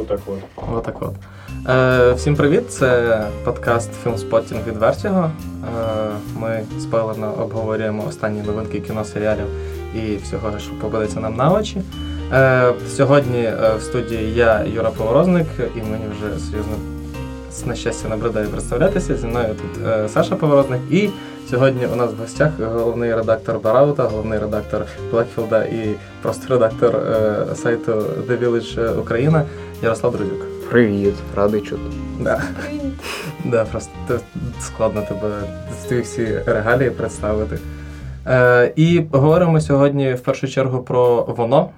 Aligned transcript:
Отак 0.00 0.20
от. 0.26 0.66
Отак 0.72 1.02
от. 1.02 1.14
Е, 1.68 2.12
всім 2.12 2.36
привіт! 2.36 2.72
Це 2.72 3.20
подкаст 3.44 3.90
Філмспоттінг 4.02 4.60
від 4.66 4.76
Vertigo. 4.76 5.24
Е, 5.24 5.30
ми 6.36 6.62
спойлерно 6.80 7.34
обговорюємо 7.40 8.04
останні 8.08 8.42
новинки 8.42 8.80
кіно, 8.80 9.04
серіалів 9.04 9.46
і 9.94 10.16
всього, 10.16 10.58
що 10.58 10.72
попадеться 10.80 11.20
нам 11.20 11.36
на 11.36 11.52
очі. 11.52 11.82
Е, 12.32 12.72
сьогодні 12.88 13.42
е, 13.42 13.74
в 13.78 13.82
студії 13.82 14.34
я, 14.34 14.64
Юра 14.64 14.90
Поворозник, 14.90 15.46
і 15.58 15.78
мені 15.78 16.04
вже 16.10 16.38
серйозно 16.38 16.76
на 17.66 17.74
щастя 17.74 18.08
набридає 18.08 18.46
представлятися. 18.46 19.16
Зі 19.16 19.26
мною 19.26 19.48
тут 19.48 19.86
е, 19.86 20.08
Саша 20.08 20.36
Поворозник. 20.36 20.80
І 20.90 21.08
сьогодні 21.50 21.86
у 21.86 21.96
нас 21.96 22.10
в 22.12 22.20
гостях 22.20 22.50
головний 22.60 23.14
редактор 23.14 23.58
Бараута, 23.58 24.02
головний 24.02 24.38
редактор 24.38 24.86
Блекфілда 25.10 25.64
і 25.64 25.94
просто 26.22 26.54
редактор 26.54 26.96
е, 26.96 27.54
сайту 27.54 27.92
The 28.28 28.38
Village 28.38 28.98
Україна 28.98 29.44
Ярослав 29.84 30.16
Друзюк. 30.16 30.68
Привіт, 30.70 31.14
радий 31.36 31.60
чути. 31.60 31.82
Да. 32.20 32.42
Да, 33.44 33.64
просто 33.64 33.90
складно 34.60 35.02
тебе 35.02 35.30
ці 35.88 36.00
всі 36.00 36.38
регалії 36.46 36.90
представити. 36.90 37.58
Е, 38.26 38.72
і 38.76 39.02
говоримо 39.12 39.60
сьогодні 39.60 40.12
в 40.12 40.20
першу 40.20 40.48
чергу 40.48 40.82
про 40.82 41.22
воно, 41.22 41.70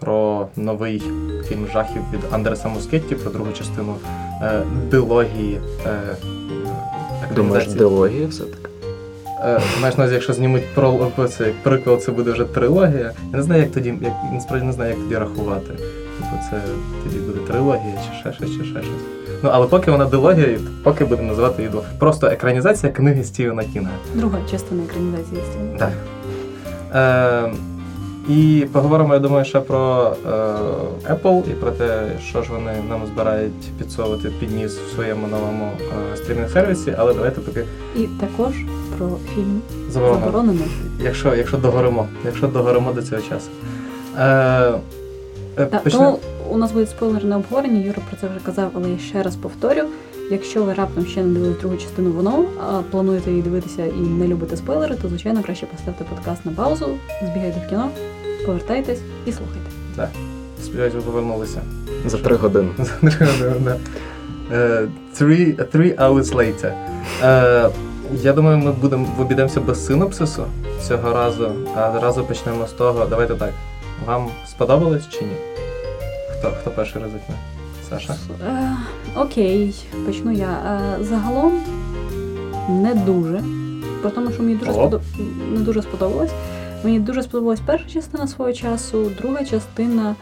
про 0.00 0.46
новий 0.56 1.02
фільм 1.48 1.66
жахів 1.72 2.02
від 2.12 2.20
Андреса 2.30 2.68
Мускетті, 2.68 3.14
про 3.14 3.30
другу 3.30 3.52
частину 3.52 3.94
е, 4.42 4.62
дилогії. 4.90 5.60
Е, 5.86 6.16
Думаєш, 7.34 7.66
дилогія 7.66 8.26
все-таки? 8.26 8.68
Е, 9.44 9.60
маєш 9.80 9.96
на 9.96 10.04
увазі, 10.04 10.14
якщо 10.14 10.32
знімуть 10.32 10.74
про 10.74 11.10
це 11.28 11.46
як 11.46 11.62
приквел, 11.62 11.98
це 11.98 12.12
буде 12.12 12.32
вже 12.32 12.44
трилогія. 12.44 13.12
Я 13.32 13.36
не 13.36 13.42
знаю, 13.42 13.62
як 13.62 13.72
тоді, 13.72 13.94
як 14.02 14.12
насправді 14.32 14.66
не 14.66 14.72
знаю, 14.72 14.90
як 14.90 15.00
тоді 15.00 15.16
рахувати. 15.16 15.74
Це 16.50 16.60
тоді 17.04 17.18
буде 17.18 17.38
трилогія, 17.46 17.94
чи 18.08 18.20
ще 18.20 18.32
щось, 18.32 18.50
чи 18.50 18.64
ще 18.64 18.82
щось. 18.82 19.02
Ну, 19.42 19.50
але 19.52 19.66
поки 19.66 19.90
вона 19.90 20.04
дилогія, 20.04 20.58
поки 20.82 21.04
будемо 21.04 21.28
називати 21.28 21.62
її. 21.62 21.74
Просто 21.98 22.26
екранізація 22.26 22.92
книги 22.92 23.24
Стівена 23.24 23.64
Кінга. 23.64 23.92
Друга 24.14 24.38
частина 24.50 24.82
екранізації 24.84 25.40
Стівена. 25.50 25.78
Так. 25.78 25.92
Е, 26.94 27.52
і 28.28 28.66
поговоримо, 28.72 29.14
я 29.14 29.20
думаю, 29.20 29.44
ще 29.44 29.60
про 29.60 30.12
е, 30.26 30.30
Apple 31.14 31.50
і 31.50 31.54
про 31.54 31.70
те, 31.70 32.06
що 32.28 32.42
ж 32.42 32.52
вони 32.52 32.72
нам 32.88 33.00
збирають 33.06 33.70
підсовувати 33.78 34.30
під 34.40 34.52
ніс 34.52 34.78
в 34.78 34.94
своєму 34.94 35.26
новому 35.26 35.70
е, 35.80 36.16
стрімінг-сервісі, 36.16 36.94
але 36.98 37.14
давайте 37.14 37.40
поки 37.40 37.64
І 37.96 38.00
також 38.20 38.54
про 38.98 39.10
фільм. 39.34 39.60
Заборонено. 39.90 40.64
Якщо, 41.00 41.34
якщо 41.34 41.56
догоримо, 41.56 42.06
якщо 42.24 42.46
догоримо 42.46 42.92
до 42.92 43.02
цього 43.02 43.22
часу. 43.22 43.50
Е, 44.18 44.72
е, 45.58 45.66
Та, 45.66 45.78
тому 45.78 46.18
у 46.50 46.56
нас 46.56 46.72
буде 46.72 46.86
спойлерне 46.86 47.36
обговорення, 47.36 47.80
Юра 47.80 47.98
про 48.10 48.20
це 48.20 48.26
вже 48.28 48.46
казав, 48.46 48.70
але 48.74 48.90
я 48.90 48.98
ще 48.98 49.22
раз 49.22 49.36
повторю. 49.36 49.82
Якщо 50.30 50.64
ви 50.64 50.74
раптом 50.74 51.06
ще 51.06 51.22
не 51.22 51.32
дивились 51.34 51.58
другу 51.60 51.76
частину 51.76 52.10
воно, 52.10 52.44
а 52.68 52.80
плануєте 52.90 53.30
її 53.30 53.42
дивитися 53.42 53.86
і 53.86 54.00
не 54.00 54.26
любите 54.28 54.56
спойлери, 54.56 54.96
то 55.02 55.08
звичайно 55.08 55.42
краще 55.42 55.66
поставте 55.66 56.04
подкаст 56.04 56.46
на 56.46 56.52
паузу, 56.52 56.86
збігайте 57.22 57.62
в 57.66 57.68
кіно, 57.70 57.88
повертайтесь 58.46 58.98
і 59.26 59.32
слухайте. 59.32 59.66
Сподіваюсь, 60.62 60.94
ви 60.94 61.00
повернулися. 61.00 61.60
За 62.06 62.18
три 62.18 62.36
години. 62.36 62.68
Да. 63.60 63.76
Е, 64.52 64.88
Three, 65.20 65.56
three 65.76 65.96
hours 65.96 66.34
later. 66.34 66.72
Е, 67.22 67.68
Я 68.22 68.32
думаю, 68.32 68.58
ми 68.58 68.72
будемо 68.72 69.06
обійдемося 69.20 69.60
без 69.60 69.86
синопсису 69.86 70.44
цього 70.88 71.12
разу. 71.12 71.52
А 71.76 72.00
разу 72.00 72.24
почнемо 72.24 72.66
з 72.66 72.72
того. 72.72 73.06
Давайте 73.10 73.34
так. 73.34 73.50
Вам 74.06 74.30
сподобалось 74.46 75.08
чи 75.08 75.20
ні? 75.24 75.36
Хто, 76.38 76.50
хто 76.60 76.70
перший 76.70 77.02
ризикне? 77.02 77.34
Саша? 77.88 78.16
Е, 78.46 78.76
окей, 79.16 79.74
почну 80.06 80.32
я. 80.32 80.80
Е, 81.00 81.04
загалом 81.04 81.60
не 82.68 82.94
дуже. 82.94 83.42
Про 84.00 84.10
тому, 84.10 84.32
що 84.32 84.42
мені 84.42 84.54
дуже 84.54 84.70
О. 84.70 84.74
сподоб... 84.74 85.02
не 85.52 85.60
дуже 85.60 85.82
сподобалось. 85.82 86.30
Мені 86.84 87.00
дуже 87.00 87.22
сподобалась 87.22 87.60
перша 87.66 87.88
частина 87.88 88.26
свого 88.26 88.52
часу, 88.52 89.10
друга 89.18 89.44
частина 89.44 90.14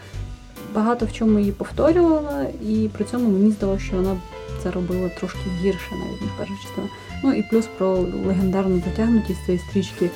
багато 0.75 1.07
в 1.07 1.13
чому 1.13 1.39
її 1.39 1.53
повторювала, 1.53 2.47
і 2.69 2.89
при 2.93 3.05
цьому 3.05 3.31
мені 3.31 3.51
здалося, 3.51 3.85
що 3.85 3.97
вона 3.97 4.17
це 4.63 4.71
робила 4.71 5.09
трошки 5.09 5.39
гірше 5.63 5.91
навіть 5.91 6.23
ніж 6.23 6.31
перша 6.39 6.55
частина. 6.63 6.87
Ну 7.25 7.33
і 7.33 7.43
плюс 7.43 7.69
про 7.79 7.89
легендарну 8.27 8.83
затягнутість 8.87 9.45
цієї 9.45 9.65
стрічки. 9.69 10.11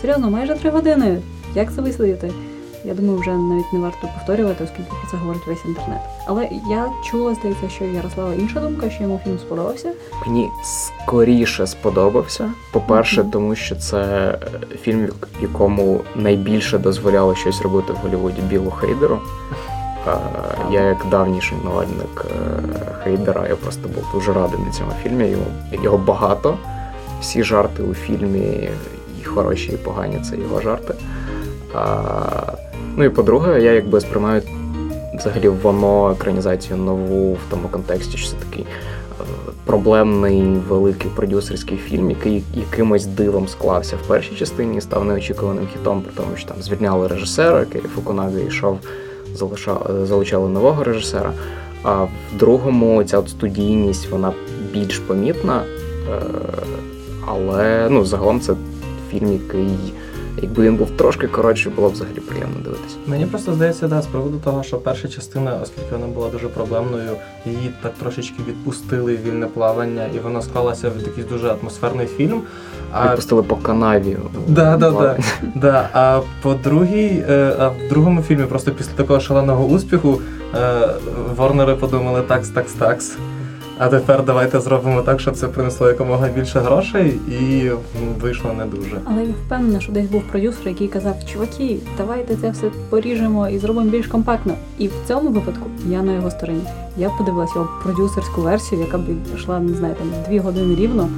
Серйозно, 0.00 0.30
майже 0.30 0.54
три 0.54 0.70
години. 0.70 1.18
Як 1.54 1.74
це 1.74 1.82
висловити? 1.82 2.32
Я 2.84 2.94
думаю, 2.94 3.18
вже 3.18 3.30
навіть 3.30 3.72
не 3.72 3.78
варто 3.78 4.08
повторювати, 4.14 4.64
оскільки 4.64 4.90
про 4.90 5.10
це 5.10 5.16
говорить 5.16 5.46
весь 5.46 5.64
інтернет. 5.64 6.00
Але 6.26 6.48
я 6.70 6.86
чула, 7.04 7.34
здається, 7.34 7.68
що 7.68 7.84
Ярослава 7.84 8.34
інша 8.34 8.60
думка, 8.60 8.90
що 8.90 9.02
йому 9.02 9.20
фільм 9.24 9.38
сподобався. 9.38 9.92
Мені 10.26 10.48
скоріше 10.64 11.66
сподобався. 11.66 12.50
По-перше, 12.72 13.20
Мгм. 13.22 13.30
тому 13.30 13.54
що 13.54 13.76
це 13.76 14.34
фільм, 14.82 15.06
в 15.38 15.42
якому 15.42 16.00
найбільше 16.16 16.78
дозволяло 16.78 17.34
щось 17.34 17.62
робити 17.62 17.92
в 17.92 17.96
Голлівуді 17.96 18.40
Білу 18.42 18.70
Хейдеру. 18.70 19.18
Я 20.70 20.80
як 20.80 21.06
давній 21.10 21.40
шанувальник 21.40 22.26
е, 22.26 22.62
Хейдера, 23.04 23.48
я 23.48 23.56
просто 23.56 23.88
був 23.88 24.04
дуже 24.14 24.32
радий 24.32 24.60
на 24.66 24.72
цьому 24.72 24.90
фільмі. 25.02 25.28
Його, 25.28 25.44
його 25.82 25.98
багато. 25.98 26.58
Всі 27.20 27.42
жарти 27.44 27.82
у 27.82 27.94
фільмі, 27.94 28.70
і 29.20 29.24
хороші, 29.24 29.72
і 29.72 29.76
погані 29.76 30.18
це 30.30 30.36
його 30.36 30.60
жарти. 30.60 30.94
А, 31.74 31.80
ну 32.96 33.04
і 33.04 33.08
по-друге, 33.08 33.62
я 33.62 33.72
якби 33.72 34.00
сприймаю 34.00 34.42
взагалі 35.18 35.48
воно 35.48 36.10
екранізацію 36.10 36.76
нову 36.76 37.32
в 37.32 37.50
тому 37.50 37.68
контексті, 37.68 38.18
що 38.18 38.30
це 38.30 38.36
такий 38.36 38.64
е, 38.64 39.24
проблемний 39.64 40.42
великий 40.68 41.10
продюсерський 41.10 41.78
фільм, 41.78 42.10
який 42.10 42.42
якимось 42.54 43.06
дивом 43.06 43.48
склався 43.48 43.96
в 43.96 44.08
першій 44.08 44.34
частині 44.34 44.78
і 44.78 44.80
став 44.80 45.04
неочікуваним 45.04 45.68
хітом, 45.72 46.02
при 46.02 46.12
тому, 46.12 46.36
що 46.36 46.48
там 46.48 46.62
звільняли 46.62 47.08
режисера, 47.08 47.60
який 47.60 47.80
Фукунага 47.80 48.38
йшов, 48.38 48.78
залишали, 49.34 50.06
залучали 50.06 50.48
нового 50.48 50.84
режисера. 50.84 51.32
А 51.82 52.02
в 52.02 52.10
другому 52.38 53.04
ця 53.04 53.18
от 53.18 53.28
студійність 53.28 54.10
вона 54.10 54.32
більш 54.72 54.98
помітна. 54.98 55.62
Е, 56.10 56.20
але 57.26 57.88
ну, 57.90 58.04
загалом 58.04 58.40
це 58.40 58.54
фільм, 59.10 59.32
який, 59.32 59.94
якби 60.42 60.62
він 60.62 60.76
був 60.76 60.90
трошки 60.90 61.26
коротше, 61.28 61.70
було 61.70 61.88
б 61.88 61.92
взагалі 61.92 62.20
приємно 62.20 62.56
дивитися. 62.64 62.96
Мені 63.06 63.26
просто 63.26 63.54
здається, 63.54 63.88
да, 63.88 64.02
з 64.02 64.06
приводу 64.06 64.38
того, 64.44 64.62
що 64.62 64.76
перша 64.76 65.08
частина, 65.08 65.58
оскільки 65.62 65.88
вона 65.92 66.06
була 66.06 66.28
дуже 66.28 66.48
проблемною, 66.48 67.10
її 67.46 67.70
так 67.82 67.92
трошечки 68.00 68.42
відпустили 68.48 69.18
вільне 69.26 69.46
плавання, 69.46 70.06
і 70.16 70.18
вона 70.18 70.42
склалася 70.42 70.88
в 70.88 71.02
такий 71.02 71.24
дуже 71.24 71.48
атмосферний 71.48 72.06
фільм. 72.06 72.42
А 72.92 73.06
Відпустили 73.06 73.42
по 73.42 73.56
канаві. 73.56 74.16
Да, 74.46 74.76
да, 74.76 74.90
да. 74.90 75.16
Да, 75.54 75.88
а 75.92 76.20
по 76.42 76.54
другій, 76.54 77.24
е, 77.28 77.56
а 77.58 77.68
в 77.68 77.88
другому 77.88 78.22
фільмі, 78.22 78.44
просто 78.44 78.70
після 78.70 78.92
такого 78.92 79.20
шаленого 79.20 79.64
успіху, 79.64 80.20
е, 80.54 80.88
Ворнери 81.36 81.74
подумали 81.74 82.22
такс, 82.22 82.48
такс, 82.48 82.72
такс. 82.72 83.16
А 83.84 83.88
тепер 83.88 84.24
давайте 84.24 84.60
зробимо 84.60 85.02
так, 85.02 85.20
щоб 85.20 85.36
це 85.36 85.48
принесло 85.48 85.88
якомога 85.88 86.28
більше 86.28 86.60
грошей, 86.60 87.08
і 87.28 87.70
вийшло 88.20 88.52
не 88.52 88.64
дуже. 88.64 89.00
Але 89.04 89.24
я 89.24 89.34
впевнена, 89.46 89.80
що 89.80 89.92
десь 89.92 90.06
був 90.06 90.22
продюсер, 90.22 90.68
який 90.68 90.88
казав: 90.88 91.14
чуваки, 91.32 91.78
давайте 91.98 92.36
це 92.36 92.50
все 92.50 92.70
поріжемо 92.90 93.48
і 93.48 93.58
зробимо 93.58 93.90
більш 93.90 94.06
компактно. 94.06 94.54
І 94.78 94.88
в 94.88 94.92
цьому 95.08 95.30
випадку 95.30 95.66
я 95.86 96.02
на 96.02 96.12
його 96.12 96.30
стороні. 96.30 96.62
Я 96.96 97.10
подивилася 97.18 97.52
його 97.54 97.68
продюсерську 97.82 98.40
версію, 98.40 98.80
яка 98.80 98.98
б 98.98 99.02
йшла, 99.36 99.60
не 99.60 99.74
знаю, 99.74 99.94
там 99.94 100.06
дві 100.28 100.38
години 100.38 100.74
рівно. 100.74 101.08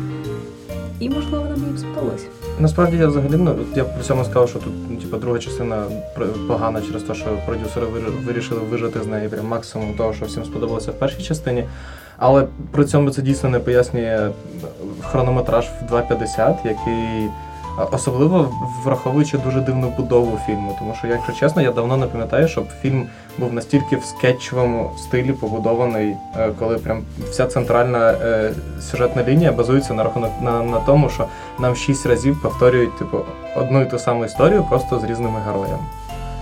І 1.00 1.08
можливо 1.08 1.44
вона 1.44 1.56
мені 1.56 1.72
б 1.72 1.78
сподобалась. 1.78 2.26
Насправді 2.58 2.96
я 2.96 3.06
взагалі 3.06 3.36
ну, 3.36 3.56
я 3.76 3.84
при 3.84 4.02
цьому 4.02 4.24
сказав, 4.24 4.48
що 4.48 4.58
тут 4.58 4.72
ну, 4.90 4.96
типу, 4.96 5.16
друга 5.16 5.38
частина 5.38 5.84
погана 6.48 6.80
через 6.80 7.02
те, 7.02 7.14
що 7.14 7.26
продюсери 7.46 7.86
вир- 7.86 8.26
вирішили 8.26 8.60
вижити 8.70 9.00
з 9.02 9.06
неї 9.06 9.28
прям 9.28 9.46
максимум 9.46 9.94
того, 9.94 10.12
що 10.12 10.26
всім 10.26 10.44
сподобалося 10.44 10.90
в 10.90 10.94
першій 10.94 11.22
частині. 11.22 11.64
Але 12.18 12.46
при 12.70 12.84
цьому 12.84 13.10
це 13.10 13.22
дійсно 13.22 13.48
не 13.48 13.58
пояснює 13.58 14.30
хронометраж 15.02 15.66
в 15.66 15.94
2.50, 15.94 16.54
який 16.64 17.30
особливо 17.92 18.48
враховуючи 18.84 19.38
дуже 19.38 19.60
дивну 19.60 19.92
будову 19.96 20.38
фільму. 20.46 20.76
Тому 20.78 20.94
що, 20.98 21.06
якщо 21.06 21.32
чесно, 21.32 21.62
я 21.62 21.72
давно 21.72 21.96
не 21.96 22.06
пам'ятаю, 22.06 22.48
щоб 22.48 22.64
фільм 22.82 23.06
був 23.38 23.52
настільки 23.52 23.96
в 23.96 24.04
скетчовому 24.04 24.90
стилі 24.98 25.32
побудований, 25.32 26.16
е, 26.36 26.50
коли 26.58 26.78
прям 26.78 27.02
вся 27.30 27.46
центральна 27.46 28.10
е, 28.12 28.52
сюжетна 28.80 29.24
лінія 29.24 29.52
базується 29.52 29.94
на 29.94 30.04
рахунок 30.04 30.30
на, 30.42 30.62
на 30.62 30.80
тому, 30.80 31.08
що 31.08 31.26
нам 31.58 31.76
шість 31.76 32.06
разів 32.06 32.42
повторюють 32.42 32.98
типу 32.98 33.18
одну 33.56 33.82
і 33.82 33.86
ту 33.86 33.98
саму 33.98 34.24
історію, 34.24 34.64
просто 34.70 34.98
з 34.98 35.04
різними 35.04 35.40
героями. 35.46 35.82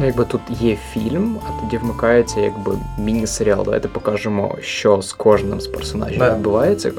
Ну, 0.00 0.06
якби 0.06 0.24
тут 0.24 0.40
є 0.60 0.76
фільм, 0.92 1.36
а 1.48 1.60
тоді 1.62 1.78
вмикається 1.78 2.40
якби 2.40 2.72
міні-серіал. 2.98 3.64
Давайте 3.64 3.88
покажемо, 3.88 4.56
що 4.60 5.02
з 5.02 5.12
кожним 5.12 5.60
з 5.60 5.66
персонажів 5.66 6.18
Да. 6.18 6.34
відбувається, 6.34 6.92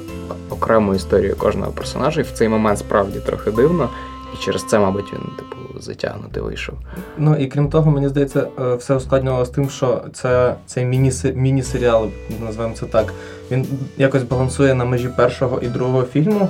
окрему 0.50 0.96
історію 0.96 1.36
кожного 1.36 1.72
персонажа. 1.72 2.20
І 2.22 2.24
в 2.24 2.32
цей 2.32 2.50
момент 2.50 2.80
справді 2.80 3.20
трохи 3.20 3.52
дивно. 3.52 3.90
І 4.34 4.44
через 4.44 4.64
це, 4.64 4.80
мабуть, 4.80 5.14
він, 5.14 5.22
типу, 5.22 5.80
затягнутий 5.80 6.44
вийшов. 6.44 6.76
Ну 7.18 7.36
і 7.36 7.48
крім 7.48 7.70
того, 7.70 7.92
мені 7.92 8.08
здається, 8.10 8.48
е, 8.60 8.76
все 8.76 8.96
ускладнювалося 8.96 9.52
тим, 9.52 9.70
що 9.70 10.02
це 10.14 10.56
цей 10.66 10.86
міні- 10.86 11.12
міні-серіал, 11.36 12.08
називаємо 12.46 12.76
це 12.80 12.86
так, 12.86 13.14
він 13.52 13.68
якось 13.98 14.24
балансує 14.24 14.74
на 14.74 14.86
межі 14.86 15.08
першого 15.10 15.60
і 15.62 15.68
другого 15.68 16.04
фільму. 16.04 16.50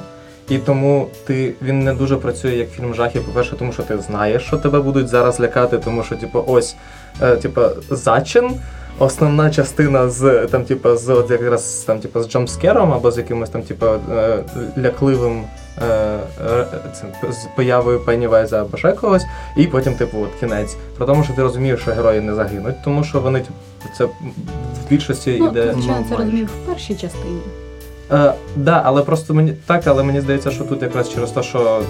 І 0.50 0.58
тому 0.58 1.08
ти 1.26 1.54
він 1.62 1.84
не 1.84 1.94
дуже 1.94 2.18
працює 2.18 2.52
як 2.56 2.70
фільм 2.72 2.94
жахів. 2.94 3.24
По-перше, 3.26 3.56
тому 3.60 3.74
що 3.74 3.84
ти 3.84 3.98
знаєш, 3.98 4.44
що 4.44 4.58
тебе 4.58 4.80
будуть 4.80 5.08
зараз 5.08 5.40
лякати, 5.40 5.78
тому 5.78 6.04
що, 6.04 6.16
типу, 6.16 6.44
ось, 6.48 6.76
е, 7.22 7.36
типу, 7.36 7.62
зачин, 7.90 8.52
основна 9.00 9.50
частина 9.52 10.10
з 10.10 10.48
там, 10.52 10.64
типу, 10.66 10.96
з 10.96 11.10
от 11.10 11.32
якраз 11.32 11.84
там, 11.88 12.00
типу, 12.00 12.24
з 12.24 12.30
джампскером 12.30 12.94
або 12.94 13.12
з 13.12 13.18
якимось 13.18 13.50
там, 13.50 13.62
типу, 13.62 13.86
е, 13.86 14.44
лякливим 14.78 15.44
е, 15.82 15.86
е, 16.48 16.66
цим, 16.94 17.32
з 17.32 17.48
появою 17.56 18.00
Пеннівайза 18.00 18.62
або 18.62 18.78
ще 18.78 18.92
когось. 18.92 19.24
І 19.58 19.68
потім, 19.68 19.94
типу, 19.96 20.18
от 20.22 20.40
кінець. 20.40 20.76
Про 20.98 21.06
тому, 21.06 21.24
що 21.24 21.34
ти 21.34 21.42
розумієш, 21.42 21.80
що 21.82 21.92
герої 21.92 22.22
не 22.22 22.36
загинуть, 22.36 22.76
тому 22.84 23.04
що 23.04 23.20
вони 23.20 23.40
типу, 23.40 23.54
це 23.98 24.06
в 24.06 24.90
більшості 24.90 25.38
Ну, 25.40 25.48
йде. 25.48 25.74
звичайно, 25.74 26.06
це 26.10 26.16
розумів 26.16 26.46
в 26.64 26.68
першій 26.68 26.96
частині. 26.96 27.40
Е, 28.14 28.34
да, 28.56 28.82
але 28.86 29.02
просто 29.02 29.34
мені 29.34 29.54
так, 29.66 29.88
але 29.88 30.04
мені 30.04 30.22
здається, 30.22 30.52
що 30.52 30.64
тут 30.64 30.82
якраз 30.82 31.14
через 31.14 31.32
те, 31.32 31.44
що 31.44 31.82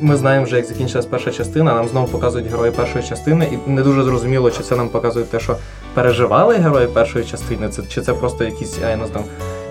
ми 0.00 0.16
знаємо 0.16 0.44
вже, 0.44 0.56
як 0.56 0.64
закінчилась 0.64 1.06
перша 1.06 1.30
частина, 1.30 1.74
нам 1.74 1.88
знову 1.88 2.06
показують 2.06 2.50
герої 2.50 2.72
першої 2.72 3.04
частини, 3.04 3.48
і 3.52 3.70
не 3.70 3.82
дуже 3.82 4.02
зрозуміло, 4.02 4.50
чи 4.50 4.62
це 4.62 4.76
нам 4.76 4.88
показує 4.88 5.24
те, 5.24 5.40
що 5.40 5.56
переживали 5.94 6.54
герої 6.54 6.86
першої 6.86 7.24
частини, 7.24 7.68
це 7.68 7.82
чи 7.88 8.00
це 8.00 8.14
просто 8.14 8.44
якісь, 8.44 8.78
я 8.80 8.96
не 8.96 9.06
знаю, 9.06 9.24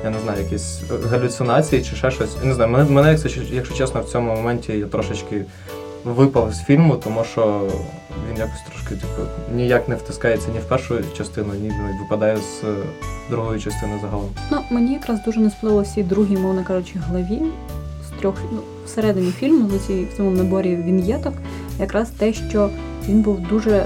я 0.03 0.09
не 0.09 0.19
знаю, 0.19 0.43
якісь 0.43 0.81
галюцинації 1.11 1.83
чи 1.83 1.95
ще 1.95 2.11
щось. 2.11 2.43
Не 2.43 2.53
знаю, 2.53 2.71
мене, 2.71 2.89
мене 2.89 3.11
якщо, 3.11 3.41
якщо 3.51 3.75
чесно, 3.75 4.01
в 4.01 4.05
цьому 4.05 4.35
моменті 4.35 4.73
я 4.73 4.85
трошечки 4.85 5.45
випав 6.05 6.53
з 6.53 6.63
фільму, 6.63 6.95
тому 6.95 7.23
що 7.23 7.67
він 8.29 8.37
якось 8.37 8.61
трошки 8.69 8.95
типу, 8.95 9.29
ніяк 9.55 9.89
не 9.89 9.95
втискається 9.95 10.51
ні 10.53 10.59
в 10.59 10.63
першу 10.63 10.95
частину, 11.17 11.53
ні 11.53 11.71
випадає 12.01 12.37
з 12.37 12.63
е, 12.63 12.75
другої 13.29 13.61
частини 13.61 13.93
загалом. 14.01 14.29
Ну, 14.51 14.57
мені 14.69 14.93
якраз 14.93 15.23
дуже 15.25 15.39
не 15.39 15.49
сподобалося 15.49 15.99
і 15.99 16.03
другій, 16.03 16.37
мовно 16.37 16.63
кажучи, 16.63 16.99
главі 16.99 17.41
з 18.07 18.19
трьох 18.19 18.35
ну, 18.51 18.59
всередині 18.85 19.31
фільму, 19.31 19.67
в 19.67 20.17
цьому 20.17 20.31
наборі 20.31 20.75
віньєток, 20.75 21.33
якраз 21.79 22.09
те, 22.09 22.33
що 22.33 22.69
він 23.07 23.21
був 23.21 23.39
дуже 23.39 23.85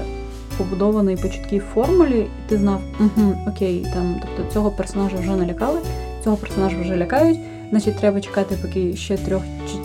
побудований 0.58 1.16
по 1.16 1.28
чіткій 1.28 1.58
формулі, 1.58 2.18
і 2.18 2.48
ти 2.48 2.58
знав, 2.58 2.80
угу, 3.00 3.36
окей, 3.48 3.86
там, 3.94 4.16
тобто 4.20 4.52
цього 4.52 4.70
персонажа 4.70 5.16
вже 5.16 5.30
налякали, 5.30 5.80
цього 6.24 6.36
персонажа 6.36 6.76
вже 6.80 6.96
лякають, 6.96 7.38
значить 7.70 7.96
треба 7.96 8.20
чекати, 8.20 8.58
поки 8.62 8.96
ще 8.96 9.16
трьох 9.16 9.42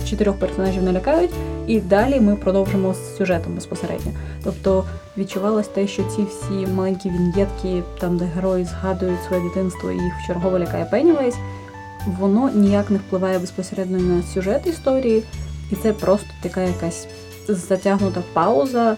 чотирьох 0.09 0.35
персонажів 0.35 0.83
налякають, 0.83 1.31
і 1.67 1.79
далі 1.79 2.19
ми 2.19 2.35
продовжимо 2.35 2.93
з 2.93 3.17
сюжетом 3.17 3.55
безпосередньо. 3.55 4.11
Тобто 4.43 4.85
відчувалось 5.17 5.67
те, 5.67 5.87
що 5.87 6.03
ці 6.03 6.23
всі 6.23 6.71
маленькі 6.73 7.09
віньєтки, 7.09 7.83
там 7.99 8.17
де 8.17 8.25
герої 8.25 8.65
згадують 8.65 9.23
своє 9.27 9.43
дитинство 9.43 9.91
і 9.91 9.95
їх 9.95 10.13
вчергово 10.23 10.59
лякає 10.59 10.85
Пеннівейс, 10.85 11.35
воно 12.19 12.49
ніяк 12.53 12.89
не 12.89 12.97
впливає 12.97 13.39
безпосередньо 13.39 13.97
на 13.97 14.23
сюжет 14.23 14.67
історії, 14.67 15.23
і 15.71 15.75
це 15.75 15.93
просто 15.93 16.27
така 16.41 16.61
якась 16.61 17.07
затягнута 17.47 18.23
пауза, 18.33 18.97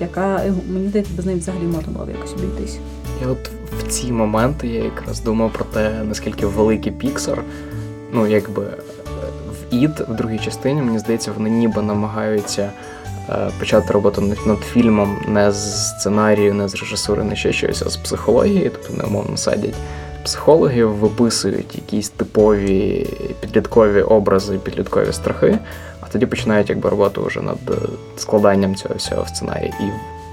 яка 0.00 0.42
ну, 0.46 0.74
мені 0.74 0.88
здається, 0.88 1.12
без 1.16 1.26
неї 1.26 1.38
взагалі 1.38 1.64
можна 1.64 1.92
було 1.92 2.06
б 2.06 2.08
якось 2.08 2.32
обійтись. 2.32 2.78
І 3.22 3.26
от 3.26 3.50
в 3.78 3.88
ці 3.88 4.12
моменти 4.12 4.68
я 4.68 4.84
якраз 4.84 5.20
думав 5.20 5.52
про 5.52 5.64
те, 5.64 6.02
наскільки 6.04 6.46
великий 6.46 6.92
Піксар, 6.92 7.44
ну 8.12 8.26
якби 8.26 8.62
е, 8.62 8.76
в 9.50 9.74
ід 9.74 9.90
в 10.08 10.14
другій 10.14 10.38
частині, 10.38 10.82
мені 10.82 10.98
здається, 10.98 11.32
вони 11.36 11.50
ніби 11.50 11.82
намагаються 11.82 12.70
е, 13.28 13.50
почати 13.58 13.92
роботу 13.92 14.36
над, 14.46 14.58
фільмом 14.58 15.16
не 15.28 15.52
з 15.52 15.88
сценарію, 15.88 16.54
не 16.54 16.68
з 16.68 16.74
режисури, 16.74 17.24
не 17.24 17.36
ще 17.36 17.52
щось, 17.52 17.82
а 17.82 17.90
з 17.90 17.96
психології, 17.96 18.70
тобто 18.74 18.88
вони 18.92 19.04
умовно 19.04 19.36
садять 19.36 19.74
психологів, 20.24 20.90
виписують 20.90 21.74
якісь 21.74 22.08
типові 22.08 23.06
підліткові 23.40 24.02
образи, 24.02 24.58
підліткові 24.58 25.12
страхи, 25.12 25.58
а 26.00 26.06
тоді 26.06 26.26
починають 26.26 26.68
якби 26.68 26.88
роботу 26.88 27.24
вже 27.24 27.40
над 27.40 27.58
е, 27.70 27.74
складанням 28.16 28.74
цього 28.74 28.94
всього 28.94 29.22
в 29.22 29.28
сценарії. 29.28 29.72
І 29.80 29.84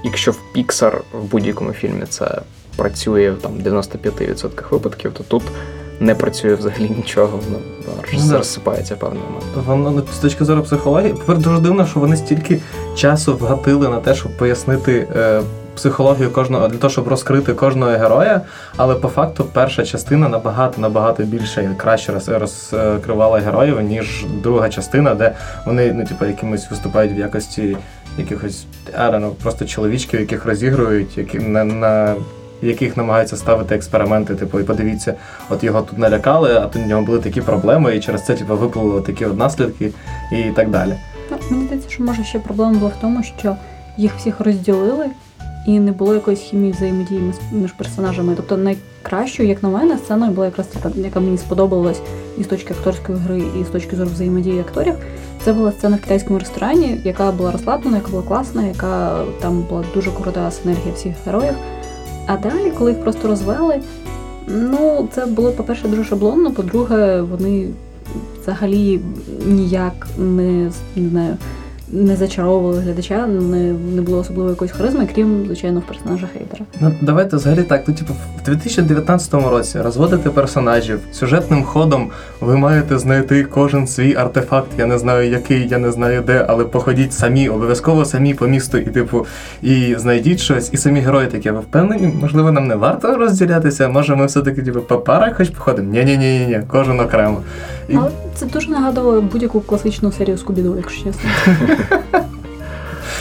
якщо 0.04 0.32
в 0.32 0.38
Pixar 0.56 1.00
в 1.12 1.24
будь-якому 1.24 1.72
фільмі 1.72 2.04
це 2.08 2.40
працює 2.76 3.30
в 3.30 3.38
там 3.38 3.52
95% 3.52 4.70
випадків, 4.70 5.12
то 5.12 5.24
тут 5.24 5.42
не 6.00 6.14
працює 6.14 6.54
взагалі 6.54 6.90
нічого, 6.96 7.40
воно 7.46 7.58
Да. 8.28 8.36
розсипається 8.38 8.94
в 8.94 8.98
певний 8.98 9.22
момент. 9.22 9.44
Воно 9.66 9.90
ну, 9.90 10.02
з 10.14 10.18
точки 10.18 10.44
зору 10.44 10.62
психології, 10.62 11.12
тепер 11.12 11.38
дуже 11.38 11.60
дивно, 11.60 11.86
що 11.86 12.00
вони 12.00 12.16
стільки 12.16 12.60
часу 12.96 13.36
вгатили 13.36 13.88
на 13.88 14.00
те, 14.00 14.14
щоб 14.14 14.36
пояснити 14.36 15.08
е, 15.16 15.42
психологію 15.74 16.30
кожного 16.30 16.68
для 16.68 16.76
того, 16.76 16.90
щоб 16.90 17.08
розкрити 17.08 17.54
кожного 17.54 17.92
героя. 17.92 18.40
Але 18.76 18.94
по 18.94 19.08
факту 19.08 19.44
перша 19.52 19.84
частина 19.84 20.28
набагато 20.28 20.80
набагато 20.80 21.22
більше 21.22 21.62
і 21.64 21.76
краще 21.76 22.12
розкривала 22.28 23.38
героїв, 23.38 23.80
ніж 23.80 24.24
друга 24.42 24.68
частина, 24.68 25.14
де 25.14 25.34
вони 25.66 25.92
ну, 25.92 26.04
типу, 26.04 26.24
якимось 26.26 26.70
виступають 26.70 27.12
в 27.12 27.18
якості 27.18 27.76
якихось 28.18 28.64
I 28.98 29.10
don't 29.12 29.20
know, 29.20 29.30
просто 29.30 29.64
чоловічків, 29.64 30.20
яких 30.20 30.46
розігрують, 30.46 31.18
які 31.18 31.38
на, 31.38 31.64
на 31.64 32.14
яких 32.62 32.96
намагаються 32.96 33.36
ставити 33.36 33.74
експерименти, 33.74 34.34
типу, 34.34 34.60
і 34.60 34.62
подивіться, 34.62 35.14
от 35.50 35.64
його 35.64 35.82
тут 35.82 35.98
налякали, 35.98 36.54
а 36.54 36.66
тут 36.66 36.82
в 36.82 36.86
нього 36.86 37.02
були 37.02 37.18
такі 37.18 37.40
проблеми, 37.40 37.96
і 37.96 38.00
через 38.00 38.26
це 38.26 38.34
типу, 38.34 38.56
виплили 38.56 39.00
такі 39.00 39.24
от 39.24 39.38
наслідки 39.38 39.90
і 40.32 40.42
так 40.56 40.70
далі. 40.70 40.94
Ну, 41.30 41.36
мені 41.50 41.64
здається, 41.64 41.90
що 41.90 42.02
може 42.02 42.24
ще 42.24 42.38
проблема 42.38 42.78
була 42.78 42.90
в 42.98 43.00
тому, 43.00 43.22
що 43.22 43.56
їх 43.96 44.16
всіх 44.16 44.40
розділили, 44.40 45.06
і 45.66 45.80
не 45.80 45.92
було 45.92 46.14
якоїсь 46.14 46.40
хімії 46.40 46.72
взаємодії 46.72 47.32
між, 47.52 47.72
персонажами. 47.72 48.32
Тобто 48.36 48.56
найкращою, 48.56 49.48
як 49.48 49.62
на 49.62 49.68
мене, 49.68 49.98
сценою 49.98 50.32
була 50.32 50.46
якраз 50.46 50.66
така, 50.66 50.90
яка 50.96 51.20
мені 51.20 51.38
сподобалась 51.38 52.00
і 52.38 52.44
з 52.44 52.46
точки 52.46 52.74
акторської 52.74 53.18
гри, 53.18 53.42
і 53.60 53.64
з 53.64 53.68
точки 53.68 53.96
зору 53.96 54.10
взаємодії 54.10 54.60
акторів. 54.60 54.94
Це 55.44 55.52
була 55.52 55.72
сцена 55.72 55.96
в 55.96 56.00
китайському 56.00 56.38
ресторані, 56.38 57.00
яка 57.04 57.32
була 57.32 57.52
розслаблена, 57.52 57.96
яка 57.96 58.10
була 58.10 58.22
класна, 58.22 58.66
яка 58.66 59.24
там 59.40 59.62
була 59.62 59.84
дуже 59.94 60.10
крута 60.10 60.50
синергія 60.50 60.94
всіх 60.94 61.14
героїв. 61.26 61.54
А 62.28 62.36
далі, 62.36 62.72
коли 62.78 62.90
їх 62.90 63.00
просто 63.02 63.28
розвели, 63.28 63.80
ну 64.46 65.08
це 65.12 65.26
було, 65.26 65.52
по-перше, 65.52 65.88
дуже 65.88 66.04
шаблонно, 66.04 66.50
по-друге, 66.50 67.20
вони 67.20 67.68
взагалі 68.42 69.00
ніяк 69.46 70.06
не, 70.18 70.70
не 70.96 71.08
знаю, 71.08 71.36
не 71.92 72.16
зачаровували 72.16 72.80
глядача, 72.80 73.26
не, 73.26 73.72
не 73.72 74.02
було 74.02 74.18
особливо 74.18 74.50
якоїсь 74.50 74.72
харизми, 74.72 75.08
крім, 75.14 75.46
звичайно, 75.46 75.80
в 75.80 75.82
персонажа 75.82 76.26
Хейтера. 76.32 76.64
Ну, 76.80 76.92
давайте 77.00 77.36
взагалі 77.36 77.62
так. 77.62 77.82
Ну, 77.86 77.94
типу, 77.94 78.12
в 78.42 78.44
2019 78.44 79.34
році 79.34 79.80
розводити 79.80 80.30
персонажів 80.30 81.00
сюжетним 81.12 81.64
ходом. 81.64 82.10
Ви 82.40 82.56
маєте 82.56 82.98
знайти 82.98 83.44
кожен 83.44 83.86
свій 83.86 84.14
артефакт. 84.14 84.68
Я 84.78 84.86
не 84.86 84.98
знаю 84.98 85.30
який, 85.30 85.68
я 85.68 85.78
не 85.78 85.92
знаю 85.92 86.22
де, 86.26 86.44
але 86.48 86.64
походіть 86.64 87.12
самі, 87.12 87.48
обов'язково 87.48 88.04
самі 88.04 88.34
по 88.34 88.46
місту, 88.46 88.78
і 88.78 88.84
типу, 88.84 89.26
і 89.62 89.94
знайдіть 89.98 90.40
щось, 90.40 90.70
і 90.72 90.76
самі 90.76 91.00
герої 91.00 91.26
такі. 91.26 91.50
Ви 91.50 91.60
впевнені? 91.60 92.12
Можливо, 92.20 92.52
нам 92.52 92.66
не 92.66 92.76
варто 92.76 93.16
розділятися. 93.16 93.88
Може, 93.88 94.16
ми 94.16 94.26
все-таки 94.26 94.62
типу, 94.62 94.80
по 94.80 94.98
парах 94.98 95.36
хоч 95.36 95.48
походимо? 95.50 95.92
Ні, 95.92 96.04
ні, 96.04 96.18
ні, 96.18 96.38
ні, 96.38 96.46
ні, 96.46 96.60
кожен 96.68 97.00
окремо. 97.00 97.42
Але 97.94 98.10
це 98.34 98.46
дуже 98.46 98.70
нагадувало 98.70 99.20
будь-яку 99.20 99.60
класичну 99.60 100.12
серію 100.12 100.38
Скубіду, 100.38 100.76
якщо 100.76 101.04
чесно. 101.04 101.30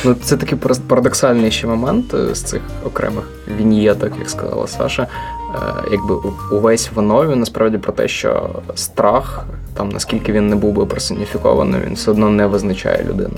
Ну, 0.05 0.15
це 0.23 0.37
такий 0.37 0.57
парадоксальний 0.87 1.51
ще 1.51 1.67
момент 1.67 2.13
е, 2.13 2.35
з 2.35 2.41
цих 2.43 2.61
окремих 2.85 3.23
віньєток, 3.57 4.11
як 4.19 4.29
сказала 4.29 4.67
Саша. 4.67 5.07
Е, 5.55 5.59
Якби 5.91 6.15
увесь 6.51 6.89
в 6.91 6.95
Ванові 6.95 7.35
насправді 7.35 7.77
про 7.77 7.93
те, 7.93 8.07
що 8.07 8.49
страх, 8.75 9.45
там 9.73 9.89
наскільки 9.89 10.31
він 10.31 10.49
не 10.49 10.55
був 10.55 10.73
би 10.73 10.85
персоніфікований, 10.85 11.81
він 11.85 11.93
все 11.93 12.11
одно 12.11 12.29
не 12.29 12.47
визначає 12.47 13.05
людину. 13.09 13.33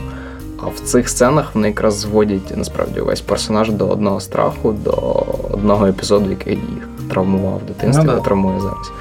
А 0.64 0.66
в 0.68 0.80
цих 0.80 1.10
сценах 1.10 1.56
вони 1.56 1.68
якраз 1.68 1.98
зводять 2.00 2.58
насправді 2.58 3.00
увесь 3.00 3.22
персонаж 3.22 3.72
до 3.72 3.88
одного 3.88 4.20
страху, 4.20 4.72
до 4.72 4.92
одного 5.52 5.88
епізоду, 5.88 6.30
який 6.30 6.54
їх 6.56 6.88
травмував 7.10 7.58
в 7.60 7.68
дитинстві, 7.68 8.04
Ну 8.08 8.14
да. 8.14 8.20
травмує 8.20 8.60
зараз. 8.62 8.92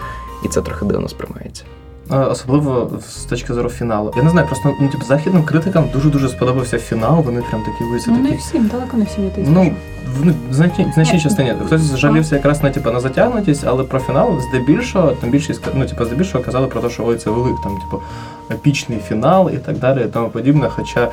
І 0.44 0.48
це 0.48 0.62
трохи 0.62 0.84
дивно 0.84 1.08
сприймається. 1.08 1.64
Е, 2.12 2.16
Особливо 2.16 2.90
з 3.08 3.24
точки 3.24 3.54
зору 3.54 3.68
фіналу. 3.68 4.12
Я 4.16 4.22
не 4.22 4.30
знаю, 4.30 4.46
просто 4.46 4.74
ну, 4.80 4.88
типу, 4.88 5.04
західним 5.04 5.44
критикам 5.44 5.84
дуже-дуже 5.92 6.28
сподобався 6.28 6.78
фінал. 6.78 7.22
Вони 7.22 7.42
прям 7.42 7.62
такі 7.62 7.84
висі, 7.84 8.10
Ну 8.10 8.18
не 8.18 8.36
всім, 8.36 8.66
далеко 8.66 8.96
не 8.96 9.04
всім 9.04 9.24
я 9.24 9.30
ти 9.30 9.44
Ну, 9.48 9.72
в 10.16 10.26
ну, 10.26 10.34
значній, 10.50 10.86
значній 10.94 11.20
частині. 11.20 11.54
Хтось 11.66 11.96
жалівся 11.96 12.36
якраз 12.36 12.62
на 12.62 12.70
типу, 12.70 12.90
на 12.90 13.00
затягнутість, 13.00 13.64
але 13.66 13.84
про 13.84 14.00
фінал 14.00 14.40
здебільшого, 14.40 15.10
там 15.10 15.30
більшість 15.30 15.62
ну, 15.74 15.86
типу, 15.86 16.04
здебільшого 16.04 16.44
казали 16.44 16.66
про 16.66 16.80
те, 16.80 16.90
що 16.90 17.06
ой, 17.06 17.16
це 17.16 17.30
велик, 17.30 17.56
там, 17.62 17.76
типу, 17.76 18.02
епічний 18.50 18.98
фінал 18.98 19.50
і 19.50 19.58
так 19.58 19.78
далі, 19.78 20.00
і 20.04 20.08
тому 20.08 20.28
подібне. 20.28 20.68
Хоча, 20.68 21.08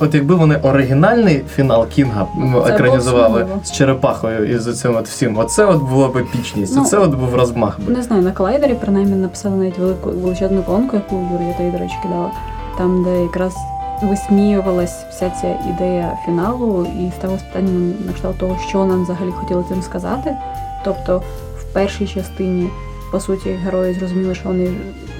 от 0.00 0.14
якби 0.14 0.34
вони 0.34 0.56
оригінальний 0.56 1.44
фінал 1.54 1.86
Кінга 1.88 2.26
екранізували 2.66 3.46
з 3.64 3.72
черепахою 3.72 4.54
і 4.54 4.58
з 4.58 4.74
цим 4.80 4.96
от 4.96 5.08
всім, 5.08 5.38
оце 5.38 5.64
от 5.64 5.82
було 5.82 6.08
б 6.08 6.16
епічність, 6.16 6.76
Ну, 6.76 6.82
оце 6.82 6.98
от 6.98 7.14
був 7.14 7.34
розмах 7.34 7.80
би. 7.80 7.92
Не 7.94 8.02
знаю, 8.02 8.22
на 8.22 8.32
колайдері 8.32 8.74
принаймні 8.74 9.16
написали 9.16 9.56
навіть 9.56 9.78
велику 9.78 10.10
величезну 10.10 10.62
колонку, 10.62 10.96
яку 10.96 11.28
Юрія 11.32 11.54
та, 11.58 11.70
до 11.70 11.78
речі, 11.78 11.94
кидала. 12.02 12.30
Там, 12.78 13.04
де 13.04 13.22
якраз 13.22 13.54
висміювалась 14.02 15.04
вся 15.10 15.30
ця 15.40 15.56
ідея 15.70 16.18
фіналу 16.24 16.86
і 17.00 17.12
ставилось 17.18 17.42
питання 17.42 17.94
на 18.06 18.12
кшталт 18.12 18.38
того, 18.38 18.56
що 18.68 18.84
нам 18.84 19.02
взагалі 19.02 19.30
хотіли 19.30 19.64
цим 19.68 19.82
сказати. 19.82 20.36
Тобто, 20.84 21.22
в 21.58 21.64
першій 21.72 22.06
частині, 22.06 22.68
по 23.10 23.20
суті, 23.20 23.50
герої 23.50 23.94
зрозуміли, 23.94 24.34
що 24.34 24.48
вони 24.48 24.70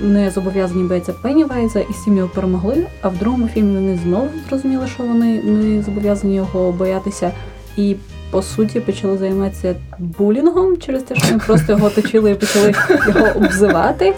не 0.03 0.31
зобов'язані 0.31 0.85
боятися 0.85 1.13
Пеннівайза 1.13 1.81
і 1.81 2.11
його 2.11 2.29
перемогли. 2.29 2.87
А 3.03 3.09
в 3.09 3.17
другому 3.17 3.49
фільмі 3.49 3.75
вони 3.75 3.99
знову 4.05 4.29
зрозуміли, 4.49 4.87
що 4.87 5.03
вони 5.03 5.43
не 5.43 5.83
зобов'язані 5.83 6.35
його 6.35 6.73
боятися. 6.73 7.31
І 7.77 7.97
по 8.31 8.43
суті 8.43 8.81
почали 8.81 9.19
займатися 9.19 9.75
булінгом 9.99 10.77
через 10.79 11.03
те, 11.03 11.15
що 11.15 11.27
вони 11.27 11.41
просто 11.47 11.73
його 11.73 11.87
оточили 11.87 12.31
і 12.31 12.35
почали 12.35 12.75
його 13.09 13.27
обзивати. 13.37 14.15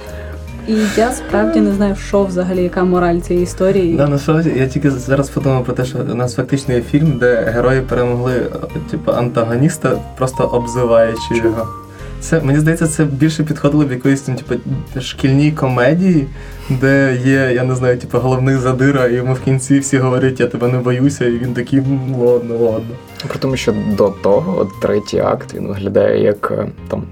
І 0.68 0.74
я 0.96 1.12
справді 1.12 1.60
не 1.60 1.72
знаю, 1.72 1.96
що 1.96 2.24
взагалі, 2.24 2.62
яка 2.62 2.84
мораль 2.84 3.18
цієї 3.18 3.44
історії. 3.44 3.96
Да, 3.96 4.08
ну 4.08 4.18
що, 4.18 4.40
я 4.40 4.66
тільки 4.66 4.90
зараз 4.90 5.28
подумав 5.28 5.64
про 5.64 5.74
те, 5.74 5.84
що 5.84 5.98
у 6.12 6.14
нас 6.14 6.34
фактично 6.34 6.74
є 6.74 6.80
фільм, 6.80 7.18
де 7.18 7.36
герої 7.36 7.80
перемогли 7.80 8.46
типу, 8.90 9.12
антагоніста, 9.12 9.92
просто 10.16 10.44
обзиваючи 10.44 11.36
його. 11.44 11.79
Це 12.20 12.40
мені 12.40 12.58
здається, 12.58 12.86
це 12.86 13.04
більше 13.04 13.44
підходило 13.44 13.84
в 13.86 13.92
якоїсь 13.92 14.20
там, 14.20 14.34
типу, 14.34 14.54
шкільній 15.00 15.52
комедії, 15.52 16.26
де 16.70 17.18
є, 17.24 17.52
я 17.54 17.64
не 17.64 17.74
знаю, 17.74 17.98
типу, 17.98 18.18
головний 18.18 18.56
задира, 18.56 19.06
і 19.06 19.14
йому 19.14 19.34
в 19.34 19.40
кінці 19.40 19.78
всі 19.78 19.98
говорять, 19.98 20.40
я 20.40 20.46
тебе 20.46 20.68
не 20.68 20.78
боюся, 20.78 21.24
і 21.26 21.38
він 21.38 21.54
такий, 21.54 21.78
«М, 21.78 22.14
ладно, 22.14 22.54
ладно. 22.58 22.94
При 23.28 23.38
тому, 23.38 23.56
що 23.56 23.74
до 23.96 24.08
того, 24.08 24.58
от 24.60 24.68
третій 24.80 25.18
акт, 25.18 25.54
він 25.54 25.66
виглядає 25.68 26.22
як 26.22 26.50
е, 26.58 26.66
там 26.88 27.02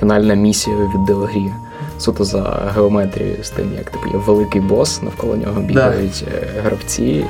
фінальна 0.00 0.34
місія 0.34 0.76
від 0.76 1.02
відеогрі. 1.02 1.50
Суто 2.02 2.24
за 2.24 2.72
геометрією 2.74 3.44
з 3.44 3.50
тим, 3.50 3.72
як 3.78 3.90
типу 3.90 4.06
є 4.12 4.18
великий 4.26 4.60
бос, 4.60 5.02
навколо 5.02 5.36
нього 5.36 5.60
бігають 5.60 6.24
е, 6.34 6.46
гравці, 6.64 7.02
і 7.04 7.20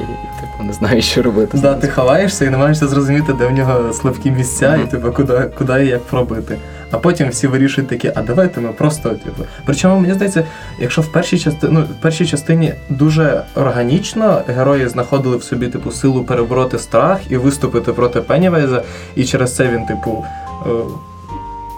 типу 0.40 0.64
не 0.64 0.72
знають, 0.72 1.04
що 1.04 1.22
робити. 1.22 1.58
Да, 1.58 1.74
ти 1.74 1.88
ховаєшся 1.88 2.44
і 2.44 2.50
намагаєшся 2.50 2.88
зрозуміти, 2.88 3.32
де 3.32 3.46
в 3.46 3.52
нього 3.52 3.92
слабкі 3.92 4.30
місця, 4.30 4.76
і 4.76 4.90
типу, 4.90 5.12
куди, 5.12 5.50
куди 5.58 5.84
і 5.84 5.88
як 5.88 6.02
пробити. 6.02 6.56
А 6.90 6.98
потім 6.98 7.28
всі 7.28 7.46
вирішують 7.46 7.90
такі, 7.90 8.12
а 8.14 8.22
давайте 8.22 8.60
ми 8.60 8.68
просто, 8.68 9.08
типу. 9.08 9.44
Причому 9.66 10.00
мені 10.00 10.14
здається, 10.14 10.44
якщо 10.78 11.02
в 11.02 11.12
першій 11.12 11.38
частині, 11.38 11.72
ну, 11.72 11.82
в 11.82 12.02
першій 12.02 12.26
частині 12.26 12.74
дуже 12.88 13.42
органічно 13.54 14.42
герої 14.46 14.88
знаходили 14.88 15.36
в 15.36 15.42
собі 15.42 15.68
типу 15.68 15.90
силу 15.90 16.24
перебороти 16.24 16.78
страх 16.78 17.20
і 17.30 17.36
виступити 17.36 17.92
проти 17.92 18.20
Пеннівайза, 18.20 18.82
і 19.14 19.24
через 19.24 19.56
це 19.56 19.68
він, 19.68 19.86
типу. 19.86 20.24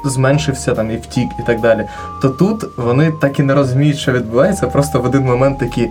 Зменшився 0.04 0.74
там 0.74 0.90
і 0.90 0.96
втік, 0.96 1.28
і 1.40 1.42
так 1.46 1.60
далі. 1.60 1.84
То 2.22 2.28
тут 2.28 2.64
вони 2.76 3.12
так 3.20 3.38
і 3.38 3.42
не 3.42 3.54
розуміють, 3.54 3.98
що 3.98 4.12
відбувається, 4.12 4.66
просто 4.66 5.00
в 5.00 5.04
один 5.04 5.22
момент 5.22 5.58
такі 5.58 5.90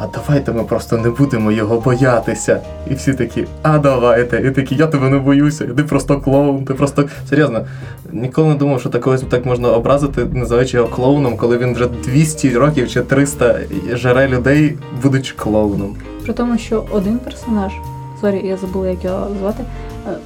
а 0.00 0.06
давайте 0.06 0.52
ми 0.52 0.64
просто 0.64 0.98
не 0.98 1.10
будемо 1.10 1.52
його 1.52 1.80
боятися. 1.80 2.60
І 2.90 2.94
всі 2.94 3.14
такі, 3.14 3.46
а 3.62 3.78
давайте. 3.78 4.42
І 4.46 4.50
такі, 4.50 4.74
я 4.74 4.86
тебе 4.86 5.10
не 5.10 5.18
боюся, 5.18 5.66
ти 5.66 5.82
просто 5.84 6.20
клоун, 6.20 6.64
ти 6.64 6.74
просто. 6.74 7.08
Серйозно, 7.28 7.66
ніколи 8.12 8.48
не 8.48 8.54
думав, 8.54 8.80
що 8.80 8.88
такого 8.88 9.18
так 9.18 9.46
можна 9.46 9.68
образити, 9.68 10.24
називаючи 10.32 10.76
його 10.76 10.88
клоуном, 10.88 11.36
коли 11.36 11.58
він 11.58 11.74
вже 11.74 11.86
200 11.86 12.58
років 12.58 12.90
чи 12.90 13.00
300 13.00 13.58
жере 13.92 14.28
людей, 14.28 14.78
будучи 15.02 15.34
клоуном. 15.34 15.96
При 16.24 16.32
тому, 16.32 16.58
що 16.58 16.84
один 16.90 17.18
персонаж, 17.18 17.72
sorry, 18.20 18.42
я 18.44 18.56
забула, 18.56 18.88
як 18.88 19.04
його 19.04 19.28
звати, 19.38 19.64
е, 20.08 20.16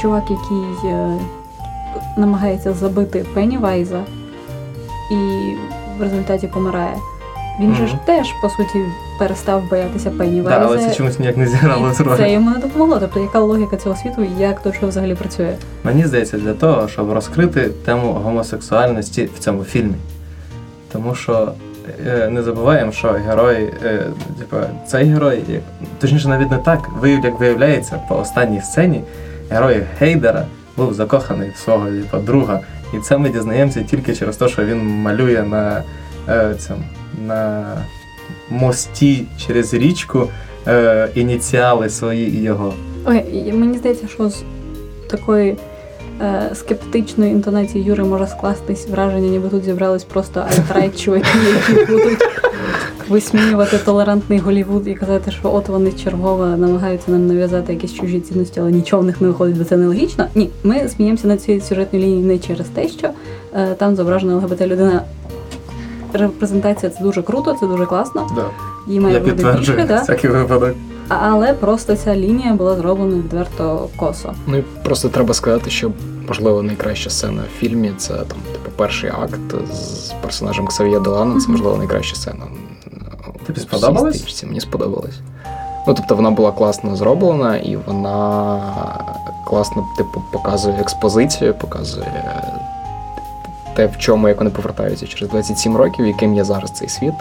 чувак, 0.00 0.24
який 0.30 0.90
е, 0.90 1.18
намагається 2.16 2.72
забити 2.72 3.26
Пеннівайза 3.34 4.00
і 5.10 5.14
в 5.98 6.02
результаті 6.02 6.46
помирає. 6.46 6.94
Він 7.60 7.74
же 7.74 7.86
ж 7.86 7.94
теж, 8.04 8.32
по 8.42 8.48
суті, 8.48 8.78
перестав 9.18 9.62
боятися 9.70 10.10
Пеннівайза. 10.10 10.58
Так, 10.58 10.68
але 10.68 10.78
це 10.78 10.94
чомусь 10.94 11.18
ніяк 11.18 11.36
не 11.36 11.46
зіграло 11.46 11.94
з 11.94 12.00
і 12.00 12.04
це 12.16 12.32
йому 12.32 12.50
не 12.50 12.58
допомогло. 12.58 12.98
Тобто, 13.00 13.20
яка 13.20 13.38
логіка 13.38 13.76
цього 13.76 13.96
світу 13.96 14.22
і 14.22 14.42
як 14.42 14.60
то 14.60 14.72
що 14.72 14.86
взагалі 14.86 15.14
працює? 15.14 15.54
Мені 15.84 16.06
здається, 16.06 16.38
для 16.38 16.54
того, 16.54 16.88
щоб 16.88 17.12
розкрити 17.12 17.70
тему 17.84 18.12
гомосексуальності 18.12 19.28
в 19.36 19.38
цьому 19.38 19.64
фільмі. 19.64 19.94
Тому 20.92 21.14
що 21.14 21.52
е, 22.06 22.28
не 22.28 22.42
забуваємо, 22.42 22.92
що 22.92 23.08
герой, 23.08 23.72
е, 23.84 24.06
типу, 24.38 24.56
цей 24.86 25.04
герой, 25.04 25.42
точніше, 26.00 26.28
навіть 26.28 26.50
не 26.50 26.58
так, 26.58 26.88
як 27.04 27.40
виявляється, 27.40 28.00
по 28.08 28.16
останній 28.16 28.60
сцені 28.60 29.02
герой 29.50 29.82
Гейдера 30.00 30.44
був 30.76 30.94
закоханий 30.94 31.50
в 31.54 31.58
свого 31.58 31.86
типу, 31.86 32.18
друга. 32.18 32.60
І 32.94 32.98
це 32.98 33.18
ми 33.18 33.30
дізнаємося 33.30 33.82
тільки 33.82 34.14
через 34.14 34.36
те, 34.36 34.48
що 34.48 34.64
він 34.64 34.86
малює 34.86 35.42
на, 35.42 35.82
е, 36.28 36.54
цьому, 36.58 36.82
на 37.26 37.64
мості 38.50 39.26
через 39.46 39.74
річку 39.74 40.28
е, 40.66 41.08
ініціали 41.14 41.88
свої 41.88 42.36
і 42.36 42.42
його. 42.42 42.74
Ой, 43.06 43.52
мені 43.52 43.78
здається, 43.78 44.08
що 44.08 44.28
з 44.30 44.42
такої 45.10 45.56
е, 46.20 46.50
скептичної 46.54 47.32
інтонації 47.32 47.84
Юри 47.84 48.04
може 48.04 48.26
скластись 48.26 48.88
враження, 48.88 49.28
ніби 49.28 49.48
тут 49.48 49.64
зібрались 49.64 50.04
просто 50.04 50.40
alt-right 50.40 51.00
чуваки, 51.00 51.28
які 51.68 51.92
будуть 51.92 52.18
висміювати 53.08 53.78
толерантний 53.78 54.38
Голівуд 54.38 54.88
і 54.88 54.94
казати, 54.94 55.30
що 55.30 55.54
от 55.54 55.68
вони 55.68 55.92
чергово 55.92 56.46
намагаються 56.46 57.10
нам 57.10 57.26
нав'язати 57.26 57.72
якісь 57.72 57.94
чужі 57.94 58.20
цінності, 58.20 58.60
але 58.60 58.72
нічого 58.72 59.02
в 59.02 59.04
них 59.04 59.20
не 59.20 59.28
виходить, 59.28 59.58
бо 59.58 59.64
це 59.64 59.76
нелогічно. 59.76 60.26
Ні, 60.34 60.50
ми 60.64 60.88
сміємося 60.88 61.28
на 61.28 61.36
цій 61.36 61.60
сюжетній 61.60 61.98
лінії 61.98 62.22
не 62.24 62.38
через 62.38 62.66
те, 62.66 62.88
що 62.88 63.10
е, 63.54 63.74
там 63.74 63.96
зображена 63.96 64.36
ЛГБТ 64.36 64.60
людина. 64.60 65.02
Репрезентація 66.12 66.92
це 66.92 67.02
дуже 67.02 67.22
круто, 67.22 67.56
це 67.60 67.66
дуже 67.66 67.86
класно. 67.86 68.26
Да. 68.36 68.44
Її 68.86 69.00
має 69.00 69.14
Я 69.14 69.20
бути 69.20 69.32
більше, 69.56 69.84
да? 69.88 70.00
всякий 70.00 70.30
випадок. 70.30 70.74
Але 71.08 71.54
просто 71.54 71.96
ця 71.96 72.16
лінія 72.16 72.52
була 72.52 72.76
зроблена 72.76 73.16
відверто 73.16 73.88
косо. 73.96 74.32
Ну 74.46 74.56
і 74.56 74.62
просто 74.84 75.08
треба 75.08 75.34
сказати, 75.34 75.70
що 75.70 75.90
можливо 76.28 76.62
найкраща 76.62 77.10
сцена 77.10 77.42
в 77.56 77.58
фільмі 77.58 77.92
це 77.96 78.14
там, 78.14 78.38
типу, 78.52 78.70
перший 78.76 79.10
акт 79.10 79.74
з 79.74 80.12
персонажем 80.22 80.66
Ксав'є 80.66 81.00
Долана. 81.00 81.40
Це 81.40 81.50
можливо 81.50 81.76
найкраща 81.76 82.16
сцена. 82.16 82.44
Тобі 83.46 83.60
сподобалось? 83.60 84.18
стрічці. 84.18 84.46
Мені 84.46 84.60
сподобалось. 84.60 85.18
Ну, 85.86 85.94
тобто 85.94 86.16
вона 86.16 86.30
була 86.30 86.52
класно 86.52 86.96
зроблена, 86.96 87.56
і 87.56 87.76
вона 87.76 88.60
класно, 89.44 89.84
типу, 89.96 90.22
показує 90.32 90.76
експозицію, 90.80 91.54
показує 91.54 92.42
те, 93.74 93.86
в 93.86 93.98
чому 93.98 94.28
як 94.28 94.38
вони 94.38 94.50
повертаються 94.50 95.06
через 95.06 95.30
27 95.30 95.76
років, 95.76 96.06
яким 96.06 96.34
є 96.34 96.44
зараз 96.44 96.70
цей 96.70 96.88
світ, 96.88 97.14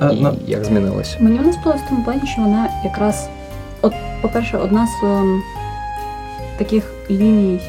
А, 0.00 0.10
і 0.10 0.20
ну, 0.20 0.34
як 0.46 0.64
змінилося. 0.64 1.16
Мені 1.20 1.38
вона 1.38 1.52
сподобалась 1.52 1.82
в 1.82 1.88
тому 1.88 2.04
плані, 2.04 2.20
що 2.26 2.42
вона 2.42 2.68
якраз, 2.84 3.28
от, 3.82 3.92
по-перше, 4.22 4.58
одна 4.58 4.86
з 4.86 5.04
ем, 5.04 5.42
таких 6.58 6.92
ліній 7.10 7.60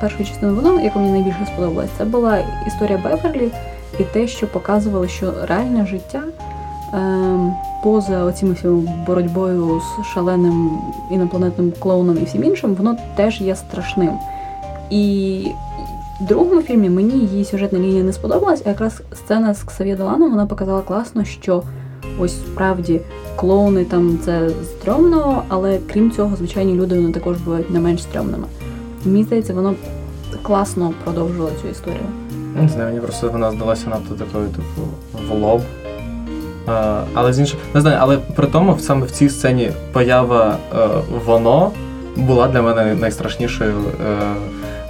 першої 0.00 0.24
частини 0.24 0.52
воно, 0.52 0.80
яка 0.80 0.98
мені 0.98 1.12
найбільше 1.12 1.46
сподобалась, 1.46 1.90
це 1.98 2.04
була 2.04 2.38
історія 2.66 2.98
Беверлі 2.98 3.50
і 3.98 4.02
те, 4.04 4.28
що 4.28 4.46
показувало, 4.46 5.08
що 5.08 5.34
реальне 5.48 5.86
життя 5.86 6.22
поза 7.82 8.24
оціми 8.24 8.56
боротьбою 9.06 9.80
з 9.80 10.06
шаленим 10.06 10.70
інопланетним 11.10 11.72
клоуном 11.78 12.18
і 12.18 12.24
всім 12.24 12.44
іншим, 12.44 12.74
воно 12.74 12.96
теж 13.16 13.40
є 13.40 13.56
страшним. 13.56 14.12
І 14.90 15.44
в 16.20 16.24
другому 16.24 16.62
фільмі 16.62 16.90
мені 16.90 17.18
її 17.18 17.44
сюжетна 17.44 17.78
лінія 17.78 18.02
не 18.02 18.12
сподобалась, 18.12 18.62
а 18.66 18.68
якраз 18.68 19.02
сцена 19.14 19.54
з 19.54 19.62
Ксав'є 19.62 19.96
Доланом 19.96 20.30
вона 20.30 20.46
показала 20.46 20.80
класно, 20.80 21.24
що 21.24 21.62
ось 22.18 22.36
справді 22.36 23.00
клоуни 23.36 23.84
там 23.84 24.18
це 24.24 24.50
стрьомно, 24.64 25.42
але 25.48 25.78
крім 25.92 26.10
цього, 26.10 26.36
звичайні 26.36 26.74
люди 26.74 26.94
вони 26.94 27.12
також 27.12 27.36
бувають 27.36 27.70
не 27.70 27.80
менш 27.80 28.02
стрьомними. 28.02 28.44
Мені 29.04 29.24
здається, 29.24 29.54
воно 29.54 29.74
класно 30.42 30.92
продовжувало 31.04 31.50
цю 31.62 31.68
історію. 31.68 32.00
не 32.62 32.68
знаю, 32.68 32.88
мені 32.88 33.00
просто 33.00 33.30
вона 33.30 33.50
здалася 33.50 33.90
надто 33.90 34.14
такою, 34.14 34.48
типу, 34.48 34.88
в 35.28 35.42
лоб. 35.42 35.60
Але 37.14 37.32
з 37.32 37.38
іншого, 37.38 37.62
не 37.74 37.80
знаю, 37.80 37.96
але 38.00 38.16
при 38.16 38.46
тому 38.46 38.78
саме 38.80 39.06
в 39.06 39.10
цій 39.10 39.28
сцені 39.28 39.70
поява 39.92 40.56
е, 40.72 40.76
воно 41.26 41.70
була 42.16 42.48
для 42.48 42.62
мене 42.62 42.94
найстрашнішою 42.94 43.74
е, 43.74 44.18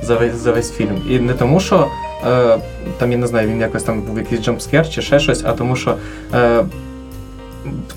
за, 0.03 0.17
весь, 0.17 0.35
за 0.35 0.53
весь 0.53 0.73
фільм. 0.73 1.03
І 1.11 1.19
не 1.19 1.33
тому, 1.33 1.61
що 1.61 1.87
е, 2.27 2.59
там, 2.99 3.13
я 3.13 3.19
не 3.19 3.27
знаю, 3.27 3.49
він 3.49 3.61
якось 3.61 3.83
там 3.83 4.03
був 4.03 4.19
якийсь 4.19 4.41
джампскер 4.43 4.91
чи 4.91 5.03
ще 5.03 5.21
щось, 5.21 5.45
а 5.45 5.53
тому, 5.53 5.77
що. 5.77 5.95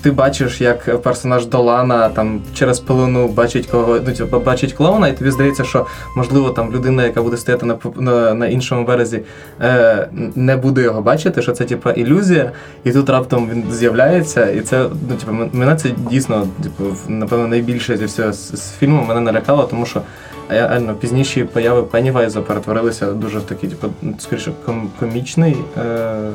Ти 0.02 0.10
бачиш, 0.10 0.60
як 0.60 1.02
персонаж 1.02 1.46
Долана 1.46 2.08
там 2.08 2.40
через 2.54 2.80
пилину 2.80 3.28
бачить 3.28 3.66
кого, 3.66 4.00
ну 4.06 4.12
типу, 4.14 4.38
бачить 4.38 4.72
клоуна, 4.72 5.08
і 5.08 5.16
тобі 5.16 5.30
здається, 5.30 5.64
що 5.64 5.86
можливо 6.16 6.50
там 6.50 6.72
людина, 6.72 7.04
яка 7.04 7.22
буде 7.22 7.36
стояти 7.36 7.66
на, 7.66 7.76
на, 7.96 8.34
на 8.34 8.46
іншому 8.46 8.84
березі, 8.84 9.20
е, 9.60 10.08
не 10.34 10.56
буде 10.56 10.82
його 10.82 11.02
бачити, 11.02 11.42
що 11.42 11.52
це 11.52 11.64
типу 11.64 11.90
ілюзія, 11.90 12.52
і 12.84 12.92
тут 12.92 13.10
раптом 13.10 13.50
він 13.50 13.64
з'являється, 13.72 14.50
і 14.50 14.60
це 14.60 14.86
ну, 15.10 15.16
типу, 15.16 15.32
мене 15.52 15.76
це 15.76 15.90
дійсно, 16.10 16.48
типу, 16.62 16.84
напевно, 17.08 17.46
найбільше 17.48 17.96
зі 17.96 18.04
всього 18.04 18.32
з, 18.32 18.62
з 18.62 18.72
фільму 18.72 19.02
мене 19.02 19.20
налякало, 19.20 19.62
тому 19.62 19.86
що 19.86 20.02
реально 20.48 20.94
пізніші 20.94 21.44
появи 21.44 21.82
Пеннівайза 21.82 22.40
перетворилися 22.40 23.12
дуже 23.12 23.38
в 23.38 23.42
такий, 23.42 23.70
типу, 23.70 23.88
ну, 24.02 24.14
скоріше 24.18 24.52
ком- 24.66 24.88
комічний 25.00 25.56
е, 25.78 26.30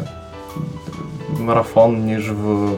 марафон, 1.40 2.06
ніж 2.06 2.32
в 2.32 2.70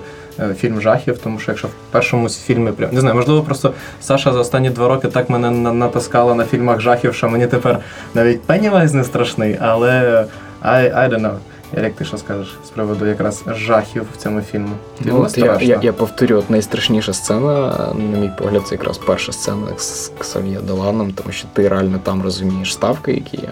фільм 0.58 0.81
жахів, 0.81 1.17
тому 1.17 1.39
що 1.39 1.51
якщо 1.51 1.67
в 1.67 1.72
першому 1.91 2.29
фільмі 2.29 2.72
прям 2.72 2.89
не 2.93 3.01
знаю, 3.01 3.15
можливо, 3.15 3.41
просто 3.41 3.74
Саша 4.01 4.34
за 4.34 4.39
останні 4.39 4.69
два 4.69 4.88
роки 4.88 5.08
так 5.08 5.29
мене 5.29 5.51
на- 5.51 5.74
натаскала 5.74 6.36
на 6.36 6.46
фільмах 6.46 6.79
жахів, 6.81 7.13
що 7.13 7.29
мені 7.29 7.48
тепер 7.48 7.79
навіть 8.13 8.41
Пеннівайз 8.41 8.93
не 8.93 9.03
страшний, 9.03 9.58
але 9.62 10.25
I, 10.65 10.96
I 10.98 11.10
don't 11.10 11.22
know. 11.22 11.36
Як 11.84 11.93
ти 11.93 12.05
що 12.05 12.17
скажеш 12.17 12.58
з 12.65 12.69
приводу 12.69 13.05
якраз 13.05 13.43
жахів 13.48 14.05
в 14.13 14.17
цьому 14.17 14.41
фільмі? 14.41 14.69
Тобі 14.98 15.10
Ну, 15.10 15.22
от 15.22 15.38
я, 15.38 15.58
я, 15.62 15.79
я 15.81 15.93
повторю, 15.93 16.38
от 16.38 16.50
найстрашніша 16.50 17.13
сцена, 17.13 17.74
на 18.12 18.17
мій 18.19 18.31
погляд, 18.38 18.62
це 18.67 18.75
якраз 18.75 18.98
перша 18.98 19.31
сцена 19.31 19.67
з 19.77 20.12
Ксав'є 20.19 20.60
Доланом, 20.60 21.12
тому 21.12 21.31
що 21.31 21.48
ти 21.53 21.67
реально 21.67 22.00
там 22.03 22.22
розумієш 22.24 22.74
ставки, 22.74 23.13
які 23.13 23.38
є. 23.38 23.51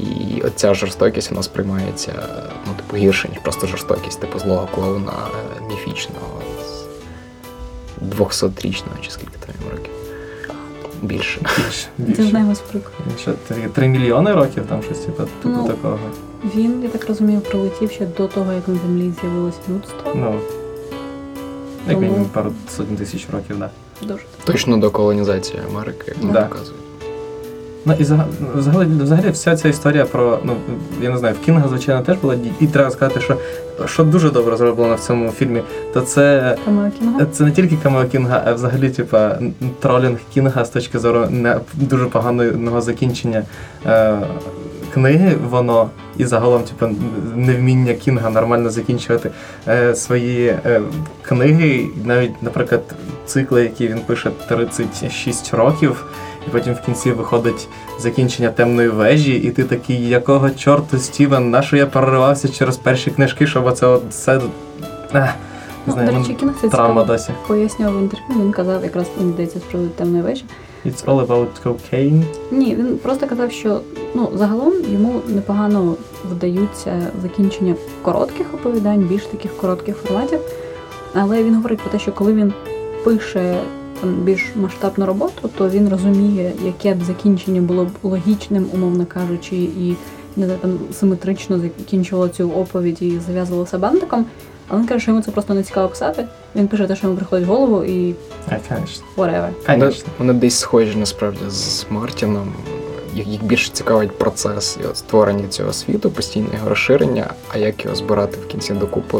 І 0.00 0.40
оця 0.42 0.74
жорстокість 0.74 1.30
вона 1.30 1.42
сприймається 1.42 2.12
ну, 2.66 2.72
типу, 2.76 2.96
гірше, 2.96 3.28
ніж 3.28 3.38
просто 3.38 3.66
жорстокість, 3.66 4.20
типу 4.20 4.38
злого 4.38 4.68
клоуна 4.74 5.12
е, 5.12 5.62
міфічного 5.68 6.42
з 6.66 8.18
200-річного 8.18 8.96
чи 9.00 9.10
скільки 9.10 9.36
там 9.46 9.54
йому 9.60 9.70
років. 9.76 9.92
Більше. 11.02 11.40
Більше, 11.98 12.22
Це 12.22 12.28
знаємо 12.28 12.54
з 12.54 12.58
прикладу. 12.58 13.10
Три, 13.48 13.68
три 13.74 13.88
мільйони 13.88 14.32
років 14.32 14.66
там 14.68 14.82
щось 14.82 14.98
типу, 14.98 15.22
типу 15.22 15.28
Ну, 15.44 15.66
такого. 15.68 15.98
Він, 16.54 16.82
я 16.82 16.88
так 16.88 17.08
розумію, 17.08 17.40
прилетів 17.40 17.90
ще 17.90 18.06
до 18.06 18.28
того, 18.28 18.52
як 18.52 18.68
на 18.68 18.74
землі 18.74 19.12
з'явилось 19.20 19.54
людство. 19.68 20.12
Ну, 20.14 20.40
як 21.88 22.00
мінімум 22.00 22.24
пару 22.24 22.52
сотень 22.76 22.96
тисяч 22.96 23.26
років, 23.32 23.58
так. 23.58 23.70
Да. 24.02 24.06
Дуже 24.06 24.24
Точно 24.44 24.76
до 24.76 24.90
колонізації 24.90 25.60
Америки, 25.70 26.14
як 26.22 26.32
Да. 26.32 26.42
показують. 26.42 26.80
Ну 27.84 27.94
і 27.98 28.02
взагалі, 28.54 28.88
взагалі, 29.02 29.30
вся 29.30 29.56
ця 29.56 29.68
історія 29.68 30.04
про, 30.04 30.38
ну 30.44 30.56
я 31.02 31.10
не 31.10 31.18
знаю, 31.18 31.34
в 31.42 31.44
Кінга, 31.44 31.68
звичайно, 31.68 32.02
теж 32.02 32.16
була 32.16 32.36
і 32.60 32.66
треба 32.66 32.90
сказати, 32.90 33.20
що, 33.20 33.36
що 33.86 34.04
дуже 34.04 34.30
добре 34.30 34.56
зроблено 34.56 34.94
в 34.94 35.00
цьому 35.00 35.30
фільмі, 35.30 35.62
то 35.94 36.00
це. 36.00 36.56
Кінга. 36.98 37.26
Це 37.32 37.44
не 37.44 37.50
тільки 37.50 37.76
камео 37.82 38.04
Кінга, 38.04 38.42
а 38.46 38.52
взагалі, 38.52 38.90
типа, 38.90 39.38
тролінг 39.80 40.18
Кінга 40.34 40.64
з 40.64 40.70
точки 40.70 40.98
зору 40.98 41.26
не 41.30 41.56
дуже 41.74 42.06
поганого 42.06 42.80
закінчення 42.80 43.42
е, 43.86 44.18
книги, 44.94 45.36
воно 45.50 45.90
і 46.16 46.24
загалом, 46.24 46.62
типу, 46.62 46.94
невміння 47.36 47.94
Кінга 47.94 48.30
нормально 48.30 48.70
закінчувати 48.70 49.30
е, 49.68 49.94
свої 49.94 50.46
е, 50.46 50.80
книги, 51.22 51.86
навіть, 52.04 52.42
наприклад, 52.42 52.82
цикли, 53.26 53.62
які 53.62 53.88
він 53.88 53.98
пише 53.98 54.30
36 54.48 55.54
років, 55.54 56.04
і 56.46 56.50
потім 56.50 56.74
в 56.74 56.80
кінці 56.80 57.12
виходить 57.12 57.68
закінчення 57.98 58.48
темної 58.48 58.88
вежі, 58.88 59.32
і 59.34 59.50
ти 59.50 59.64
такий, 59.64 60.08
якого 60.08 60.50
чорту 60.50 60.98
Стівен, 60.98 61.50
на 61.50 61.62
що 61.62 61.76
я 61.76 61.86
переривався 61.86 62.48
через 62.48 62.76
перші 62.76 63.10
книжки, 63.10 63.46
щоб 63.46 63.66
оце 63.66 63.86
от 63.86 64.02
все. 64.10 64.36
Ех, 64.36 64.42
не 65.14 65.30
Ну, 65.86 65.92
знаю, 65.92 66.06
до 66.08 66.12
ну, 66.14 66.18
речі, 66.22 66.34
Кінг 66.34 66.52
це 66.60 66.68
травма 66.68 67.00
цікаво 67.02 67.12
досі. 67.18 67.30
пояснював 67.46 67.98
в 67.98 68.02
інтерв'ю. 68.02 68.26
Він 68.44 68.52
казав, 68.52 68.84
якраз 68.84 69.06
мені 69.18 69.32
здається, 69.32 69.58
з 69.58 69.62
приводу 69.62 69.90
темної 69.96 70.22
вежі. 70.22 70.44
It's 70.86 71.04
all 71.04 71.26
about 71.26 71.46
cocaine. 71.64 72.22
Ні, 72.50 72.74
він 72.74 72.98
просто 73.02 73.26
казав, 73.26 73.52
що 73.52 73.80
ну 74.14 74.28
загалом 74.34 74.72
йому 74.92 75.20
непогано 75.28 75.94
вдаються 76.30 77.06
закінчення 77.22 77.74
коротких 78.02 78.46
оповідань, 78.54 78.98
більш 79.00 79.24
таких 79.26 79.56
коротких 79.56 79.96
форматів. 79.96 80.38
Але 81.14 81.42
він 81.42 81.54
говорить 81.54 81.78
про 81.78 81.90
те, 81.90 81.98
що 81.98 82.12
коли 82.12 82.32
він 82.32 82.52
пише 83.04 83.58
там 84.00 84.14
більш 84.14 84.46
масштабну 84.56 85.06
роботу, 85.06 85.50
то 85.58 85.68
він 85.68 85.88
розуміє, 85.88 86.52
яке 86.64 86.94
б 86.94 87.04
закінчення 87.04 87.60
було 87.60 87.84
б 87.84 87.90
логічним, 88.02 88.66
умовно 88.74 89.06
кажучи, 89.06 89.56
і 89.56 89.96
не 90.36 90.44
знаю, 90.44 90.60
там 90.62 90.78
симетрично 90.92 91.58
закінчувало 91.58 92.28
цю 92.28 92.50
оповідь 92.50 93.02
і 93.02 93.18
зав'язувалося 93.26 93.78
бантиком. 93.78 94.26
Але 94.68 94.80
він 94.80 94.88
каже, 94.88 95.00
що 95.00 95.10
йому 95.10 95.22
це 95.22 95.30
просто 95.30 95.54
не 95.54 95.62
цікаво 95.62 95.88
писати. 95.88 96.24
Він 96.56 96.68
пише 96.68 96.86
те, 96.86 96.96
що 96.96 97.06
йому 97.06 97.16
приходить 97.18 97.46
в 97.48 97.50
голову, 97.50 97.84
і 97.84 98.14
whatever. 99.16 99.48
Вони, 99.68 99.80
Конечно. 99.80 100.32
десь 100.34 100.58
схожі 100.58 100.96
насправді 100.96 101.40
з 101.48 101.86
Мартіном. 101.90 102.52
Їх 103.14 103.44
більше 103.44 103.70
цікавить 103.72 104.18
процес 104.18 104.78
створення 104.94 105.48
цього 105.48 105.72
світу, 105.72 106.10
постійне 106.10 106.46
його 106.56 106.68
розширення, 106.68 107.30
а 107.54 107.58
як 107.58 107.84
його 107.84 107.96
збирати 107.96 108.38
в 108.40 108.46
кінці 108.46 108.72
докупи. 108.72 109.18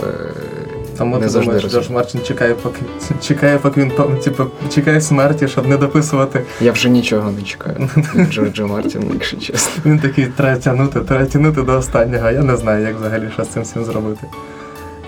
Тому 1.01 1.17
не 1.17 1.23
ти 1.23 1.29
завжди 1.29 1.53
думаєш. 1.53 1.73
Джордж 1.73 1.91
Мартін 1.91 2.21
чекає, 2.23 2.55
поки 2.55 2.81
чекає, 3.21 3.59
поки 3.59 3.81
він 3.81 3.91
типу, 4.25 4.47
чекає 4.75 5.01
смерті, 5.01 5.49
щоб 5.49 5.67
не 5.67 5.77
дописувати. 5.77 6.43
Я 6.61 6.73
вже 6.73 6.89
нічого 6.89 7.31
не 7.31 7.43
чекаю 7.43 7.89
Джорджа 8.31 8.67
Мартіна, 8.67 9.05
якщо 9.13 9.37
чесно. 9.37 9.83
Він 9.87 9.99
такий 9.99 10.27
треба 10.27 10.61
тягнути, 10.61 11.01
треба 11.01 11.25
тягнути 11.25 11.63
до 11.63 11.79
останнього. 11.79 12.31
Я 12.31 12.43
не 12.43 12.57
знаю, 12.57 12.87
як 12.87 12.97
взагалі 12.97 13.29
що 13.35 13.45
з 13.45 13.49
цим 13.49 13.63
всім 13.63 13.85
зробити. 13.85 14.27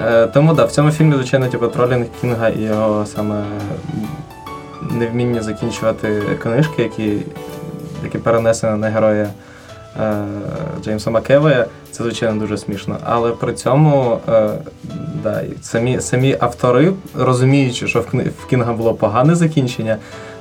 Е, 0.00 0.26
тому 0.26 0.54
да, 0.54 0.64
в 0.64 0.70
цьому 0.72 0.90
фільмі, 0.90 1.14
звичайно, 1.14 1.48
типу, 1.48 1.68
тролінг 1.68 2.06
Кінга 2.20 2.48
і 2.48 2.60
його 2.60 3.06
саме 3.06 3.44
невміння 4.90 5.42
закінчувати 5.42 6.22
книжки, 6.42 6.82
які, 6.82 7.16
які 8.04 8.18
перенесені 8.18 8.78
на 8.78 8.88
героя 8.88 9.28
Джеймса 10.84 11.10
Макевея, 11.10 11.66
це, 11.90 12.02
звичайно, 12.02 12.40
дуже 12.40 12.58
смішно. 12.58 12.96
Але 13.04 13.30
при 13.30 13.52
цьому 13.52 14.18
е, 14.28 14.50
да, 15.22 15.42
самі, 15.62 16.00
самі 16.00 16.36
автори, 16.40 16.92
розуміючи, 17.14 17.86
що 17.88 18.00
в, 18.00 18.46
Кінга 18.50 18.72
було 18.72 18.94
погане 18.94 19.34
закінчення, 19.34 19.96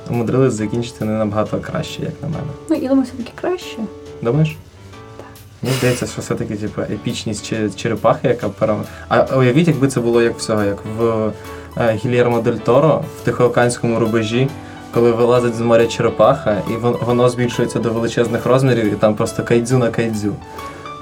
умудрились 0.10 0.54
закінчити 0.54 1.06
не 1.06 1.12
набагато 1.12 1.60
краще, 1.60 2.02
як 2.02 2.14
на 2.22 2.28
мене. 2.28 2.52
Ну 2.70 2.76
я 2.76 2.90
думаю, 2.90 3.04
все-таки 3.04 3.32
краще. 3.36 3.78
Думаєш? 4.22 4.58
Мені 5.62 5.76
здається, 5.76 6.08
що 6.08 6.22
все-таки 6.22 6.56
типу, 6.56 6.82
епічність 6.82 7.54
черепахи, 7.76 8.28
яка 8.28 8.50
перем... 8.50 8.84
А 9.10 9.22
уявіть, 9.22 9.68
якби 9.68 9.88
це 9.88 10.00
було 10.00 10.22
як 10.22 10.38
всього, 10.38 10.64
як 10.64 10.78
в 10.98 11.32
е, 11.78 12.00
Гільєрмо 12.06 12.42
Дель 12.42 12.54
Торо 12.54 13.04
в 13.22 13.26
Тихоокеанському 13.26 14.00
рубежі, 14.00 14.48
коли 14.93 15.12
вилазить 15.12 15.56
з 15.56 15.62
моря 15.62 15.88
черепаха, 15.88 16.62
і 16.69 16.73
воно 17.06 17.30
збільшується 17.30 17.80
до 17.80 17.89
величезних 17.89 18.45
розмірів, 18.45 18.93
і 18.93 18.95
там 18.95 19.15
просто 19.15 19.43
кайдзю 19.43 19.77
на 19.77 19.89
кайдзю. 19.89 20.36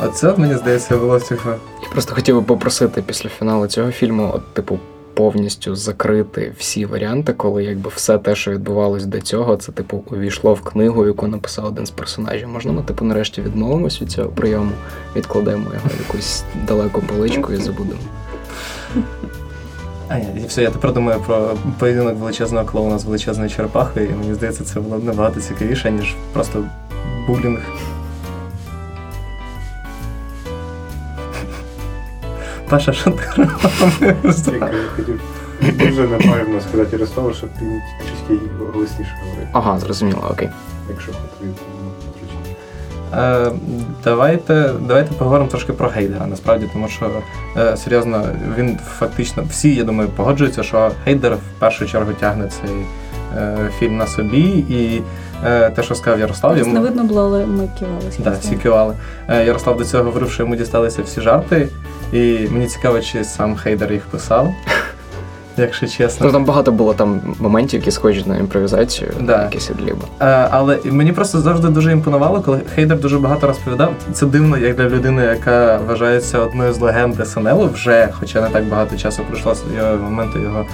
Оце, 0.08 0.30
от, 0.30 0.38
мені 0.38 0.56
здається, 0.56 0.98
було 0.98 1.20
типу. 1.20 1.50
Я 1.84 1.90
просто 1.92 2.16
хотів 2.16 2.36
би 2.36 2.42
попросити 2.42 3.02
після 3.02 3.30
фіналу 3.30 3.68
цього 3.68 3.92
фільму, 3.92 4.32
от, 4.34 4.54
типу, 4.54 4.80
повністю 5.14 5.76
закрити 5.76 6.54
всі 6.58 6.86
варіанти, 6.86 7.34
коли 7.34 7.64
якби 7.64 7.92
все 7.96 8.18
те, 8.18 8.36
що 8.36 8.52
відбувалось 8.52 9.06
до 9.06 9.22
цього, 9.22 9.58
це 9.58 9.72
типу 9.72 10.04
увійшло 10.12 10.54
в 10.54 10.62
книгу, 10.62 11.06
яку 11.06 11.28
написав 11.28 11.66
один 11.66 11.86
з 11.86 11.92
персонажів. 11.92 12.48
Можна 12.48 12.72
ми, 12.72 12.82
типу, 12.82 13.06
нарешті 13.06 13.42
відмовимось 13.42 14.02
від 14.02 14.12
цього 14.12 14.30
прийому, 14.30 14.72
відкладемо 15.16 15.64
його 15.64 15.90
в 15.98 16.08
якусь 16.08 16.44
далеку 16.68 17.02
поличку 17.02 17.54
і 17.54 17.56
забудемо. 17.56 18.00
А 20.10 20.18
ні, 20.18 20.26
і 20.44 20.48
все, 20.48 20.62
я 20.62 20.70
тепер 20.72 20.94
думаю 20.94 21.20
про 21.28 21.58
поєдинок 21.80 22.16
величезного 22.18 22.66
клоуна 22.66 23.00
з 23.00 23.06
величезною 23.06 23.50
черепахою, 23.50 24.10
і 24.10 24.14
мені 24.14 24.34
здається, 24.34 24.64
це 24.64 24.80
було 24.80 25.00
набагато 25.00 25.40
цікавіше, 25.42 25.92
ніж 25.92 26.16
просто 26.34 26.64
булінг. 27.28 27.60
Паша, 32.70 32.94
що 32.94 33.12
ти 33.12 33.24
робиш? 33.38 34.36
Я 34.48 34.70
хотів 34.96 35.22
дуже 35.80 36.08
неправильно 36.08 36.62
сказати 36.62 36.90
Ярославу, 36.92 37.34
щоб 37.34 37.50
він 37.62 37.82
трішки 38.00 38.46
голосніше 38.74 39.16
говорив, 39.24 39.48
Ага, 39.54 39.80
зрозуміло, 39.80 40.28
окей. 40.32 40.50
якщо 40.90 41.12
хотів. 41.12 41.54
Е, 43.14 43.52
давайте, 44.04 44.72
давайте 44.88 45.14
поговоримо 45.14 45.50
трошки 45.50 45.74
про 45.74 45.90
Гейдера, 45.90 46.28
насправді, 46.28 46.70
тому 46.74 46.88
що 46.88 47.10
е, 47.58 47.78
серйозно, 47.78 48.26
він 48.58 48.80
фактично 49.00 49.44
всі, 49.50 49.76
я 49.76 49.84
думаю, 49.84 50.10
погоджуються, 50.10 50.64
що 50.64 50.92
Гейдер 51.06 51.36
в 51.36 51.60
першу 51.60 51.86
чергу 51.86 52.14
тягне 52.14 52.48
цей 52.48 52.76
е, 53.38 53.70
фільм 53.80 53.98
на 53.98 54.08
собі, 54.08 54.66
і 54.70 55.02
е, 55.46 55.70
те, 55.70 55.84
що 55.84 55.96
сказав 55.96 56.20
Ярослав, 56.20 56.52
Нас 56.52 56.60
йому 56.60 56.74
не 56.74 56.80
видно 56.80 57.04
було, 57.04 57.22
але 57.22 57.46
ми 57.46 57.70
кивалися. 57.80 58.24
Да, 58.24 58.30
всі 58.30 58.56
кивали. 58.56 58.96
Е, 59.28 59.46
Ярослав 59.46 59.78
до 59.78 59.86
цього 59.86 60.04
говорив, 60.04 60.32
що 60.32 60.44
йому 60.44 60.56
дісталися 60.56 61.02
всі 61.02 61.22
жарти, 61.22 61.68
і 62.14 62.48
мені 62.52 62.68
цікаво, 62.68 63.00
чи 63.02 63.24
сам 63.24 63.56
Хейдер 63.56 63.94
їх 63.94 64.02
писав, 64.06 64.54
якщо 65.62 65.86
Ну 65.86 65.92
чесно. 65.92 66.32
там 66.32 66.46
багато 66.46 66.72
було 66.72 66.94
там 66.94 67.22
моментів, 67.40 67.80
які 67.80 67.92
схожі 67.92 68.24
на 68.26 68.38
імпровізацію, 68.38 69.12
Да. 69.22 69.44
якісь 69.44 69.70
відліби. 69.72 70.02
Е, 70.22 70.48
Але 70.52 70.78
мені 70.86 71.12
просто 71.12 71.40
завжди 71.42 71.68
дуже 71.68 71.92
імпонувало, 71.92 72.42
коли 72.42 72.60
Хейдер 72.76 73.00
дуже 73.00 73.20
багато 73.20 73.48
розповідав. 73.48 73.94
Це 74.14 74.26
дивно, 74.26 74.58
як 74.58 74.76
для 74.76 74.90
людини, 74.90 75.24
яка 75.24 75.78
вважається 75.88 76.40
одною 76.40 76.74
з 76.74 76.80
легенд 76.80 77.28
СНЛ 77.28 77.70
вже, 77.74 78.10
хоча 78.20 78.42
не 78.42 78.50
так 78.50 78.64
багато 78.66 78.98
часу 78.98 79.24
пройшло 79.28 79.56
з 79.56 79.64
його 79.78 79.98
моменту 79.98 80.40
його 80.40 80.66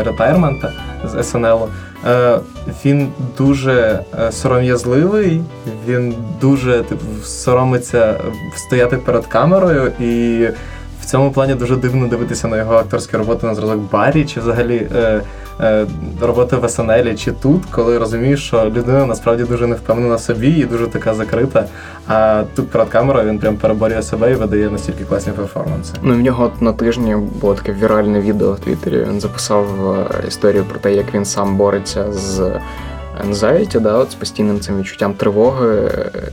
е, 0.00 0.02
ретайрмента 0.04 0.72
з 1.04 1.22
СНЛ. 1.22 1.68
Е, 2.06 2.38
Він 2.84 3.08
дуже 3.38 4.00
е, 4.20 4.32
сором'язливий, 4.32 5.42
він 5.88 6.14
дуже 6.40 6.82
типу, 6.82 7.04
соромиться 7.24 8.14
стояти 8.56 8.96
перед 8.96 9.26
камерою 9.26 9.92
і. 10.00 10.48
Цьому 11.06 11.30
плані 11.30 11.54
дуже 11.54 11.76
дивно 11.76 12.06
дивитися 12.06 12.48
на 12.48 12.56
його 12.56 12.74
акторські 12.74 13.16
роботи 13.16 13.46
на 13.46 13.54
зразок 13.54 13.78
Баррі, 13.92 14.24
чи 14.24 14.40
взагалі 14.40 14.88
е, 14.96 15.20
е, 15.60 15.86
роботи 16.20 16.56
в 16.56 16.68
СНЛ 16.68 17.14
чи 17.16 17.32
тут, 17.32 17.62
коли 17.70 17.98
розумієш, 17.98 18.46
що 18.46 18.64
людина 18.64 19.06
насправді 19.06 19.44
дуже 19.44 19.66
не 19.66 19.74
впевнена 19.74 20.14
в 20.14 20.20
собі 20.20 20.48
і 20.48 20.64
дуже 20.64 20.86
така 20.86 21.14
закрита. 21.14 21.64
А 22.08 22.42
тут 22.54 22.70
перед 22.70 22.88
камерою 22.88 23.28
він 23.28 23.38
прям 23.38 23.56
переборює 23.56 24.02
себе 24.02 24.32
і 24.32 24.34
видає 24.34 24.70
настільки 24.70 25.04
класні 25.04 25.32
перформанси. 25.32 25.94
Ну, 26.02 26.14
в 26.14 26.18
нього 26.18 26.52
на 26.60 26.72
тижні 26.72 27.16
було 27.40 27.54
таке 27.54 27.72
віральне 27.72 28.20
відео 28.20 28.52
в 28.52 28.58
Твіттері. 28.60 29.06
Він 29.10 29.20
записав 29.20 29.66
е, 30.24 30.28
історію 30.28 30.64
про 30.64 30.78
те, 30.78 30.94
як 30.94 31.14
він 31.14 31.24
сам 31.24 31.56
бореться 31.56 32.12
з 32.12 32.50
anxiety, 33.24 33.80
да, 33.80 33.92
от 33.92 34.10
з 34.10 34.14
постійним 34.14 34.60
цим 34.60 34.80
відчуттям 34.80 35.14
тривоги. 35.14 35.76
Е, 35.76 36.32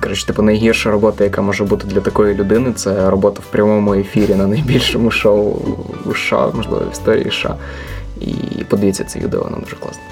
Коротше, 0.00 0.26
типу, 0.26 0.42
найгірша 0.42 0.90
робота, 0.90 1.24
яка 1.24 1.42
може 1.42 1.64
бути 1.64 1.86
для 1.86 2.00
такої 2.00 2.34
людини, 2.34 2.72
це 2.72 3.10
робота 3.10 3.40
в 3.48 3.52
прямому 3.52 3.94
ефірі 3.94 4.34
на 4.34 4.46
найбільшому 4.46 5.10
шоу 5.10 5.56
у 6.04 6.14
США, 6.14 6.50
можливо, 6.54 6.84
в 6.84 6.92
історії 6.92 7.30
США. 7.30 7.54
І 8.20 8.64
подивіться 8.68 9.04
це 9.04 9.18
відео, 9.18 9.42
воно 9.42 9.56
дуже 9.56 9.76
класне. 9.76 10.02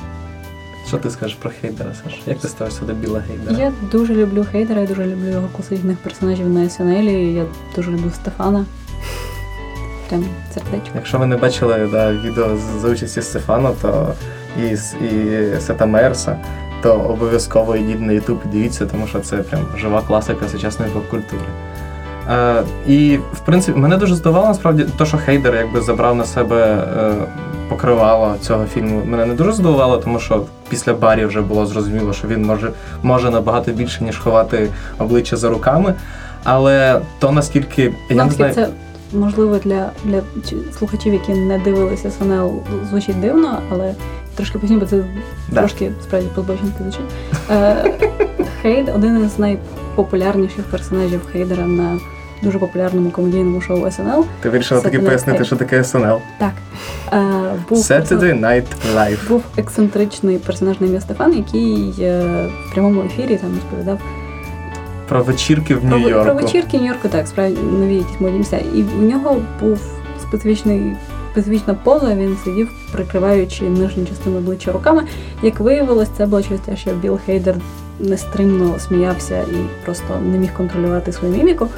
Що 0.89 0.97
ти 0.97 1.11
скажеш 1.11 1.37
про 1.41 1.51
Хейдера, 1.61 1.91
Саш? 2.05 2.21
Як 2.27 2.39
ти 2.39 2.49
ставишся 2.49 2.85
до 2.85 2.93
Біла 2.93 3.23
Гейдера? 3.29 3.65
Я 3.65 3.73
дуже 3.93 4.15
люблю 4.15 4.47
Хейдера, 4.53 4.81
я 4.81 4.87
дуже 4.87 5.07
люблю 5.07 5.29
його 5.29 5.49
класичних 5.57 5.99
персонажів 5.99 6.49
на 6.49 6.61
SNL, 6.61 7.35
я 7.35 7.47
дуже 7.77 7.91
люблю 7.91 8.11
Стефана. 8.15 8.65
Прям 10.09 10.25
сердечко. 10.55 10.91
Якщо 10.95 11.19
ви 11.19 11.27
не 11.27 11.37
бачили 11.37 11.89
да, 11.93 12.13
відео 12.13 12.59
за 12.81 12.89
участі 12.89 13.23
Стефана, 13.23 13.73
то 13.83 14.15
і, 14.63 14.67
і 15.05 15.61
Сета 15.61 15.87
Мерса, 15.87 16.37
то 16.83 16.95
обов'язково 16.95 17.77
йдіть 17.77 18.01
на 18.01 18.13
YouTube 18.13 18.39
і 18.45 18.49
дивіться, 18.53 18.87
тому 18.87 19.07
що 19.07 19.21
це 19.21 19.37
прям 19.37 19.61
жива 19.79 20.03
класика 20.07 20.49
сучасної 20.49 20.91
поп-культури. 20.93 21.43
Е, 22.31 22.63
і, 22.87 23.19
в 23.33 23.41
принципі, 23.41 23.79
мене 23.79 23.97
дуже 23.97 24.15
здивувало 24.15 24.49
насправді 24.49 24.87
те, 24.99 25.07
що 25.07 25.19
Хейдер 25.19 25.55
якби 25.55 25.81
забрав 25.81 26.17
на 26.17 26.25
себе 26.25 26.87
е, 26.99 27.15
покривало 27.69 28.35
цього 28.41 28.65
фільму. 28.65 29.03
Мене 29.05 29.27
не 29.27 29.35
дуже 29.35 29.53
здивувало, 29.53 29.99
тому 29.99 30.19
що 30.19 30.43
після 30.69 30.93
барі 30.93 31.25
вже 31.25 31.41
було 31.41 31.67
зрозуміло, 31.67 32.13
що 32.13 32.29
він 32.29 32.45
може, 32.45 32.71
може 33.03 33.31
набагато 33.31 33.73
більше, 33.73 34.05
ніж 34.05 34.19
ховати 34.19 34.69
обличчя 34.99 35.37
за 35.37 35.49
руками. 35.49 35.95
Але 36.45 37.01
то 37.19 37.33
наскільки 37.33 37.93
я 38.11 38.25
не 38.25 38.31
знаю. 38.31 38.55
це 38.55 38.69
можливо 39.13 39.59
для, 39.59 39.91
для 40.05 40.21
слухачів, 40.79 41.13
які 41.13 41.33
не 41.33 41.59
дивилися 41.59 42.11
СНЛ, 42.11 42.53
звучить 42.91 43.21
дивно, 43.21 43.59
але 43.73 43.95
трошки 44.35 44.59
поясню, 44.59 44.79
бо 44.79 44.87
це 44.87 44.97
Да. 45.49 45.61
трошки 45.61 45.93
справді 46.03 46.29
позбочинки 46.35 46.79
звучить. 46.83 47.01
Е, 47.51 47.85
Хейд 48.63 48.89
один 48.95 49.25
із 49.25 49.39
найпопулярніших 49.39 50.65
персонажів 50.65 51.21
Хейдера 51.33 51.67
на 51.67 51.99
дуже 52.43 52.59
популярному 52.59 53.11
комедійному 53.11 53.61
шоу 53.61 53.91
СНЛ. 53.91 54.25
Ти 54.41 54.51
вирішила 54.51 54.81
таки 54.81 54.99
пояснити, 54.99 55.45
що 55.45 55.57
таке 55.57 55.85
СНЛ. 55.85 56.19
Так. 56.39 56.53
Е, 57.13 57.23
був 57.69 57.79
Saturday 57.79 58.41
Night 58.41 58.65
Live. 58.97 59.29
був 59.29 59.43
ексцентричний 59.57 60.39
персонаж 60.39 60.81
на 60.81 60.87
ім'я 60.87 61.01
Стефан, 61.01 61.37
який 61.37 61.95
е, 62.01 62.23
в 62.71 62.73
прямому 62.73 63.03
ефірі 63.03 63.37
там 63.37 63.51
розповідав 63.55 64.01
Про 65.09 65.23
вечірки 65.23 65.75
в 65.75 65.85
Нью-Йорку. 65.85 66.25
Про 66.25 66.35
вечірки 66.35 66.79
Нью-Йорку, 66.79 67.09
так, 67.09 67.29
справді 67.29 67.57
нові 67.63 67.95
якісь 67.95 68.21
модні 68.21 68.39
місця. 68.39 68.59
І 68.75 68.83
в 68.83 69.03
нього 69.03 69.37
був 69.61 69.81
специфічний. 70.23 70.97
Специфічна 71.35 71.75
поза, 71.75 72.15
він 72.15 72.37
сидів, 72.45 72.71
прикриваючи 72.93 73.65
нижню 73.65 74.07
частину 74.07 74.39
обличчя 74.39 74.73
руками. 74.73 75.03
Як 75.43 75.61
виявилось, 75.61 76.09
це 76.17 76.27
було 76.27 76.43
через 76.43 76.61
те, 76.61 76.77
що 76.77 76.91
Білл 76.91 77.19
Хейдер 77.27 77.55
нестримно 78.01 78.79
сміявся 78.79 79.41
і 79.41 79.85
просто 79.85 80.07
не 80.23 80.39
міг 80.39 80.55
контролювати 80.55 81.13
свою 81.13 81.35
міміку, 81.35 81.69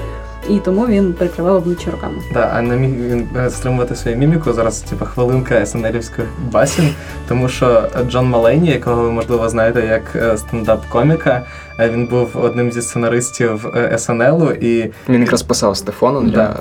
і 0.48 0.58
тому 0.58 0.86
він 0.86 1.12
прикривав 1.12 1.56
обличчя 1.56 1.90
руками. 1.90 2.14
Да, 2.34 2.50
а 2.54 2.62
не 2.62 2.76
міг 2.76 2.90
він 2.90 3.28
е, 3.36 3.50
стримувати 3.50 3.96
свою 3.96 4.16
міміку. 4.16 4.52
Зараз 4.52 4.80
типу, 4.80 5.04
хвилинка 5.04 5.66
СНЛівських 5.66 6.26
басін, 6.52 6.94
тому 7.28 7.48
що 7.48 7.88
Джон 8.10 8.26
Малейні, 8.26 8.68
якого 8.68 9.02
ви 9.02 9.10
можливо 9.10 9.48
знаєте 9.48 9.86
як 9.86 10.02
е, 10.16 10.36
стендап-коміка, 10.36 11.42
е, 11.78 11.90
він 11.90 12.06
був 12.06 12.30
одним 12.34 12.72
зі 12.72 12.82
сценаристів 12.82 13.66
СНЛу, 13.98 14.50
і 14.50 14.92
Він 15.08 15.20
якраз 15.20 15.42
писав 15.42 15.76
Стефану 15.76 16.22
для. 16.22 16.30
Да. 16.30 16.56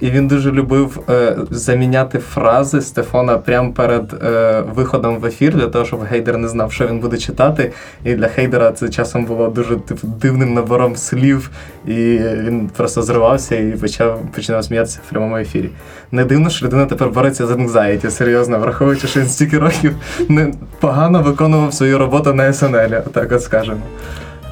І 0.00 0.10
він 0.10 0.28
дуже 0.28 0.52
любив 0.52 1.00
е, 1.08 1.36
заміняти 1.50 2.18
фрази 2.18 2.80
Стефана 2.80 3.38
прямо 3.38 3.72
перед 3.72 4.12
е, 4.24 4.62
виходом 4.74 5.16
в 5.18 5.26
ефір 5.26 5.54
для 5.54 5.66
того, 5.66 5.84
щоб 5.84 6.00
Гейдер 6.02 6.38
не 6.38 6.48
знав, 6.48 6.72
що 6.72 6.86
він 6.86 6.98
буде 6.98 7.16
читати. 7.16 7.72
І 8.04 8.14
для 8.14 8.28
Хейдера 8.28 8.72
це 8.72 8.88
часом 8.88 9.24
було 9.24 9.48
дуже 9.48 9.76
типу, 9.76 10.06
дивним 10.06 10.54
набором 10.54 10.96
слів, 10.96 11.50
і 11.86 11.92
він 12.18 12.70
просто 12.76 13.02
зривався 13.02 13.56
і 13.56 13.72
почав 13.72 14.20
починав 14.34 14.64
сміятися 14.64 15.00
в 15.06 15.10
прямому 15.10 15.36
ефірі. 15.36 15.70
Не 16.12 16.24
дивно, 16.24 16.50
що 16.50 16.66
людина 16.66 16.86
тепер 16.86 17.08
бореться 17.08 17.46
з 17.46 17.50
anxiety, 17.50 18.10
серйозно, 18.10 18.58
враховуючи, 18.58 19.06
що 19.06 19.20
він 19.20 19.28
стільки 19.28 19.58
років 19.58 19.96
не 20.28 20.52
погано 20.80 21.22
виконував 21.22 21.74
свою 21.74 21.98
роботу 21.98 22.34
на 22.34 22.52
СНЛ, 22.52 22.90
так 23.12 23.32
от 23.32 23.42
скажемо. 23.42 23.80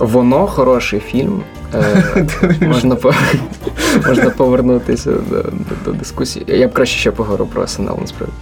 Воно 0.03 0.47
хороший 0.47 1.01
фільм. 1.01 1.43
Е, 1.75 2.27
можна, 2.67 2.97
можна 4.07 4.31
повернутися 4.31 5.11
до, 5.85 5.93
дискусії. 5.93 6.45
Я 6.49 6.69
б 6.69 6.73
краще 6.73 6.99
ще 6.99 7.11
поговорю 7.11 7.47
про 7.47 7.67
СНЛ, 7.67 7.99
насправді. 8.01 8.35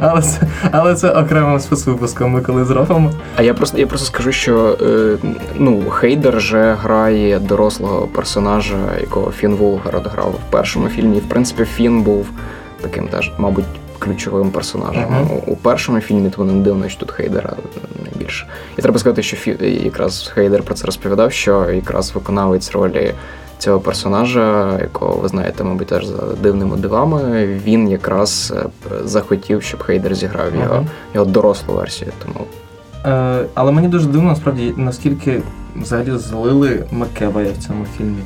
Але 0.00 0.22
це, 0.22 0.40
але 0.70 0.94
це 0.94 1.10
окремим 1.10 1.60
спецвипуском 1.60 2.30
ми 2.30 2.40
коли 2.40 2.64
зробимо. 2.64 3.12
А 3.36 3.42
я 3.42 3.54
просто 3.54 3.78
я 3.78 3.86
просто 3.86 4.06
скажу, 4.06 4.32
що 4.32 4.78
е, 4.82 5.16
ну, 5.58 5.90
Хейдер 5.90 6.40
же 6.40 6.76
грає 6.82 7.38
дорослого 7.38 8.06
персонажа, 8.06 8.78
якого 9.00 9.30
Фін 9.30 9.54
Вулгард 9.54 10.06
грав 10.06 10.30
в 10.30 10.50
першому 10.50 10.88
фільмі. 10.88 11.16
І 11.16 11.20
в 11.20 11.28
принципі 11.28 11.64
Фін 11.64 12.02
був 12.02 12.26
таким 12.80 13.08
теж, 13.08 13.32
мабуть, 13.38 13.64
ключовим 14.00 14.50
персонажем. 14.50 15.04
Ага. 15.10 15.22
У, 15.46 15.52
у 15.52 15.56
першому 15.56 16.00
фільмі 16.00 16.30
то 16.30 16.44
не 16.44 16.52
дивно, 16.52 16.88
що 16.88 17.00
тут 17.00 17.10
Хейдера 17.10 17.52
найбільше. 18.04 18.46
І 18.78 18.82
треба 18.82 18.98
сказати, 18.98 19.22
що 19.22 19.36
Фі, 19.36 19.56
якраз 19.84 20.30
Хейдер 20.34 20.62
про 20.62 20.74
це 20.74 20.86
розповідав, 20.86 21.32
що 21.32 21.70
якраз 21.70 22.12
виконавець 22.14 22.70
ролі 22.72 23.14
цього 23.58 23.80
персонажа, 23.80 24.78
якого 24.82 25.12
ви 25.16 25.28
знаєте, 25.28 25.64
мабуть, 25.64 25.86
теж 25.86 26.06
за 26.06 26.22
дивними 26.42 26.76
дивами, 26.76 27.46
він 27.64 27.88
якраз 27.90 28.54
е, 28.56 28.64
захотів, 29.04 29.62
щоб 29.62 29.82
Хейдер 29.82 30.14
зіграв 30.14 30.54
його, 30.54 30.66
Ага. 30.74 30.84
його 31.14 31.26
дорослу 31.26 31.74
версію. 31.74 32.12
Тому 32.24 32.46
Е, 33.06 33.44
але 33.54 33.72
мені 33.72 33.88
дуже 33.88 34.06
дивно, 34.06 34.28
насправді, 34.28 34.74
наскільки 34.76 35.42
взагалі 35.76 36.18
злили 36.18 36.84
Макевая 36.90 37.52
в 37.52 37.64
цьому 37.66 37.84
фільмі. 37.98 38.18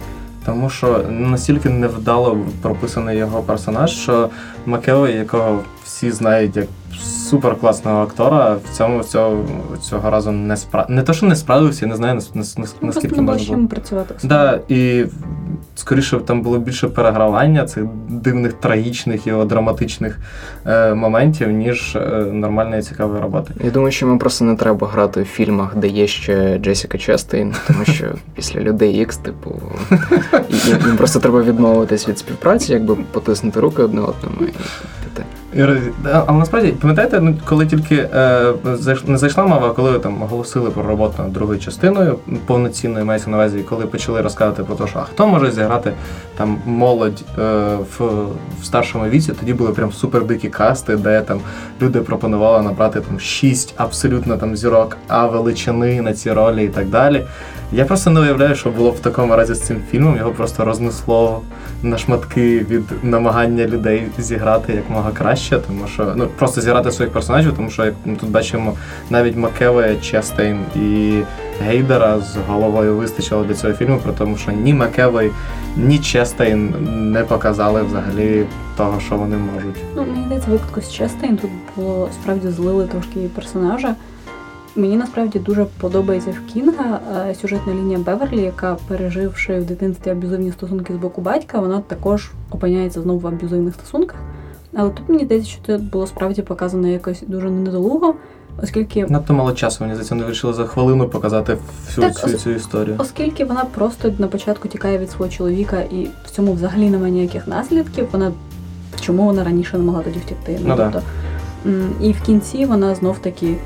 Тому 0.46 0.70
що 0.70 1.04
настільки 1.10 1.68
невдало 1.68 2.38
прописаний 2.62 3.18
його 3.18 3.42
персонаж, 3.42 3.90
що 3.90 4.28
Макео, 4.66 5.08
якого 5.08 5.60
всі 5.84 6.10
знають 6.10 6.56
як 6.56 6.66
суперкласного 7.02 8.02
актора, 8.02 8.54
в 8.54 8.76
цьому 8.76 9.02
цього, 9.02 9.44
цього 9.80 10.10
разу 10.10 10.32
не 10.32 10.56
спра... 10.56 10.86
Не 10.88 11.02
то, 11.02 11.12
що 11.12 11.26
не 11.26 11.36
справився, 11.36 11.86
не 11.86 11.96
знаю, 11.96 12.14
нас- 12.14 12.34
на, 12.34 12.42
на, 12.42 12.66
на, 12.82 12.88
на, 12.88 13.00
на, 13.00 13.10
не 13.10 13.16
на, 13.16 13.22
можна 13.22 13.56
було. 13.56 13.68
працювати. 13.68 14.14
Да, 14.24 14.60
і 14.68 15.04
скоріше 15.74 16.18
там 16.18 16.42
було 16.42 16.58
більше 16.58 16.88
перегравання 16.88 17.64
цих 17.64 17.84
дивних, 18.08 18.52
трагічних 18.52 19.26
і 19.26 19.30
драматичних 19.30 20.18
е, 20.66 20.94
моментів, 20.94 21.50
ніж 21.50 21.96
е, 21.96 22.00
нормальної 22.32 22.82
цікавої 22.82 23.22
роботи. 23.22 23.54
Я 23.64 23.70
думаю, 23.70 23.92
що 23.92 24.06
йому 24.06 24.18
просто 24.18 24.44
не 24.44 24.56
треба 24.56 24.88
грати 24.88 25.22
в 25.22 25.24
фільмах, 25.24 25.76
де 25.76 25.88
є 25.88 26.06
ще 26.06 26.58
Джесіка 26.58 26.98
Честейн, 26.98 27.54
тому 27.66 27.84
що 27.84 28.04
після 28.34 28.60
людей 28.60 29.02
Ікс, 29.02 29.16
типу, 29.16 29.62
їм 30.86 30.96
просто 30.96 31.20
треба 31.20 31.42
відмовитись 31.42 32.08
від 32.08 32.18
співпраці, 32.18 32.72
якби 32.72 32.96
потиснути 33.12 33.60
руки 33.60 33.82
одне 33.82 34.00
одному 34.00 34.36
і 34.40 34.52
піти. 35.04 35.24
Але 36.12 36.38
насправді, 36.38 36.72
пам'ятаєте, 36.72 37.20
ну, 37.20 37.34
коли 37.44 37.66
тільки 37.66 37.94
е, 37.94 38.52
не 39.06 39.18
зайшла 39.18 39.46
мова, 39.46 39.70
коли 39.70 39.98
там 39.98 40.22
оголосили 40.22 40.70
про 40.70 40.82
роботу 40.82 41.14
над 41.18 41.32
другою 41.32 41.60
частиною, 41.60 42.18
повноцінною 42.46 43.04
мається 43.04 43.30
на 43.30 43.36
увазі, 43.36 43.58
коли 43.58 43.86
почали 43.86 44.22
розказувати 44.22 44.64
про 44.64 44.74
те, 44.74 44.86
що 44.86 44.98
а 44.98 45.02
хто 45.02 45.26
може 45.26 45.50
зіграти 45.54 45.92
там 46.36 46.58
молодь 46.66 47.24
е, 47.38 47.42
в, 47.76 48.04
в 48.60 48.64
старшому 48.64 49.08
віці, 49.08 49.32
тоді 49.32 49.54
були 49.54 49.70
прям 49.70 49.92
супер 49.92 50.24
дикі 50.24 50.48
касти, 50.48 50.96
де 50.96 51.20
там 51.20 51.40
люди 51.82 52.00
пропонували 52.00 52.62
набрати 52.62 53.00
там 53.00 53.20
шість 53.20 53.74
абсолютно 53.76 54.36
там 54.36 54.56
зірок, 54.56 54.96
а 55.08 55.26
величини 55.26 56.02
на 56.02 56.12
ці 56.12 56.32
ролі 56.32 56.64
і 56.64 56.68
так 56.68 56.88
далі. 56.88 57.24
Я 57.72 57.84
просто 57.84 58.10
не 58.10 58.20
уявляю, 58.20 58.54
що 58.54 58.70
було 58.70 58.90
в 58.90 59.00
такому 59.00 59.36
разі 59.36 59.54
з 59.54 59.60
цим 59.60 59.82
фільмом. 59.90 60.16
Його 60.16 60.30
просто 60.30 60.64
рознесло 60.64 61.42
на 61.82 61.98
шматки 61.98 62.58
від 62.70 62.82
намагання 63.02 63.66
людей 63.66 64.06
зіграти 64.18 64.72
як 64.72 64.90
мога 64.90 65.10
краще, 65.10 65.58
тому 65.58 65.86
що 65.86 66.12
ну 66.16 66.28
просто 66.38 66.60
зіграти 66.60 66.90
своїх 66.90 67.12
персонажів, 67.12 67.52
тому 67.56 67.70
що 67.70 67.84
як 67.84 67.94
ми 68.04 68.16
тут 68.16 68.30
бачимо, 68.30 68.72
навіть 69.10 69.36
Макеве, 69.36 69.96
Честейн 69.96 70.58
і 70.76 71.20
Гейдера 71.60 72.20
з 72.20 72.36
головою 72.48 72.96
вистачило 72.96 73.44
до 73.44 73.54
цього 73.54 73.72
фільму, 73.72 73.98
при 74.02 74.12
тому, 74.12 74.36
що 74.36 74.52
ні 74.52 74.74
Макевой, 74.74 75.30
ні 75.76 75.98
Честейн 75.98 76.74
не 77.12 77.20
показали 77.20 77.82
взагалі 77.82 78.46
того, 78.76 79.00
що 79.00 79.16
вони 79.16 79.36
можуть. 79.36 79.76
Ну, 79.96 80.02
мені 80.02 80.24
здається, 80.24 80.50
випадку 80.50 80.80
з 80.80 80.92
Честейн 80.92 81.36
тут 81.36 81.50
було 81.76 82.08
справді 82.12 82.48
злили 82.48 82.86
трошки 82.86 83.20
персонажа. 83.34 83.94
Мені 84.76 84.96
насправді 84.96 85.38
дуже 85.38 85.66
подобається 85.80 86.30
в 86.30 86.52
Кінга 86.52 87.00
е, 87.30 87.34
сюжетна 87.34 87.74
лінія 87.74 87.98
Беверлі, 87.98 88.42
яка, 88.42 88.76
переживши 88.88 89.60
в 89.60 89.64
дитинстві 89.64 90.10
аб'юзивні 90.10 90.52
стосунки 90.52 90.94
з 90.94 90.96
боку 90.96 91.20
батька, 91.20 91.60
вона 91.60 91.80
також 91.80 92.30
опиняється 92.50 93.02
знову 93.02 93.18
в 93.18 93.26
аб'юзивних 93.26 93.74
стосунках. 93.74 94.18
Але 94.76 94.90
тут 94.90 95.08
мені 95.08 95.24
здається, 95.24 95.50
що 95.50 95.60
це 95.66 95.78
було 95.78 96.06
справді 96.06 96.42
показано 96.42 96.88
якось 96.88 97.22
дуже 97.26 97.50
недолуго, 97.50 98.14
оскільки 98.62 99.06
Надто 99.06 99.34
мало 99.34 99.52
часу, 99.52 99.76
мені 99.80 99.94
здається, 99.94 100.14
вони 100.14 100.24
вирішили 100.26 100.52
за 100.52 100.64
хвилину 100.64 101.08
показати 101.08 101.56
всю 101.86 102.06
Так, 102.08 102.30
цю, 102.30 102.38
цю 102.38 102.50
історію. 102.50 102.96
Оскільки 102.98 103.44
вона 103.44 103.64
просто 103.64 104.12
на 104.18 104.26
початку 104.26 104.68
тікає 104.68 104.98
від 104.98 105.10
свого 105.10 105.30
чоловіка, 105.30 105.80
і 105.80 106.08
в 106.26 106.30
цьому 106.30 106.52
взагалі 106.52 106.90
немає 106.90 107.12
ніяких 107.12 107.46
наслідків, 107.48 108.08
вона 108.12 108.32
чому 109.00 109.24
вона 109.24 109.44
раніше 109.44 109.78
не 109.78 109.84
могла 109.84 110.02
тоді 110.02 110.18
втікти? 110.18 110.58
Ну 110.66 110.76
да. 110.76 110.90
тобто, 110.90 111.08
м, 111.66 111.90
і 112.00 112.12
в 112.12 112.20
кінці 112.22 112.64
вона 112.66 112.94
знов 112.94 113.18
таки 113.18 113.56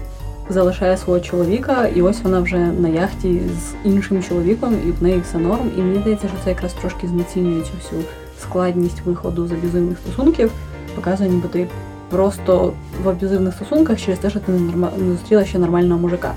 залишає 0.50 0.96
свого 0.96 1.20
чоловіка, 1.20 1.86
і 1.94 2.02
ось 2.02 2.22
вона 2.22 2.40
вже 2.40 2.56
на 2.56 2.88
яхті 2.88 3.40
з 3.58 3.88
іншим 3.88 4.22
чоловіком, 4.22 4.76
і 4.88 4.90
в 4.90 5.02
неї 5.02 5.20
все 5.24 5.38
норм. 5.38 5.70
І 5.78 5.80
мені 5.80 6.00
здається, 6.00 6.28
що 6.28 6.36
це 6.44 6.50
якраз 6.50 6.72
трошки 6.72 7.06
знецінює 7.08 7.60
цю 7.60 7.70
всю 7.82 8.02
складність 8.42 9.00
виходу 9.04 9.46
з 9.46 9.52
аб'юзивних 9.52 9.98
стосунків, 9.98 10.50
показує, 10.94 11.30
ніби 11.30 11.48
ти 11.48 11.68
просто 12.10 12.72
в 13.04 13.08
аб'юзивних 13.08 13.54
стосунках 13.54 14.00
через 14.00 14.18
те, 14.18 14.30
що 14.30 14.40
ти 14.40 14.52
не, 14.52 14.88
не 14.98 15.12
зустріла 15.12 15.44
ще 15.44 15.58
нормального 15.58 16.00
мужика. 16.00 16.32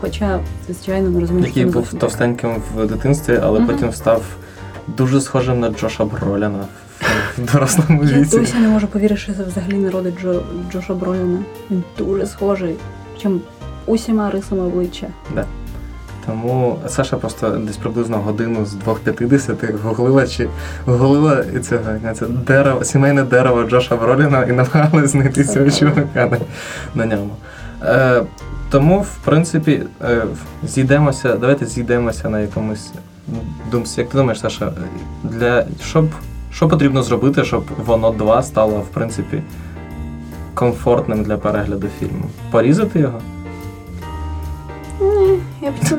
Хоча, 0.00 0.40
звичайно, 0.66 1.10
ми 1.10 1.20
розуміємо, 1.20 1.46
Який 1.46 1.64
не 1.64 1.70
був 1.70 1.94
товстеньким 1.94 2.62
в 2.76 2.86
дитинстві, 2.86 3.40
але 3.42 3.60
Мгм. 3.60 3.68
потім 3.68 3.92
став 3.92 4.22
дуже 4.96 5.20
схожим 5.20 5.60
на 5.60 5.70
Джоша 5.70 6.04
Броляна 6.04 6.64
в, 7.38 7.52
дорослому 7.52 8.04
Я 8.04 8.20
досі 8.20 8.58
не 8.58 8.68
можу 8.68 8.86
повірити, 8.86 9.20
що 9.20 9.32
це 9.32 9.42
взагалі 9.42 9.74
не 9.74 9.90
родить 9.90 10.20
Джо, 10.20 10.42
Джоша 10.72 10.94
Броліна. 10.94 11.38
Він 11.70 11.82
дуже 11.98 12.26
схожий. 12.26 12.74
Причому 13.18 13.40
усіма 13.86 14.30
рисами 14.30 14.62
обличчя. 14.62 15.06
Тому 16.26 16.78
Саша 16.88 17.16
просто 17.16 17.50
десь 17.50 17.76
приблизно 17.76 18.16
годину 18.16 18.66
з 18.66 18.74
2.50 18.74 19.82
гуглила 19.82 20.26
чи 20.26 20.48
гуглила 20.86 21.44
цього 21.62 21.82
це 22.14 22.26
дерево, 22.26 22.84
сімейне 22.84 23.22
дерево 23.22 23.64
Джоша 23.64 23.96
Броліна 23.96 24.44
і 24.44 24.52
намагалась 24.52 25.10
знайти 25.10 25.44
цього 25.44 25.70
чувака 25.70 26.26
на, 26.26 26.38
на 26.94 27.06
ньому. 27.06 27.30
Е, 27.82 28.22
тому, 28.70 29.00
в 29.00 29.16
принципі, 29.24 29.82
е, 30.02 30.22
зійдемося, 30.64 31.34
давайте 31.34 31.66
зійдемося 31.66 32.28
на 32.28 32.40
якомусь 32.40 32.92
думці. 33.70 34.00
Як 34.00 34.10
ти 34.10 34.18
думаєш, 34.18 34.40
Саша, 34.40 34.72
для 35.24 35.66
щоб 35.82 36.06
що 36.52 36.68
потрібно 36.68 37.02
зробити, 37.02 37.44
щоб 37.44 37.64
воно 37.86 38.10
2 38.10 38.42
стало, 38.42 38.78
в 38.78 38.88
принципі, 38.88 39.42
комфортним 40.58 41.22
для 41.22 41.36
перегляду 41.36 41.88
фільму? 42.00 42.24
Порізати 42.50 42.98
його? 42.98 43.20
Ні, 45.00 45.38
я 45.62 45.70
б 45.70 45.74
це... 45.88 45.98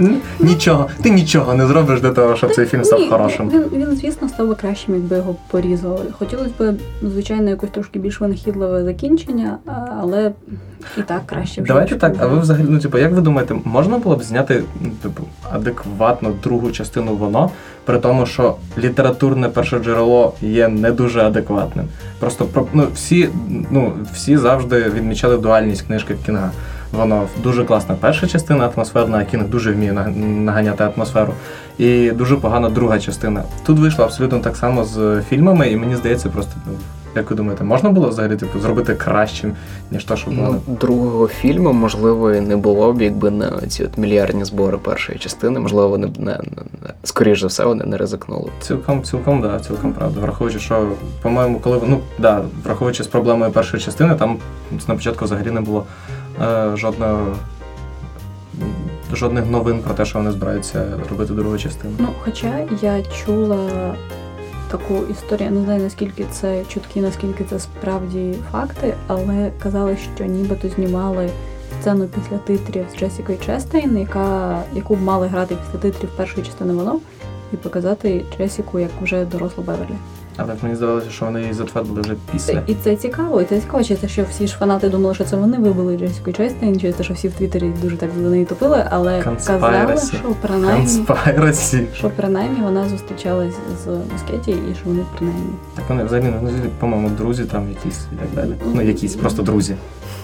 Н- 0.00 0.16
Нічого, 0.40 0.86
ти 1.02 1.10
нічого 1.10 1.54
не 1.54 1.66
зробиш 1.66 2.00
для 2.00 2.10
того, 2.10 2.36
щоб 2.36 2.54
цей 2.54 2.66
фільм 2.66 2.84
став 2.84 3.00
Ні, 3.00 3.08
хорошим. 3.08 3.50
Він, 3.50 3.64
він, 3.72 3.96
звісно, 3.96 4.28
став 4.28 4.48
би 4.48 4.54
кращим, 4.54 4.94
якби 4.94 5.16
його 5.16 5.36
порізали. 5.50 6.04
Хотілося 6.18 6.50
б, 6.58 6.74
звичайно, 7.02 7.50
якось 7.50 7.70
трошки 7.70 7.98
більш 7.98 8.20
винахідливе 8.20 8.84
закінчення, 8.84 9.58
але 10.00 10.32
і 10.98 11.02
так 11.02 11.22
краще 11.26 11.62
вже. 11.62 11.68
Давайте 11.68 11.96
так, 11.96 12.14
а 12.20 12.26
ви 12.26 12.38
взагалі, 12.38 12.66
ну 12.68 12.78
типу, 12.78 12.98
як 12.98 13.12
ви 13.12 13.20
думаєте, 13.20 13.54
можна 13.64 13.98
було 13.98 14.16
б 14.16 14.22
зняти 14.22 14.62
ну, 14.80 14.90
типу, 15.02 15.22
адекватну 15.52 16.32
другу 16.42 16.70
частину 16.70 17.16
воно, 17.16 17.50
при 17.84 17.98
тому, 17.98 18.26
що 18.26 18.56
літературне 18.78 19.48
перше 19.48 19.78
джерело 19.78 20.34
є 20.40 20.68
не 20.68 20.92
дуже 20.92 21.20
адекватним. 21.20 21.86
Просто 22.18 22.46
ну, 22.72 22.86
всі, 22.94 23.28
ну, 23.70 23.92
всі 24.14 24.36
завжди 24.36 24.90
відмічали 24.90 25.38
дуальність 25.38 25.82
книжки 25.82 26.14
Кінга. 26.26 26.50
Воно 26.92 27.28
дуже 27.42 27.64
класна 27.64 27.94
перша 28.00 28.26
частина 28.26 28.70
атмосферна, 28.74 29.18
а 29.18 29.24
Кінг 29.24 29.48
дуже 29.48 29.72
вміє 29.72 29.92
наганяти 29.92 30.84
атмосферу. 30.84 31.32
І 31.78 32.10
дуже 32.10 32.36
погана 32.36 32.68
друга 32.68 32.98
частина. 32.98 33.42
Тут 33.66 33.78
вийшло 33.78 34.04
абсолютно 34.04 34.38
так 34.38 34.56
само 34.56 34.84
з 34.84 35.22
фільмами, 35.28 35.70
і 35.70 35.76
мені 35.76 35.96
здається, 35.96 36.28
просто 36.28 36.52
ну, 36.66 36.72
як 37.16 37.30
ви 37.30 37.36
думаєте, 37.36 37.64
можна 37.64 37.90
було 37.90 38.08
взагалі 38.08 38.36
типу, 38.36 38.60
зробити 38.60 38.94
кращим, 38.94 39.52
ніж 39.90 40.04
то, 40.04 40.16
що 40.16 40.30
було? 40.30 40.60
Ну, 40.66 40.76
другого 40.80 41.28
фільму, 41.28 41.72
можливо, 41.72 42.32
і 42.32 42.40
не 42.40 42.56
було 42.56 42.92
б, 42.92 43.02
якби 43.02 43.30
не 43.30 43.50
ці 43.68 43.84
от 43.84 43.98
мільярдні 43.98 44.44
збори 44.44 44.78
першої 44.78 45.18
частини. 45.18 45.60
Можливо, 45.60 45.88
вони 45.88 46.06
б 46.06 46.18
не, 46.18 46.32
не, 46.32 46.62
не 46.82 46.90
скоріш 47.04 47.40
за 47.40 47.46
все, 47.46 47.64
вони 47.64 47.84
не 47.84 47.96
ризикнули. 47.96 48.50
Цілком, 48.60 49.02
цілком, 49.02 49.40
да, 49.40 49.60
цілком 49.60 49.92
правда. 49.92 50.20
Враховуючи, 50.20 50.58
що, 50.58 50.88
по-моєму, 51.22 51.60
коли 51.60 51.80
ну 51.86 52.00
да, 52.18 52.42
враховуючи 52.64 53.04
з 53.04 53.06
проблемою 53.06 53.50
першої 53.50 53.82
частини, 53.82 54.14
там 54.14 54.36
на 54.88 54.94
початку 54.94 55.24
взагалі 55.24 55.50
не 55.50 55.60
було 55.60 55.84
жодного. 56.74 57.36
Жодних 59.12 59.46
новин 59.46 59.82
про 59.82 59.94
те, 59.94 60.04
що 60.04 60.18
вони 60.18 60.32
збираються 60.32 60.84
робити 61.10 61.32
другу 61.32 61.58
частину. 61.58 61.94
Ну, 61.98 62.08
хоча 62.24 62.68
я 62.82 63.02
чула 63.02 63.94
таку 64.70 64.94
історію, 65.10 65.44
я 65.44 65.50
не 65.50 65.64
знаю 65.64 65.82
наскільки 65.82 66.24
це 66.30 66.64
чутки, 66.68 67.00
наскільки 67.00 67.44
це 67.44 67.58
справді 67.58 68.34
факти, 68.52 68.94
але 69.06 69.50
казали, 69.62 69.96
що 70.14 70.24
нібито 70.24 70.68
знімали 70.68 71.30
сцену 71.80 72.06
після 72.06 72.38
титрів 72.38 72.86
з 72.94 72.98
Джесікою 72.98 73.38
Честейн, 73.46 73.98
яка, 73.98 74.58
яку 74.72 74.96
б 74.96 75.02
мали 75.02 75.26
грати 75.26 75.56
після 75.64 75.78
титрів 75.78 76.10
першої 76.16 76.46
частини 76.46 76.72
воно, 76.72 77.00
і 77.52 77.56
показати 77.56 78.24
Джесіку 78.36 78.78
як 78.78 78.90
вже 79.02 79.24
дорослу 79.24 79.64
Беверлі. 79.64 79.94
Але 80.36 80.54
мені 80.62 80.74
здавалося, 80.74 81.10
що 81.10 81.24
вони 81.24 81.40
її 81.40 81.52
затвердили 81.52 82.00
вже 82.00 82.14
після. 82.32 82.62
І 82.66 82.74
це 82.74 82.96
цікаво, 82.96 83.40
і 83.40 83.44
це 83.44 83.60
цікаво, 83.60 83.84
чи 83.84 83.96
це 83.96 84.08
що 84.08 84.24
всі 84.30 84.46
ж 84.46 84.56
фанати 84.56 84.88
думали, 84.88 85.14
що 85.14 85.24
це 85.24 85.36
вони 85.36 85.58
вибили 85.58 85.98
Джесіку 85.98 86.32
Честейн, 86.32 86.80
чи 86.80 86.92
те, 86.92 87.04
що 87.04 87.14
всі 87.14 87.28
в 87.28 87.32
Твіттері 87.32 87.72
дуже 87.82 87.96
так 87.96 88.10
за 88.22 88.28
неї 88.28 88.44
топили, 88.44 88.84
але 88.90 89.22
казали, 89.46 89.98
що 90.18 90.34
принаймні. 90.40 91.04
Що 91.94 92.10
принаймні 92.10 92.60
вона 92.62 92.88
зустрічалась 92.88 93.54
з 93.84 93.86
Москеті 94.12 94.50
і 94.50 94.74
що 94.74 94.84
вони 94.84 95.04
принаймні. 95.18 95.50
Так 95.74 95.84
вони 95.88 96.04
взагалі, 96.04 96.34
ну, 96.42 96.50
по-моєму, 96.78 97.08
друзі 97.10 97.44
там 97.44 97.68
якісь 97.68 98.06
і 98.12 98.16
так 98.16 98.28
далі. 98.34 98.54
Ну, 98.74 98.82
якісь, 98.82 99.14
просто 99.14 99.42
друзі. 99.42 99.76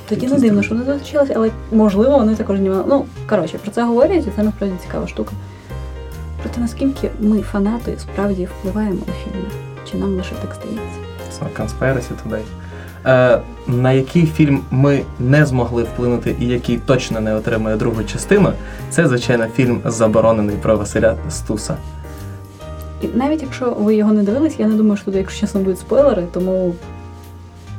Тоді 0.09 0.27
не 0.27 0.39
дивно, 0.39 0.63
що 0.63 0.75
вони 0.75 0.87
зустрічалися, 0.87 1.33
але 1.37 1.51
можливо 1.73 2.19
вони 2.19 2.35
також 2.35 2.59
знімали. 2.59 2.85
Ну, 2.89 3.05
коротше, 3.29 3.59
про 3.59 3.71
це 3.71 3.85
говорять, 3.85 4.27
і 4.27 4.31
це 4.37 4.43
насправді 4.43 4.77
цікава 4.83 5.07
штука. 5.07 5.33
Проте 6.43 6.61
наскільки 6.61 7.11
ми, 7.21 7.43
фанати, 7.43 7.95
справді 7.99 8.49
впливаємо 8.59 8.99
на 9.07 9.13
фільми? 9.13 9.66
Чи 9.91 9.97
нам 9.97 10.17
лише 10.17 10.31
так 10.35 10.55
здається? 10.55 10.99
So, 11.33 11.47
Conspiracy 11.63 12.11
Today. 12.25 12.43
Е, 13.07 13.41
на 13.67 13.93
який 13.93 14.27
фільм 14.27 14.61
ми 14.71 15.03
не 15.21 15.47
змогли 15.47 15.83
вплинути 15.83 16.37
і 16.41 16.47
який 16.47 16.77
точно 16.79 17.21
не 17.21 17.35
отримає 17.35 17.77
другу 17.77 18.05
частину, 18.05 18.53
це, 18.91 19.09
звичайно, 19.09 19.47
фільм 19.57 19.81
Заборонений 19.85 20.57
про 20.63 20.77
Василя 20.77 21.15
Стуса. 21.31 21.77
І 23.03 23.07
навіть 23.15 23.43
якщо 23.43 23.71
ви 23.81 23.95
його 23.95 24.13
не 24.13 24.23
дивились, 24.23 24.55
я 24.59 24.67
не 24.67 24.75
думаю, 24.75 24.97
що 24.97 25.05
тут, 25.05 25.15
якщо 25.15 25.41
чесно, 25.41 25.61
будуть 25.61 25.79
спойлери, 25.79 26.23
тому 26.33 26.75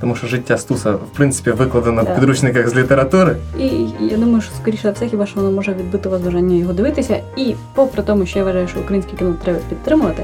Тому 0.01 0.15
що 0.15 0.27
життя 0.27 0.57
Стуса, 0.57 0.91
в 0.91 0.99
принципі, 1.15 1.51
викладено 1.51 2.03
Да. 2.03 2.11
в 2.11 2.15
підручниках 2.15 2.69
з 2.69 2.75
літератури. 2.75 3.35
і 3.59 3.65
я 4.11 4.17
думаю, 4.17 4.41
що 4.41 4.51
скоріше 4.61 4.81
за 4.83 4.91
все, 4.91 5.07
хіба 5.07 5.25
що 5.25 5.39
воно 5.39 5.51
може 5.51 5.73
відбити 5.73 6.09
вас 6.09 6.21
бажання 6.21 6.55
його 6.55 6.73
дивитися. 6.73 7.19
І 7.37 7.55
попри 7.75 8.03
тому, 8.03 8.25
що 8.25 8.39
я 8.39 8.45
вважаю, 8.45 8.67
що 8.67 8.79
українське 8.79 9.17
кіно 9.17 9.35
треба 9.43 9.59
підтримувати, 9.69 10.23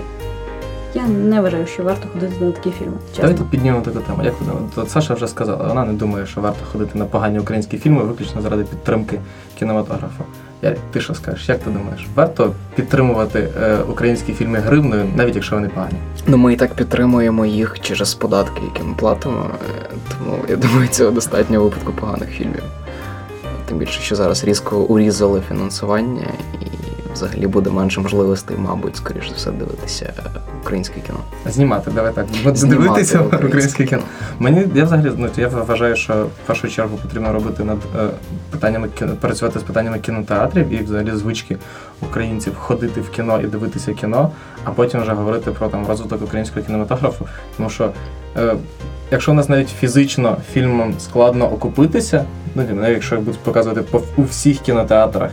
я 0.94 1.08
не 1.08 1.42
вважаю, 1.42 1.68
що 1.68 1.84
варто 1.84 2.08
ходити 2.14 2.46
на 2.46 2.52
такі 2.52 2.72
фільми. 2.72 2.94
Чесно. 3.10 3.22
Давайте 3.22 3.44
піднімемо 3.44 3.82
таку 3.84 4.00
тему. 4.00 4.24
Як 4.24 4.34
ви? 4.42 4.52
От 4.76 4.90
Саша 4.90 5.14
вже 5.14 5.28
сказала, 5.28 5.68
вона 5.68 5.86
не 5.86 5.94
думає, 5.94 6.26
що 6.26 6.42
варто 6.42 6.66
ходити 6.72 6.98
на 7.00 7.06
погані 7.06 7.40
українські 7.40 7.78
фільми 7.78 8.04
виключно 8.04 8.42
заради 8.42 8.64
підтримки 8.64 9.20
кінематографу. 9.60 10.24
Я, 10.62 10.76
ти 10.92 11.02
що 11.02 11.14
скажеш? 11.16 11.50
Як 11.50 11.60
ти 11.60 11.70
думаєш? 11.70 12.08
Варто 12.16 12.52
підтримувати 12.76 13.50
е, 13.62 13.78
українські 13.90 14.34
фільми 14.34 14.60
гривною, 14.60 15.06
навіть 15.16 15.36
якщо 15.36 15.56
вони 15.56 15.68
погані? 15.70 15.96
Ну, 16.28 16.38
ми 16.38 16.54
і 16.54 16.56
так 16.56 16.74
підтримуємо 16.74 17.46
їх 17.46 17.80
через 17.82 18.14
податки, 18.14 18.62
які 18.74 18.84
ми 18.88 18.96
платимо. 18.96 19.46
е, 19.90 19.94
Тому 20.18 20.38
я 20.50 20.56
думаю, 20.56 20.88
цього 20.88 21.12
достатньо 21.12 21.62
у 21.62 21.64
випадку 21.64 21.92
поганих 22.00 22.30
фільмів. 22.30 22.64
Тим 23.66 23.78
більше, 23.78 24.02
що 24.02 24.16
зараз 24.16 24.44
різко 24.44 24.78
урізали 24.80 25.42
фінансування, 25.50 26.28
і 26.62 26.66
взагалі 27.14 27.48
буде 27.48 27.70
менше 27.70 28.02
можливостей, 28.02 28.58
мабуть, 28.58 28.96
скоріш 28.96 29.30
за 29.30 29.36
все, 29.36 29.52
дивитися 29.52 30.14
українське 30.62 31.00
кіно. 31.08 31.20
Знімати, 31.46 31.92
давай 31.92 32.14
так. 32.14 32.26
Знімати 32.28 32.68
Дивитися 32.68 33.20
українське 33.20 33.48
українське 33.48 33.86
кіно. 33.86 34.02
Мені 34.40 34.66
я 34.76 34.84
взагалі 34.84 35.12
ну, 35.18 35.30
я 35.38 35.48
вважаю, 35.48 35.96
що 35.96 36.14
в 36.14 36.48
першу 36.48 36.70
чергу 36.70 36.98
потрібно 36.98 37.34
робити 37.34 37.64
над 37.64 37.78
е, 38.00 38.08
питаннями 38.52 38.90
кіно, 39.00 39.16
працювати 39.22 39.60
з 39.60 39.64
питаннями 39.64 40.00
кінотеатрів 40.00 40.70
і 40.70 40.84
взагалі 40.84 41.12
звички 41.12 41.58
українців 42.02 42.56
ходити 42.56 43.02
в 43.02 43.10
кіно 43.10 43.42
і 43.42 43.48
дивитися 43.48 43.94
кіно, 43.94 44.32
а 44.64 44.72
потім 44.72 45.02
вже 45.02 45.12
говорити 45.12 45.52
про 45.52 45.68
там 45.68 45.88
розвиток 45.88 46.22
українського 46.22 46.66
кінематографу. 46.66 47.28
Тому 47.58 47.70
що 47.70 47.92
е, 48.38 48.56
якщо 49.12 49.32
у 49.32 49.36
нас 49.36 49.50
навіть 49.50 49.70
фізично 49.70 50.38
фільмом 50.54 50.94
складно 51.00 51.54
окупитися, 51.54 52.26
ну 52.56 52.64
навіть 52.72 52.94
якщо 52.94 53.18
будуть 53.18 53.40
показувати 53.40 53.82
по 53.82 54.02
у 54.18 54.24
всіх 54.24 54.60
кінотеатрах. 54.60 55.32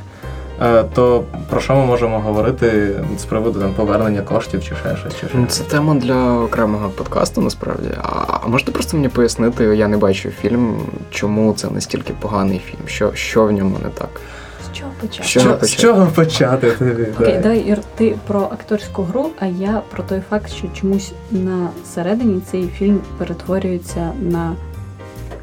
Е, 0.61 0.85
То 0.94 1.25
про 1.51 1.61
що 1.61 1.75
ми 1.75 1.87
можемо 1.87 2.20
говорити 2.20 2.90
з 3.18 3.25
приводу 3.25 3.61
там 3.61 3.73
повернення 3.73 4.23
коштів 4.23 4.64
чи 4.64 4.75
ще 4.75 4.96
щось? 4.96 5.12
Чи 5.12 5.18
ще 5.18 5.29
щось? 5.29 5.49
Це 5.57 5.64
тема 5.64 5.94
для 5.94 6.33
окремого 6.40 6.88
подкасту, 6.88 7.40
насправді. 7.40 7.88
А, 8.03 8.49
можете 8.49 8.73
просто 8.73 8.96
мені 8.96 9.09
пояснити, 9.09 9.64
я 9.64 9.88
не 9.88 9.96
бачив 9.96 10.33
фільм, 10.40 10.77
чому 11.11 11.53
це 11.53 11.70
настільки 11.70 12.12
поганий 12.20 12.59
фільм? 12.66 12.81
Що, 12.87 13.11
що 13.14 13.44
в 13.44 13.53
ньому 13.53 13.77
не 13.85 13.88
так? 13.90 14.09
З 14.73 14.77
чого 14.79 14.90
почати? 15.01 15.29
Що? 15.29 15.40
Що- 15.40 15.51
почати? 15.51 15.66
з 15.66 15.77
чого 15.77 16.07
почати? 16.07 16.73
Окей, 17.20 17.38
давай 17.42 17.59
Ір, 17.59 17.79
ти 17.94 18.14
про 18.27 18.40
акторську 18.40 19.03
гру, 19.03 19.27
а 19.40 19.46
я 19.46 19.83
про 19.90 20.03
той 20.03 20.23
факт, 20.31 20.51
що 20.53 20.66
чомусь 20.81 21.12
на 21.31 21.68
середині 21.94 22.40
цей 22.51 22.68
фільм 22.68 23.01
перетворюється 23.18 24.12
на 24.20 24.53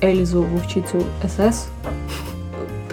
Ельзу 0.04 0.44
вовчицю 0.44 1.04
СС, 1.28 1.66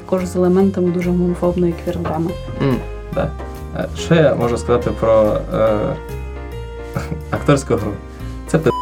також 0.04 0.24
з 0.26 0.36
елементами 0.36 0.90
дуже 0.90 1.10
гомофобної 1.10 1.74
квір-драми. 1.86 2.30
М, 2.62 2.76
Да. 3.14 3.30
Е, 3.76 3.88
Що 3.98 4.14
я 4.14 4.34
можу 4.34 4.56
сказати 4.58 4.90
про 5.00 5.38
е, 5.54 5.78
акторську 7.30 7.74
гру? 7.74 7.90
Це 8.46 8.58
пи. 8.58 8.70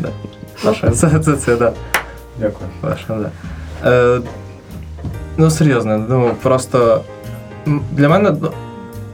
Да. 0.00 0.10
Це, 0.92 1.18
це, 1.20 1.32
це, 1.36 1.56
да. 1.56 1.72
Дякую. 2.40 2.70
Да. 3.08 3.30
Е, 3.90 4.20
ну, 5.36 5.50
серйозно, 5.50 6.04
ну 6.08 6.30
просто 6.42 7.00
для 7.92 8.08
мене. 8.08 8.36
ну, 8.42 8.50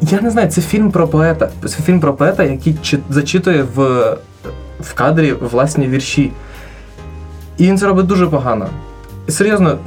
Я 0.01 0.21
не 0.21 0.31
знаю, 0.31 0.51
це 0.51 0.61
фільм 0.61 0.91
про 0.91 1.09
поета. 1.09 1.49
Це 1.63 1.83
фільм 1.83 2.01
про 2.01 2.15
поета, 2.15 2.43
який 2.45 2.75
чи- 2.83 2.99
зачитує 3.11 3.63
в, 3.75 3.79
в 4.81 4.95
кадрі 4.95 5.33
власні 5.33 5.89
вірші. 5.89 6.33
І 7.59 7.67
він 7.67 7.79
це 7.79 7.87
робить 7.87 8.07
дуже 8.07 8.27
погано. 8.27 8.67
І 9.29 9.33
серйозно, 9.33 9.79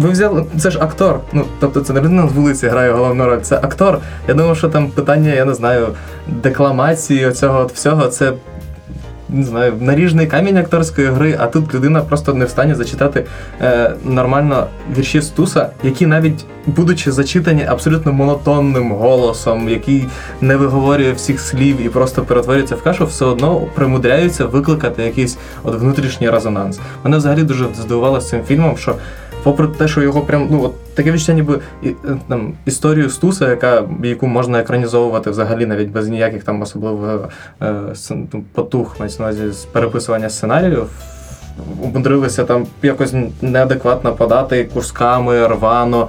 ви 0.00 0.10
взяли. 0.10 0.44
Це 0.58 0.70
ж 0.70 0.78
актор. 0.80 1.20
Ну, 1.32 1.44
тобто 1.60 1.80
це 1.80 1.92
не 1.92 2.00
людина 2.00 2.28
з 2.28 2.32
вулиці 2.32 2.68
грає 2.68 2.92
головну 2.92 3.24
роль, 3.24 3.40
це 3.40 3.56
актор. 3.56 3.98
Я 4.28 4.34
думав, 4.34 4.56
що 4.56 4.68
там 4.68 4.88
питання, 4.88 5.34
я 5.34 5.44
не 5.44 5.54
знаю, 5.54 5.88
декламації, 6.26 7.26
оцього 7.26 7.60
от 7.60 7.72
всього, 7.72 8.08
це. 8.08 8.32
Не 9.32 9.44
знаю, 9.44 9.72
наріжний 9.80 10.26
камінь 10.26 10.56
акторської 10.56 11.06
гри, 11.06 11.36
а 11.40 11.46
тут 11.46 11.74
людина 11.74 12.00
просто 12.00 12.34
не 12.34 12.44
встані 12.44 12.74
зачитати 12.74 13.24
е, 13.60 13.92
нормально 14.04 14.66
вірші 14.96 15.22
Стуса, 15.22 15.68
які 15.82 16.06
навіть 16.06 16.44
будучи 16.66 17.12
зачитані 17.12 17.66
абсолютно 17.68 18.12
монотонним 18.12 18.92
голосом, 18.92 19.68
який 19.68 20.06
не 20.40 20.56
виговорює 20.56 21.12
всіх 21.12 21.40
слів 21.40 21.86
і 21.86 21.88
просто 21.88 22.22
перетворюється 22.22 22.74
в 22.74 22.82
кашу, 22.82 23.06
все 23.06 23.24
одно 23.24 23.60
примудряються 23.74 24.46
викликати 24.46 25.02
якийсь 25.02 25.38
от 25.62 25.80
внутрішній 25.80 26.30
резонанс. 26.30 26.80
Мене 27.04 27.16
взагалі 27.16 27.42
дуже 27.42 27.66
здивувало 27.82 28.20
з 28.20 28.28
цим 28.28 28.42
фільмом, 28.44 28.76
що 28.76 28.94
попри 29.42 29.66
те, 29.66 29.88
що 29.88 30.02
його 30.02 30.20
прям 30.20 30.48
ну 30.50 30.62
от 30.62 30.94
таке 30.94 31.12
відчуття, 31.12 31.32
ніби 31.32 31.60
е, 31.84 31.94
там 32.28 32.52
історію 32.66 33.10
Стуса, 33.10 33.48
яка 33.50 33.84
яку 34.04 34.26
можна 34.26 34.60
екранізовувати 34.60 35.30
взагалі 35.30 35.66
навіть 35.66 35.88
без 35.90 36.08
ніяких 36.08 36.44
там 36.44 36.62
особливо 36.62 37.28
е, 37.62 37.74
ну, 38.10 38.44
потух 38.52 39.00
мається 39.00 39.22
на 39.22 39.28
увазі 39.28 39.52
з 39.52 39.64
переписування 39.64 40.30
сценарію. 40.30 40.86
Умудрилися 41.82 42.44
там 42.44 42.66
якось 42.82 43.14
неадекватно 43.42 44.12
подати 44.12 44.64
кусками, 44.74 45.46
рвано, 45.46 46.08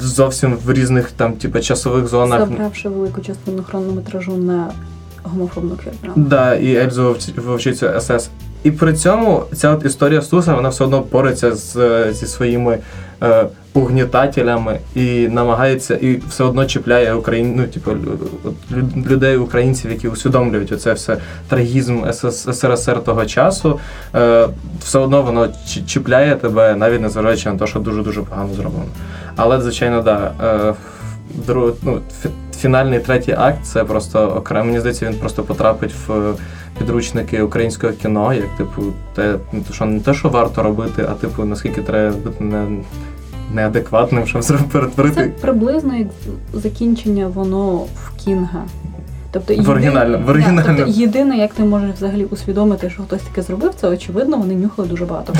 зовсім 0.00 0.56
в 0.64 0.72
різних 0.72 1.10
там, 1.10 1.32
типу, 1.32 1.60
часових 1.60 2.06
зонах. 2.06 2.40
Забравши 2.40 2.88
велику 2.88 3.20
частину 3.20 3.62
хронометражу 3.62 4.36
на 4.36 4.70
гомофобну 5.22 5.70
квір-драму. 5.70 6.12
Да, 6.16 6.54
і 6.54 6.76
Ельзу 6.76 7.02
вовч- 7.02 7.40
вовчицю 7.40 7.88
СС. 8.00 8.30
І 8.64 8.70
при 8.70 8.92
цьому 8.92 9.42
ця 9.54 9.70
от 9.70 9.84
історія 9.84 10.22
Стуса, 10.22 10.54
вона 10.54 10.68
все 10.68 10.84
одно 10.84 11.04
бореться 11.12 11.54
з, 11.56 11.76
е, 11.76 12.12
зі 12.12 12.26
своїми 12.26 12.78
е, 13.22 13.46
угнітателями 13.74 14.78
і 14.94 15.28
намагається, 15.28 15.94
і 15.94 16.20
все 16.28 16.44
одно 16.44 16.66
чіпляє 16.66 17.14
Україн, 17.14 17.54
ну, 17.56 17.66
типу, 17.66 17.90
лю- 17.90 19.06
людей, 19.10 19.36
українців, 19.36 19.90
які 19.90 20.08
усвідомлюють 20.08 20.72
оце 20.72 20.92
все 20.92 21.16
трагізм 21.48 22.00
СРСР 22.52 23.04
того 23.04 23.26
часу. 23.26 23.78
Е, 24.14 24.48
все 24.80 24.98
одно 24.98 25.22
воно 25.22 25.48
чіпляє 25.86 26.36
тебе, 26.36 26.76
навіть 26.76 27.00
незважаючи 27.00 27.50
на 27.50 27.58
те, 27.58 27.66
що 27.66 27.78
дуже-дуже 27.78 28.22
погано 28.22 28.54
зроблено. 28.54 28.86
Але, 29.36 29.60
звичайно, 29.60 30.02
да. 30.02 30.32
Е, 30.42 30.74
ну, 31.82 32.00
фінальний 32.62 33.00
третій 33.00 33.34
акт 33.38 33.58
це 33.64 33.84
просто 33.84 34.28
окремо. 34.28 34.64
Мені 34.64 34.80
здається, 34.80 35.06
він 35.06 35.14
просто 35.14 35.42
потрапить 35.42 35.94
в 36.06 36.34
підручники 36.78 37.42
українського 37.42 37.92
кіно, 37.92 38.34
як 38.34 38.56
типу, 38.58 38.82
те, 39.14 39.34
ну, 39.52 39.62
що 39.72 39.84
не 39.84 40.00
те, 40.00 40.14
що 40.14 40.28
варто 40.28 40.62
робити, 40.62 41.06
а 41.10 41.14
типу, 41.14 41.44
наскільки 41.44 41.80
треба 41.82 42.16
бути 42.16 42.44
не, 42.44 42.66
неадекватним, 43.54 44.26
щоб 44.26 44.42
зробити 44.42 45.10
Це 45.14 45.28
приблизно 45.40 45.96
як 45.96 46.08
закінчення 46.52 47.26
воно 47.28 47.74
в 47.76 48.12
Кінга. 48.24 48.64
Тобто 49.30 49.54
В 49.54 49.70
оригінально- 49.70 50.18
в 50.18 50.24
Да, 50.26 50.32
оригінально. 50.32 50.74
тобто 50.76 50.92
єдине, 50.92 51.36
як 51.36 51.54
ти 51.54 51.62
можеш 51.62 51.90
взагалі 51.90 52.24
усвідомити, 52.24 52.90
що 52.90 53.02
хтось 53.02 53.22
таке 53.22 53.42
зробив, 53.42 53.72
це 53.80 53.88
очевидно, 53.88 54.36
вони 54.36 54.54
нюхали 54.54 54.88
дуже 54.88 55.04
багато. 55.04 55.32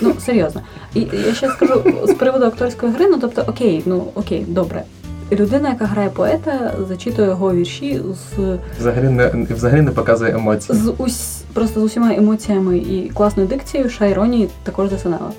Ну, 0.00 0.14
серйозно. 0.20 0.60
І 0.94 1.00
я 1.00 1.34
ще 1.34 1.48
скажу 1.48 1.82
з 2.08 2.14
приводу 2.14 2.44
акторської 2.44 2.92
гри, 2.92 3.06
ну 3.06 3.18
тобто, 3.20 3.42
окей, 3.46 3.82
ну 3.86 4.04
окей, 4.14 4.44
добре. 4.48 4.82
Людина, 5.32 5.68
яка 5.68 5.84
грає 5.84 6.10
поета, 6.10 6.74
зачитує 6.88 7.28
його 7.28 7.54
вірші 7.54 8.00
з, 8.12 8.58
Взагалі 8.78 9.08
не 9.08 9.46
взагалі 9.50 9.82
не 9.82 9.90
показує 9.90 10.32
емоцій. 10.34 10.72
з 10.72 10.92
ус, 10.98 11.42
просто 11.52 11.80
з 11.80 11.82
усіма 11.82 12.14
емоціями 12.14 12.78
і 12.78 13.10
класною 13.14 13.48
дикцією, 13.48 13.90
Шайроні 13.90 14.48
також 14.62 14.90
засинала. 14.90 15.30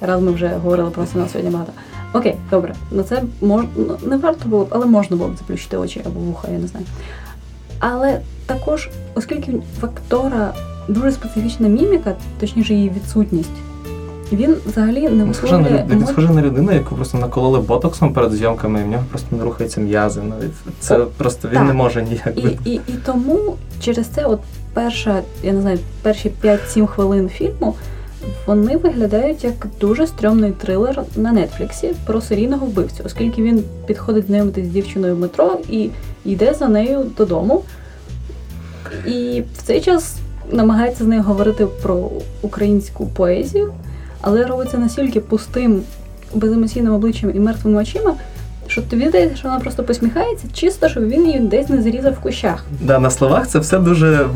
Раз 0.00 0.22
ми 0.22 0.32
вже 0.32 0.48
говорили 0.48 0.90
про 0.90 1.06
сина 1.06 1.28
сьогодні 1.28 1.50
багато. 1.50 1.72
Окей, 2.12 2.34
добре, 2.50 2.74
на 2.90 3.02
це 3.02 3.22
мож... 3.40 3.64
не 4.06 4.16
варто 4.16 4.48
було 4.48 4.64
б, 4.64 4.68
але 4.70 4.86
можна 4.86 5.16
було 5.16 5.30
б 5.30 5.36
заплющити 5.36 5.76
очі 5.76 6.02
або 6.06 6.20
вуха, 6.20 6.48
я 6.52 6.58
не 6.58 6.66
знаю. 6.66 6.86
Але 7.78 8.20
також, 8.46 8.88
оскільки 9.14 9.52
в 9.52 9.84
актора 9.84 10.54
дуже 10.88 11.12
специфічна 11.12 11.68
міміка, 11.68 12.14
точніше 12.40 12.74
її 12.74 12.90
відсутність, 12.90 13.50
він 14.36 14.56
взагалі 14.66 15.08
не 15.08 15.24
висловлює 15.24 15.86
він 15.90 16.06
схожий 16.06 16.30
на 16.30 16.42
людину, 16.42 16.72
яку 16.72 16.94
просто 16.94 17.18
накололи 17.18 17.60
ботоксом 17.60 18.12
перед 18.12 18.32
зйомками, 18.32 18.80
і 18.80 18.84
в 18.84 18.86
нього 18.86 19.04
просто 19.10 19.36
не 19.36 19.44
рухаються 19.44 19.80
м'язи. 19.80 20.20
І 20.20 20.70
це 20.80 20.98
О, 20.98 21.06
просто 21.16 21.48
він 21.48 21.54
так. 21.54 21.66
не 21.66 21.72
може 21.72 22.02
ніяк 22.02 22.32
І, 22.36 22.70
і, 22.70 22.74
і 22.74 22.92
тому 23.06 23.56
через 23.80 24.06
це, 24.06 24.24
от 24.24 24.40
перша, 24.74 25.22
я 25.42 25.52
не 25.52 25.60
знаю, 25.60 25.78
перші 26.02 26.32
5-7 26.42 26.86
хвилин 26.86 27.28
фільму, 27.28 27.74
вони 28.46 28.76
виглядають 28.76 29.44
як 29.44 29.66
дуже 29.80 30.06
стрьомний 30.06 30.52
трилер 30.52 31.02
на 31.16 31.32
Нетфліксі 31.32 31.94
про 32.06 32.20
серійного 32.20 32.66
вбивцю, 32.66 33.02
оскільки 33.06 33.42
він 33.42 33.64
підходить 33.86 34.26
знайомитись 34.26 34.66
з 34.66 34.68
дівчиною 34.68 35.16
в 35.16 35.18
метро 35.18 35.58
і 35.70 35.90
йде 36.24 36.54
за 36.54 36.68
нею 36.68 37.06
додому. 37.16 37.62
І 39.06 39.42
в 39.56 39.62
цей 39.62 39.80
час 39.80 40.16
намагається 40.50 41.04
з 41.04 41.06
нею 41.06 41.22
говорити 41.22 41.66
про 41.82 42.10
українську 42.42 43.06
поезію, 43.06 43.72
але 44.20 44.44
робиться 44.44 44.78
настільки 44.78 45.20
пустим, 45.20 45.82
беземоційним 46.34 46.94
обличчям 46.94 47.30
і 47.34 47.40
мертвими 47.40 47.82
очима, 47.82 48.14
що 48.68 48.82
тобі 48.82 49.08
здається, 49.08 49.36
що 49.36 49.48
вона 49.48 49.60
просто 49.60 49.82
посміхається, 49.82 50.46
чисто, 50.52 50.88
щоб 50.88 51.08
він 51.08 51.26
її 51.26 51.38
десь 51.38 51.68
не 51.68 51.82
зрізав 51.82 52.12
в 52.12 52.20
кущах. 52.20 52.64
Да, 52.80 52.98
на 52.98 53.10
словах 53.10 53.48
це 53.48 53.58
все 53.58 53.78
дуже 53.78 54.26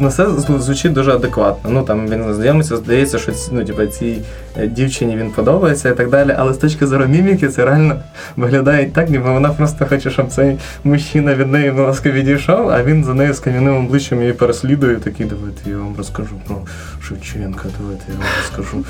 на 0.00 0.08
все 0.08 0.26
звучить 0.58 0.92
дуже 0.92 1.12
адекватно. 1.12 1.70
Ну 1.70 1.82
там 1.82 2.08
він 2.08 2.34
знайомиться, 2.34 2.76
здається, 2.76 3.18
що 3.18 3.32
ну, 3.52 3.64
типу, 3.64 3.86
цій 3.86 4.18
е, 4.56 4.66
дівчині 4.66 5.16
він 5.16 5.30
подобається 5.30 5.88
і 5.88 5.96
так 5.96 6.10
далі. 6.10 6.34
Але 6.38 6.54
з 6.54 6.56
точки 6.56 6.86
зору 6.86 7.06
міміки 7.06 7.48
це 7.48 7.64
реально 7.64 7.96
виглядає 8.36 8.86
так, 8.86 9.10
ніби 9.10 9.30
вона 9.30 9.48
просто 9.48 9.86
хоче, 9.86 10.10
щоб 10.10 10.28
цей 10.28 10.58
мужчина 10.84 11.34
від 11.34 11.52
неї 11.52 11.70
будь 11.70 11.86
ласка, 11.86 12.10
відійшов, 12.10 12.70
а 12.70 12.82
він 12.82 13.04
за 13.04 13.14
нею 13.14 13.34
з 13.34 13.40
кам'яним 13.40 13.86
обличчям 13.86 14.20
її 14.20 14.32
переслідує. 14.32 14.96
Такий, 14.96 15.26
давайте 15.26 15.70
я 15.70 15.76
вам 15.76 15.94
розкажу 15.96 16.40
про 16.46 16.56
Шевченка, 17.02 17.64
давайте 17.80 18.04
я 18.08 18.14
вам 18.14 18.28
розкажу 18.42 18.84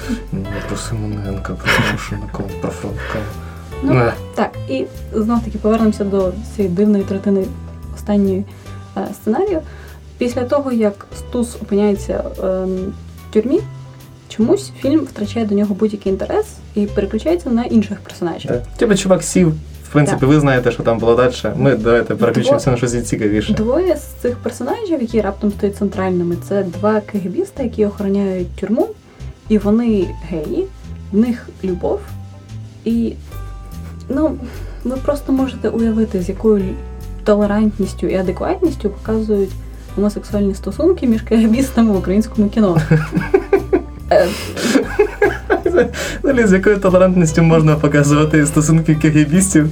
про 0.68 0.76
Симоненка, 0.76 1.52
про 1.52 1.72
Тимошенко, 1.72 2.42
про 2.60 2.70
Франка. 2.70 3.18
Ну, 3.82 3.94
Не. 3.94 4.12
Так, 4.34 4.50
і 4.68 4.84
знов 5.14 5.44
таки 5.44 5.58
повернемося 5.58 6.04
до 6.04 6.32
цієї 6.56 6.74
дивної 6.74 7.04
третини 7.04 7.44
останньої 7.94 8.44
е, 8.96 9.06
сценарію. 9.14 9.60
Після 10.18 10.44
того, 10.44 10.72
як 10.72 11.06
Стус 11.18 11.56
опиняється 11.62 12.24
е, 12.38 12.42
в 12.42 13.32
тюрмі, 13.32 13.60
чомусь 14.28 14.72
фільм 14.80 15.00
втрачає 15.00 15.46
до 15.46 15.54
нього 15.54 15.74
будь-який 15.74 16.12
інтерес 16.12 16.46
і 16.74 16.86
переключається 16.86 17.50
на 17.50 17.62
інших 17.64 18.00
персонажів. 18.00 18.50
Да. 18.50 18.62
Типу 18.76 18.94
чувак 18.94 19.22
сів. 19.22 19.52
В 19.88 19.92
принципі, 19.92 20.26
ви 20.26 20.40
знаєте, 20.40 20.72
що 20.72 20.82
там 20.82 20.98
було 20.98 21.14
далі. 21.14 21.32
Ми 21.56 21.76
давайте 21.76 22.14
переключимося 22.14 22.70
на 22.70 22.76
щось 22.76 23.08
цікавіше. 23.08 23.52
Двоє 23.54 23.96
з 23.96 24.02
цих 24.02 24.36
персонажів, 24.36 25.00
які 25.00 25.20
раптом 25.20 25.50
стають 25.50 25.76
центральними, 25.76 26.36
це 26.48 26.62
два 26.62 27.00
кегебіста, 27.00 27.62
які 27.62 27.86
охороняють 27.86 28.48
тюрму, 28.56 28.88
і 29.48 29.58
вони 29.58 30.08
геї, 30.28 30.66
в 31.12 31.18
них 31.18 31.48
любов. 31.64 32.00
І 32.84 33.12
ну, 34.08 34.36
ви 34.84 34.96
просто 34.96 35.32
можете 35.32 35.68
уявити, 35.68 36.22
з 36.22 36.28
якою 36.28 36.64
толерантністю 37.24 38.06
і 38.06 38.14
адекватністю 38.14 38.90
показують 38.90 39.50
гомосексуальні 39.96 40.54
стосунки 40.54 41.06
між 41.06 41.22
кегебістами 41.22 41.92
в 41.92 41.96
українському 41.96 42.48
кіно. 42.48 42.80
Е, 44.10 44.28
з 46.46 46.52
якою 46.52 46.78
толерантністю 46.78 47.42
можна 47.42 47.76
показувати 47.76 48.46
стосунки 48.46 48.94
кегебістів 48.94 49.68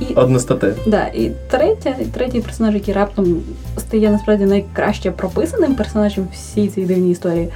І 0.00 0.14
одностатеві. 0.14 0.74
Да, 0.86 1.06
і 1.06 1.32
третя, 1.50 1.94
і 2.00 2.04
третій 2.04 2.40
персонаж, 2.40 2.74
який 2.74 2.94
раптом 2.94 3.36
стає 3.78 4.10
насправді 4.10 4.44
найкраще 4.44 5.10
прописаним 5.10 5.74
персонажем 5.74 6.28
всій 6.32 6.68
цій 6.68 6.84
дивній 6.84 7.10
історії, 7.10 7.48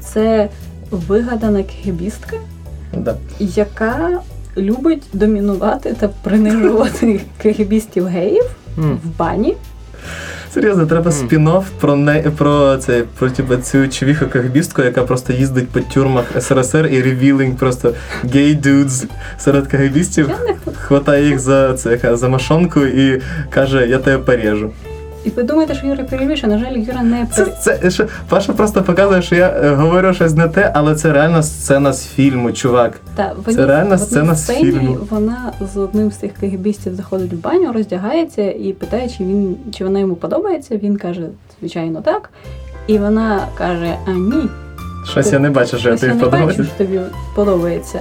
це 0.00 0.48
вигадана 0.90 1.62
кегебістка, 1.62 2.36
Да. 2.92 3.14
яка 3.38 4.20
любить 4.56 5.02
домінувати 5.12 5.94
та 6.00 6.08
принижувати 6.08 7.20
кегебістів 7.42 8.06
геїв 8.06 8.44
в 8.76 9.18
бані. 9.18 9.56
Серйозно, 10.54 10.86
треба 10.86 11.10
Мгм. 11.10 11.28
спін-офф 11.28 11.62
про 11.80 11.96
не 11.96 12.22
про 12.22 12.76
це 12.76 13.02
про 13.18 13.30
типу, 13.30 13.56
цю 13.56 13.88
човіху 13.88 14.26
кагбістку, 14.26 14.82
яка 14.82 15.02
просто 15.02 15.32
їздить 15.32 15.68
по 15.68 15.80
тюрмах 15.80 16.24
СРСР 16.40 16.88
і 16.92 17.02
ревілінг 17.02 17.56
просто 17.56 17.94
гей 18.34 18.54
дудз 18.54 19.04
серед 19.38 19.66
кагбістів. 19.66 20.28
Не 20.28 20.72
Хватає 20.74 21.26
їх 21.26 21.38
за 21.38 21.74
це 21.74 22.16
за 22.16 22.28
машонку 22.28 22.80
і 22.80 23.22
каже, 23.50 23.86
я 23.88 23.98
тебе 23.98 24.18
порежу. 24.22 24.70
І 25.26 25.30
ви 25.30 25.42
думаєте, 25.42 25.74
що 25.74 25.86
Юра 25.86 26.04
перебільшує? 26.04 26.52
На 26.52 26.58
жаль, 26.58 26.76
Юра 26.76 27.02
не 27.02 27.26
Це, 27.32 27.44
пере... 27.44 27.56
це 27.80 27.90
що, 27.90 28.06
Паша 28.28 28.52
просто 28.52 28.82
показує, 28.82 29.22
що 29.22 29.34
я 29.36 29.46
е, 29.48 29.70
говорю 29.74 30.14
щось 30.14 30.34
не 30.34 30.48
те, 30.48 30.70
але 30.74 30.94
це 30.94 31.12
реально 31.12 31.42
сцена 31.42 31.92
з 31.92 32.06
фільму, 32.06 32.52
чувак. 32.52 32.92
Та, 33.14 33.32
в 33.38 33.44
Це 33.44 33.50
одній- 33.50 33.66
реальна 33.66 33.90
в 33.90 33.92
одній 33.92 34.06
сцена 34.06 34.34
з 34.34 34.42
сцені 34.42 34.58
фільму. 34.72 34.98
Вона 35.10 35.52
з 35.74 35.76
одним 35.76 36.10
з 36.10 36.16
цих 36.16 36.32
кегебістів 36.32 36.94
заходить 36.94 37.32
в 37.32 37.36
баню, 37.36 37.72
роздягається 37.72 38.42
і 38.52 38.72
питає, 38.72 39.08
чи 39.08 39.24
він 39.24 39.56
чи 39.74 39.84
вона 39.84 39.98
йому 39.98 40.14
подобається. 40.14 40.76
Він 40.76 40.96
каже, 40.96 41.22
звичайно, 41.60 42.00
так. 42.00 42.30
І 42.86 42.98
вона 42.98 43.40
каже: 43.58 43.94
А 44.06 44.10
ні, 44.10 44.48
Щось 45.10 45.32
я 45.32 45.38
не 45.38 45.50
бачу, 45.50 45.78
що 45.78 45.88
я 45.88 45.94
Ось 45.94 46.02
я 46.02 46.08
тобі 46.08 46.20
не 46.20 46.24
бачу, 46.24 46.36
подобається. 46.36 46.64
що 46.76 46.84
тобі 46.84 47.00
подобається. 47.34 48.00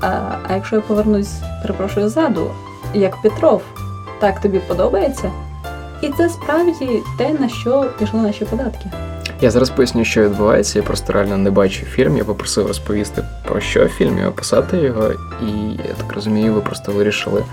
А, 0.00 0.06
а 0.48 0.54
якщо 0.54 0.76
я 0.76 0.82
повернусь, 0.82 1.32
перепрошую 1.62 2.08
ззаду, 2.08 2.50
як 2.94 3.22
Петров, 3.22 3.62
так 4.20 4.40
тобі 4.40 4.58
подобається? 4.58 5.30
І 6.04 6.12
це 6.16 6.28
справді 6.28 7.02
те, 7.18 7.32
на 7.40 7.48
що 7.48 7.86
пішли 7.98 8.20
наші 8.20 8.44
податки. 8.44 8.90
Я 9.40 9.50
зараз 9.50 9.70
поясню, 9.70 10.04
що 10.04 10.22
відбувається. 10.24 10.78
Я 10.78 10.82
просто 10.82 11.12
реально 11.12 11.36
не 11.36 11.50
бачу 11.50 11.86
фільм. 11.86 12.16
Я 12.16 12.24
попросив 12.24 12.66
розповісти 12.66 13.24
про 13.48 13.60
що 13.60 13.88
фільм 13.88 14.18
і 14.18 14.26
описати 14.26 14.76
його. 14.76 15.10
І 15.42 15.50
я 15.88 15.94
так 15.96 16.12
розумію, 16.14 16.54
ви 16.54 16.60
просто 16.60 16.92
вирішили 16.92 17.44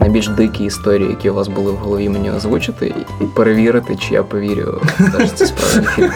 найбільш 0.00 0.28
дикі 0.28 0.64
історії, 0.64 1.08
які 1.10 1.30
у 1.30 1.34
вас 1.34 1.48
були 1.48 1.72
в 1.72 1.76
голові, 1.76 2.08
мені 2.08 2.30
озвучити, 2.30 2.94
і 3.20 3.24
перевірити, 3.24 3.96
чи 3.96 4.14
я 4.14 4.22
повірю, 4.22 4.82
що 5.18 5.28
це 5.34 5.46
справді 5.46 5.88
фільм. 5.88 6.10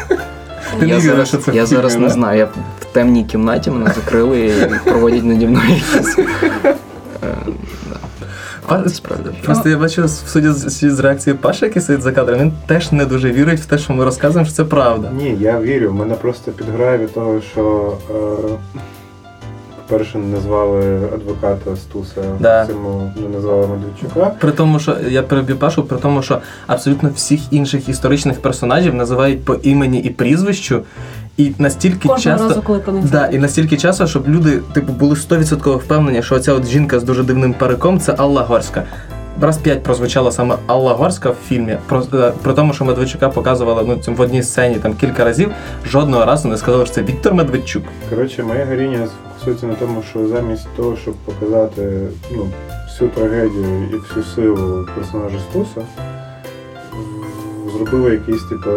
Ти 0.80 0.86
я 0.86 0.98
віриш, 0.98 1.02
зараз, 1.02 1.28
що 1.28 1.36
це 1.36 1.54
я 1.54 1.64
в 1.64 1.66
фільмі, 1.66 1.76
зараз 1.76 1.96
не 1.96 2.08
знаю. 2.10 2.38
Я 2.38 2.44
в 2.80 2.84
темній 2.92 3.24
кімнаті 3.24 3.70
мене 3.70 3.92
закрили 3.94 4.46
і 4.46 4.90
проводять 4.90 5.24
наді 5.24 5.46
мною 5.46 5.70
якісь. 5.70 6.18
е, 6.18 6.24
да. 7.90 7.96
Справді. 8.88 9.30
Просто 9.44 9.68
я 9.68 9.78
бачу, 9.78 10.08
судя 10.08 10.52
з, 10.52 11.00
реакції 11.00 11.36
Паші, 11.36 11.64
який 11.64 11.82
сидить 11.82 12.02
за 12.02 12.12
кадром, 12.12 12.38
він 12.38 12.52
теж 12.66 12.92
не 12.92 13.04
дуже 13.06 13.32
вірить 13.32 13.60
в 13.60 13.66
те, 13.66 13.78
що 13.78 13.92
ми 13.92 14.04
розказуємо, 14.04 14.46
що 14.46 14.54
це 14.54 14.64
правда. 14.64 15.10
Ні, 15.16 15.36
я 15.40 15.60
вірю. 15.60 15.92
Мене 15.92 16.14
просто 16.14 16.50
підграє 16.52 16.98
від 16.98 17.14
того, 17.14 17.40
що 17.52 17.92
е, 18.10 18.14
по-перше, 19.88 20.18
не 20.18 20.26
назвали 20.36 21.08
адвоката 21.14 21.76
Стуса 21.76 22.22
Да. 22.40 22.66
цьому, 22.66 23.12
не 23.22 23.28
назвали 23.28 23.66
Медведчука. 23.66 24.32
При 24.40 24.52
тому, 24.52 24.78
що 24.78 24.96
я 25.08 25.22
переб'ю 25.22 25.56
Пашу, 25.56 25.82
при 25.82 25.98
тому, 25.98 26.22
що 26.22 26.38
абсолютно 26.66 27.10
всіх 27.14 27.40
інших 27.52 27.88
історичних 27.88 28.42
персонажів 28.42 28.94
називають 28.94 29.44
по 29.44 29.54
імені 29.54 29.98
і 29.98 30.10
прізвищу, 30.10 30.80
і 31.36 31.52
настільки 31.58 32.08
Кожного 32.08 32.38
часто. 32.38 32.48
разу, 32.48 32.62
коли 32.62 32.82
Да, 33.12 33.26
і 33.26 33.38
настільки 33.38 33.76
часу, 33.76 34.06
щоб 34.06 34.28
люди 34.28 34.60
типу 34.72 34.92
були 34.92 35.14
100% 35.14 35.76
впевнені, 35.76 36.22
що 36.22 36.38
ця 36.38 36.52
от 36.52 36.66
жінка 36.66 37.00
з 37.00 37.04
дуже 37.04 37.22
дивним 37.22 37.54
париком 37.54 38.00
це 38.00 38.14
Алла 38.18 38.42
Горська. 38.42 38.84
Раз 39.40 39.58
п'ять 39.58 39.82
прозвучала 39.82 40.32
саме 40.32 40.56
Алла 40.66 40.92
Горська 40.92 41.30
в 41.30 41.36
фільмі. 41.48 41.76
Про, 41.86 42.02
е, 42.14 42.32
при 42.42 42.52
тому, 42.52 42.72
що 42.72 42.84
Медведчука 42.84 43.28
показували 43.28 43.84
ну, 43.86 43.96
цим 43.96 44.14
в 44.14 44.20
одній 44.20 44.42
сцені 44.42 44.74
там 44.74 44.94
кілька 44.94 45.24
разів, 45.24 45.50
жодного 45.86 46.24
разу 46.24 46.48
не 46.48 46.56
сказали, 46.56 46.86
що 46.86 46.94
це 46.94 47.02
Віктор 47.02 47.34
Медведчук. 47.34 47.82
Коротше, 48.10 48.42
моя 48.42 48.64
героїня 48.64 49.06
сфокусується 49.06 49.66
на 49.66 49.74
тому, 49.74 50.02
що 50.10 50.26
замість 50.28 50.66
того, 50.76 50.96
щоб 50.96 51.14
показати 51.14 52.08
ну, 52.32 52.46
всю 52.88 53.10
трагедію 53.10 53.88
і 53.92 53.96
всю 53.96 54.24
силу 54.34 54.88
персонажа 54.94 55.38
Стуса, 55.50 55.80
зробили 57.76 58.12
якийсь 58.12 58.42
типу 58.42 58.70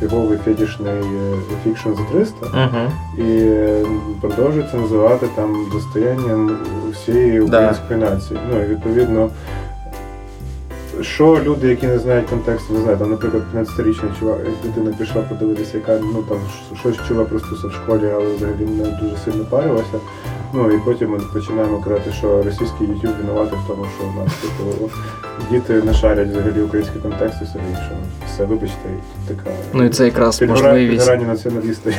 фіговий 0.00 0.38
фетішний 0.44 0.92
е, 0.92 1.36
фікшн 1.64 1.88
за 1.88 2.18
300 2.18 2.46
Угу. 2.46 3.22
і 3.24 3.50
продовжують 4.20 4.70
це 4.70 4.76
називати 4.76 5.26
там 5.36 5.66
достоянням 5.72 6.58
всієї 6.92 7.40
української 7.40 8.00
нації. 8.00 8.40
Ну 8.52 8.62
і 8.62 8.66
відповідно. 8.66 9.30
Що 11.00 11.40
люди, 11.44 11.68
які 11.68 11.86
не 11.86 11.98
знають 11.98 12.26
контексту, 12.30 12.74
не 12.74 12.80
знають, 12.80 12.98
там, 13.00 13.10
наприклад, 13.10 13.42
15-річний 13.54 14.18
чувак, 14.18 14.38
дитина 14.62 14.92
пішла 14.98 15.22
подивитися, 15.22 15.76
яка 15.76 15.98
ну 16.14 16.22
там 16.28 16.38
щось 16.80 16.96
чула 17.08 17.24
про 17.24 17.38
Стуса 17.38 17.68
в 17.68 17.72
школі, 17.72 18.10
але 18.14 18.34
взагалі 18.36 18.66
не 18.66 18.84
дуже 19.02 19.16
сильно 19.24 19.44
парилася. 19.44 19.98
Ну 20.54 20.70
і 20.70 20.78
потім 20.84 21.10
ми 21.10 21.18
починаємо 21.32 21.78
казати, 21.78 22.12
що 22.18 22.42
російський 22.42 22.86
YouTube 22.86 23.16
винуватий 23.18 23.58
в 23.64 23.68
тому, 23.68 23.86
що 23.98 24.06
у 24.06 24.24
нас 24.24 24.32
типу, 24.34 24.90
діти 25.50 25.72
не 25.86 25.94
шарять 25.94 26.28
взагалі 26.28 26.62
український 26.62 27.00
контекст 27.00 27.42
і 27.42 27.44
все 27.44 27.58
інше. 27.70 27.96
Все, 28.34 28.44
вибачте, 28.44 28.76
така 29.28 29.50
Ну 29.72 29.84
і 29.84 29.88
це 29.90 30.04
якраз 30.04 30.40
підгора- 30.42 30.48
можливість. 30.50 30.98
підгорання 30.98 31.26
націоналісти. 31.26 31.94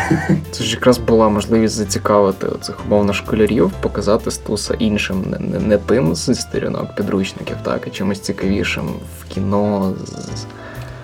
Це 0.51 0.63
ж 0.63 0.71
якраз 0.75 0.97
була 0.97 1.29
можливість 1.29 1.75
зацікавити 1.75 2.47
цих 2.61 2.77
умовно 2.87 3.13
школярів, 3.13 3.71
показати 3.81 4.31
Стуса 4.31 4.73
іншим, 4.79 5.23
не, 5.29 5.39
не, 5.39 5.59
не 5.59 5.77
тим 5.77 6.15
з 6.15 6.35
сторінок 6.35 6.95
підручників, 6.95 7.55
так, 7.63 7.81
а 7.87 7.89
чимось 7.89 8.19
цікавішим 8.19 8.83
в 9.19 9.25
кіно 9.33 9.93
з, 10.35 10.45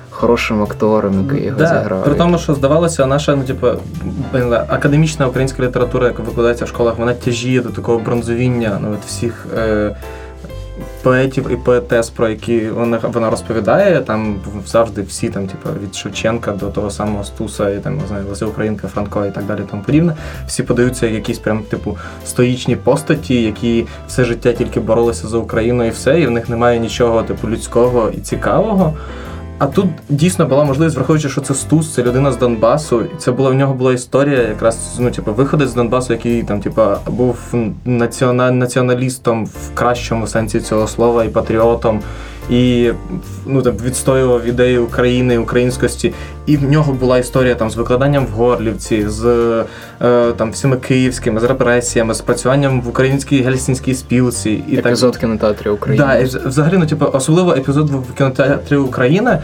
хорошим 0.10 0.64
актором, 0.64 1.24
який 1.24 1.46
його 1.46 1.60
Да, 1.60 1.68
зіграв. 1.68 2.04
при 2.04 2.16
тому, 2.16 2.38
що 2.38 2.54
здавалося, 2.54 3.06
наша 3.06 3.36
ну, 3.36 3.44
типу, 3.44 3.68
академічна 4.68 5.28
українська 5.28 5.64
література, 5.64 6.08
яка 6.08 6.24
викладається 6.24 6.66
в 6.66 6.68
школах, 6.68 6.98
вона 6.98 7.14
тяжіє 7.14 7.62
до 7.62 7.70
такого 7.70 8.00
бронзовіння 8.00 8.80
ну, 8.82 8.92
от 8.92 9.06
всіх 9.08 9.48
е, 9.58 9.96
поетів 11.08 11.52
і 11.52 11.56
поетес, 11.56 12.10
про 12.10 12.30
які 12.30 12.70
вона, 12.70 13.00
вона 13.04 13.30
розповідає. 13.30 14.02
Там 14.02 14.40
завжди 14.66 15.02
всі, 15.02 15.30
там, 15.30 15.48
типу, 15.48 15.70
від 15.84 15.96
Шевченка 15.96 16.52
до 16.52 16.68
того 16.70 16.92
самого 16.92 17.24
Стуса, 17.24 17.70
і 17.70 17.80
там, 17.80 17.98
не 17.98 18.08
знаю, 18.08 18.26
Леся 18.30 18.46
Українка, 18.46 18.88
Франко 18.88 19.26
і 19.26 19.32
так 19.32 19.44
далі, 19.44 19.60
тому 19.72 19.84
подібне. 19.84 20.16
Всі 20.48 20.64
подаються 20.64 21.08
якісь 21.08 21.40
прям, 21.40 21.64
типу, 21.64 21.98
стоїчні 22.26 22.76
постаті, 22.76 23.42
які 23.42 23.86
все 24.08 24.26
життя 24.26 24.54
тільки 24.54 24.80
боролися 24.80 25.28
за 25.28 25.38
Україну 25.38 25.84
і 25.84 25.90
все, 25.90 26.22
і 26.22 26.28
в 26.28 26.32
них 26.32 26.50
немає 26.50 26.80
нічого, 26.80 27.24
типу, 27.24 27.50
людського 27.50 28.12
і 28.18 28.18
цікавого. 28.18 28.94
А 29.60 29.68
тут 29.68 29.88
дійсно 30.10 30.46
була 30.46 30.64
можливість, 30.64 30.96
враховуючи, 30.96 31.30
що 31.30 31.42
це 31.42 31.56
Стус, 31.56 31.94
це 31.94 32.04
людина 32.04 32.32
з 32.32 32.38
Донбасу, 32.38 33.02
і 33.02 33.18
це 33.18 33.32
була 33.32 33.50
в 33.50 33.54
нього 33.54 33.74
була 33.74 33.94
історія, 33.94 34.42
якраз 34.42 34.96
ну, 35.00 35.12
типу, 35.12 35.34
виходить 35.34 35.70
з 35.70 35.74
Донбасу, 35.74 36.14
який 36.14 36.44
там, 36.44 36.62
типу, 36.62 36.82
був 37.08 37.38
націоналістом 37.86 39.46
в 39.46 39.74
кращому 39.74 40.28
сенсі 40.28 40.60
цього 40.60 40.88
слова 40.88 41.24
і 41.24 41.30
патріотом, 41.30 42.02
і 42.50 42.92
ну, 43.46 43.62
там, 43.62 43.74
відстоював 43.86 44.46
ідеї 44.46 44.78
України, 44.78 45.38
українськості. 45.38 46.14
І 46.46 46.58
в 46.58 46.72
нього 46.72 46.94
була 46.94 47.18
історія 47.18 47.56
там 47.56 47.70
з 47.70 47.76
викладанням 47.76 48.26
в 48.26 48.30
Горлівці, 48.30 49.08
з 49.08 49.26
е, 50.02 50.32
там 50.32 50.52
всіми 50.52 50.78
київськими, 50.78 51.40
з 51.40 51.44
репресіями, 51.44 52.14
з 52.14 52.22
працюванням 52.22 52.82
в 52.82 52.88
українській 52.88 53.42
гельсінській 53.42 53.94
спілці 53.94 54.64
і 54.68 54.76
так 54.76 54.86
Епізод 54.86 55.18
кінотеатрі 55.18 55.70
України. 55.70 56.06
Да, 56.06 56.16
і 56.16 56.24
взагалі, 56.24 56.78
ну 56.78 56.86
типу, 56.86 57.06
особливо 57.14 57.52
епізод 57.52 57.90
в 57.90 58.14
кінотеатрі 58.18 58.76
Україна. 58.76 59.42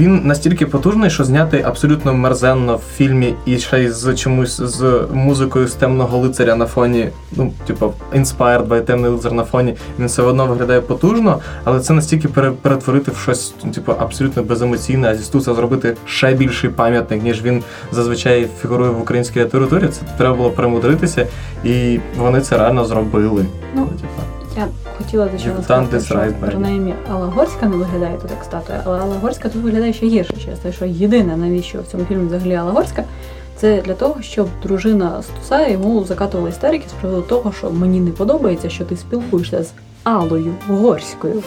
Він 0.00 0.20
настільки 0.24 0.66
потужний, 0.66 1.10
що 1.10 1.24
знятий 1.24 1.62
абсолютно 1.62 2.14
мерзенно 2.14 2.76
в 2.76 2.96
фільмі 2.96 3.34
і 3.46 3.58
ще 3.58 3.82
й 3.84 3.90
з 3.90 4.14
чомусь 4.14 4.56
з 4.60 5.00
музикою 5.12 5.68
з 5.68 5.72
темного 5.72 6.18
лицаря 6.18 6.56
на 6.56 6.66
фоні. 6.66 7.08
Ну, 7.36 7.52
типу, 7.66 7.92
inspired 8.16 8.66
by 8.68 8.80
темний 8.80 9.10
лицар 9.10 9.32
на 9.32 9.44
фоні. 9.44 9.74
Він 9.98 10.06
все 10.06 10.22
одно 10.22 10.46
виглядає 10.46 10.80
потужно, 10.80 11.38
але 11.64 11.80
це 11.80 11.92
настільки 11.92 12.28
пере- 12.28 12.50
перетворити 12.50 13.10
в 13.10 13.16
щось, 13.16 13.54
типу, 13.74 13.92
абсолютно 13.98 14.42
беземоційне, 14.42 15.08
а 15.10 15.14
зі 15.16 15.24
Стуса 15.24 15.54
зробити 15.54 15.96
ще 16.06 16.34
більший 16.34 16.70
пам'ятник, 16.70 17.22
ніж 17.22 17.42
він 17.42 17.62
зазвичай 17.92 18.48
фігурує 18.62 18.90
в 18.90 19.00
українській 19.00 19.40
літературі. 19.40 19.88
Це 19.88 20.00
треба 20.18 20.34
було 20.34 20.50
примудритися, 20.50 21.26
і 21.64 22.00
вони 22.18 22.40
це 22.40 22.58
реально 22.58 22.84
зробили. 22.84 23.46
Ну, 23.76 23.86
Типу. 23.86 24.41
Я 24.56 24.68
хотіла 24.98 25.28
за 25.28 25.50
done 25.50 25.62
сказати, 25.62 26.00
що 26.00 26.46
принаймні 26.46 26.94
Алла 27.10 27.26
Горська 27.26 27.66
не 27.66 27.76
виглядає 27.76 28.18
тут 28.18 28.30
як 28.30 28.44
статуя, 28.44 28.82
але 28.84 28.98
Алла 28.98 29.16
Горська 29.22 29.48
тут 29.48 29.62
виглядає 29.62 29.92
ще 29.92 30.06
гірше 30.06 30.34
через 30.44 30.58
те, 30.58 30.72
що 30.72 30.84
єдине, 30.84 31.36
навіщо 31.36 31.80
в 31.80 31.86
цьому 31.86 32.04
фільмі 32.04 32.26
взагалі 32.26 32.54
Алла 32.54 32.72
Горська, 32.72 33.04
це 33.56 33.82
для 33.82 33.94
того, 33.94 34.22
щоб 34.22 34.48
дружина 34.62 35.22
Стуса 35.22 35.68
йому 35.68 36.04
закатувала 36.04 36.48
істерики 36.48 36.84
з 36.88 36.92
приводу 36.92 37.22
того, 37.22 37.52
що 37.52 37.70
мені 37.70 38.00
не 38.00 38.10
подобається, 38.10 38.70
що 38.70 38.84
ти 38.84 38.96
спілкуєшся 38.96 39.62
з 39.62 39.70
Алою 40.04 40.54
Горською. 40.68 41.42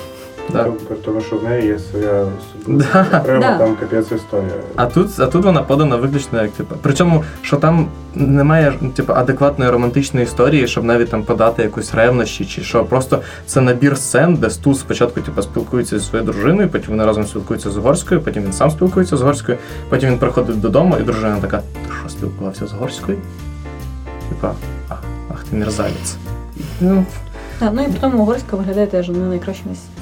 Да. 0.53 0.63
При 0.63 0.95
тому, 0.95 1.21
що 1.21 1.35
в 1.37 1.43
неї 1.43 1.67
є 1.67 1.79
своя 1.79 2.25
Да. 2.67 3.19
окрема 3.21 3.39
Да. 3.39 3.57
там 3.57 3.75
капець 3.75 4.11
історія. 4.11 4.51
А 4.75 4.85
тут, 4.85 5.19
а 5.19 5.25
тут 5.27 5.45
вона 5.45 5.61
подана 5.61 5.95
виключно 5.95 6.41
як 6.41 6.51
типу. 6.51 6.75
Причому, 6.81 7.23
що 7.41 7.57
там 7.57 7.87
немає 8.15 8.73
типу, 8.95 9.13
адекватної 9.13 9.71
романтичної 9.71 10.23
історії, 10.23 10.67
щоб 10.67 10.83
навіть 10.83 11.09
там 11.09 11.23
подати 11.23 11.63
якусь 11.63 11.93
ревнощі, 11.95 12.45
чи 12.45 12.61
що. 12.61 12.85
Просто 12.85 13.21
це 13.45 13.61
набір 13.61 13.97
сцен, 13.97 14.35
де 14.35 14.49
Стус 14.49 14.79
спочатку 14.79 15.21
типу, 15.21 15.41
спілкується 15.41 15.99
зі 15.99 16.05
своєю 16.05 16.31
дружиною, 16.31 16.69
потім 16.69 16.89
вони 16.89 17.05
разом 17.05 17.25
спілкуються 17.25 17.69
з 17.71 17.77
Горською, 17.77 18.21
потім 18.21 18.43
він 18.43 18.53
сам 18.53 18.71
спілкується 18.71 19.17
з 19.17 19.21
Горською, 19.21 19.57
потім 19.89 20.09
він 20.09 20.17
приходить 20.17 20.61
додому, 20.61 20.97
і 20.99 21.03
дружина 21.03 21.37
така: 21.41 21.57
Ти 21.57 21.91
що 22.01 22.09
спілкувався 22.09 22.67
з 22.67 22.71
Горською? 22.71 23.17
Типа, 24.29 24.51
а, 24.89 24.93
а 24.93 25.33
ах 25.33 25.43
ти 25.49 25.55
мерзавець. 25.55 26.15
Ну, 26.81 27.05
Так, 27.59 27.71
ну 27.73 27.81
і 27.81 27.87
тому 28.01 28.17
угорська 28.23 28.55
виглядає 28.57 28.87
теж 28.87 29.09
не 29.09 29.17
найкращим. 29.17 29.65
із- 29.71 29.94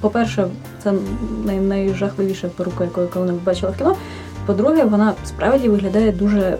По-перше, 0.00 0.46
це 0.82 0.92
най- 1.44 1.60
найжахливіша 1.60 2.48
порука, 2.48 2.84
яку 2.84 3.00
я 3.00 3.06
коли-небудь 3.06 3.44
бачила 3.44 3.72
в 3.72 3.76
кіно. 3.76 3.96
По-друге, 4.46 4.84
вона 4.84 5.12
справді 5.24 5.68
виглядає 5.68 6.12
дуже. 6.12 6.58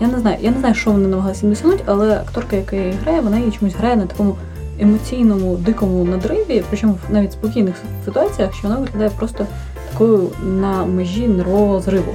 Я 0.00 0.08
не 0.08 0.18
знаю, 0.18 0.36
я 0.40 0.50
не 0.50 0.58
знаю, 0.58 0.74
що 0.74 0.90
вони 0.90 1.08
намагалися 1.08 1.46
досягнути, 1.46 1.82
але 1.86 2.16
акторка, 2.16 2.56
яка 2.56 2.76
її 2.76 2.92
грає, 2.92 3.20
вона 3.20 3.38
її 3.38 3.50
чомусь 3.50 3.74
грає 3.74 3.96
на 3.96 4.06
такому 4.06 4.36
емоційному, 4.80 5.56
дикому 5.56 6.04
надриві, 6.04 6.62
причому 6.68 6.92
в 6.92 7.12
навіть 7.12 7.32
спокійних 7.32 7.74
ситуаціях, 8.04 8.54
що 8.54 8.68
вона 8.68 8.80
виглядає 8.80 9.10
просто 9.10 9.46
такою 9.92 10.28
на 10.42 10.84
межі 10.84 11.28
нервового 11.28 11.80
зриву. 11.80 12.14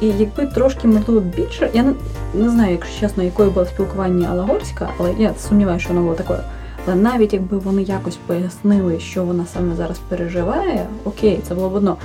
І 0.00 0.06
якби 0.06 0.46
трошки, 0.46 0.88
можливо, 0.88 1.20
більше, 1.20 1.70
я 1.74 1.82
не, 1.82 1.92
не 2.34 2.48
знаю, 2.50 2.72
якщо 2.72 3.00
чесно, 3.00 3.22
якою 3.22 3.50
було 3.50 3.66
спілкування 3.66 4.28
Алла 4.30 4.42
Горська, 4.42 4.88
але 4.98 5.14
я 5.18 5.34
сумніваюся, 5.48 5.84
що 5.84 5.94
воно 5.94 6.02
було 6.02 6.14
такою. 6.14 6.40
Але 6.86 6.96
навіть 6.96 7.32
якби 7.32 7.58
вони 7.58 7.82
якось 7.82 8.18
пояснили, 8.26 9.00
що 9.00 9.24
вона 9.24 9.46
саме 9.46 9.74
зараз 9.74 9.98
переживає, 10.08 10.86
окей, 11.04 11.40
це 11.48 11.54
було 11.54 11.68
б 11.68 11.74
одно. 11.74 11.96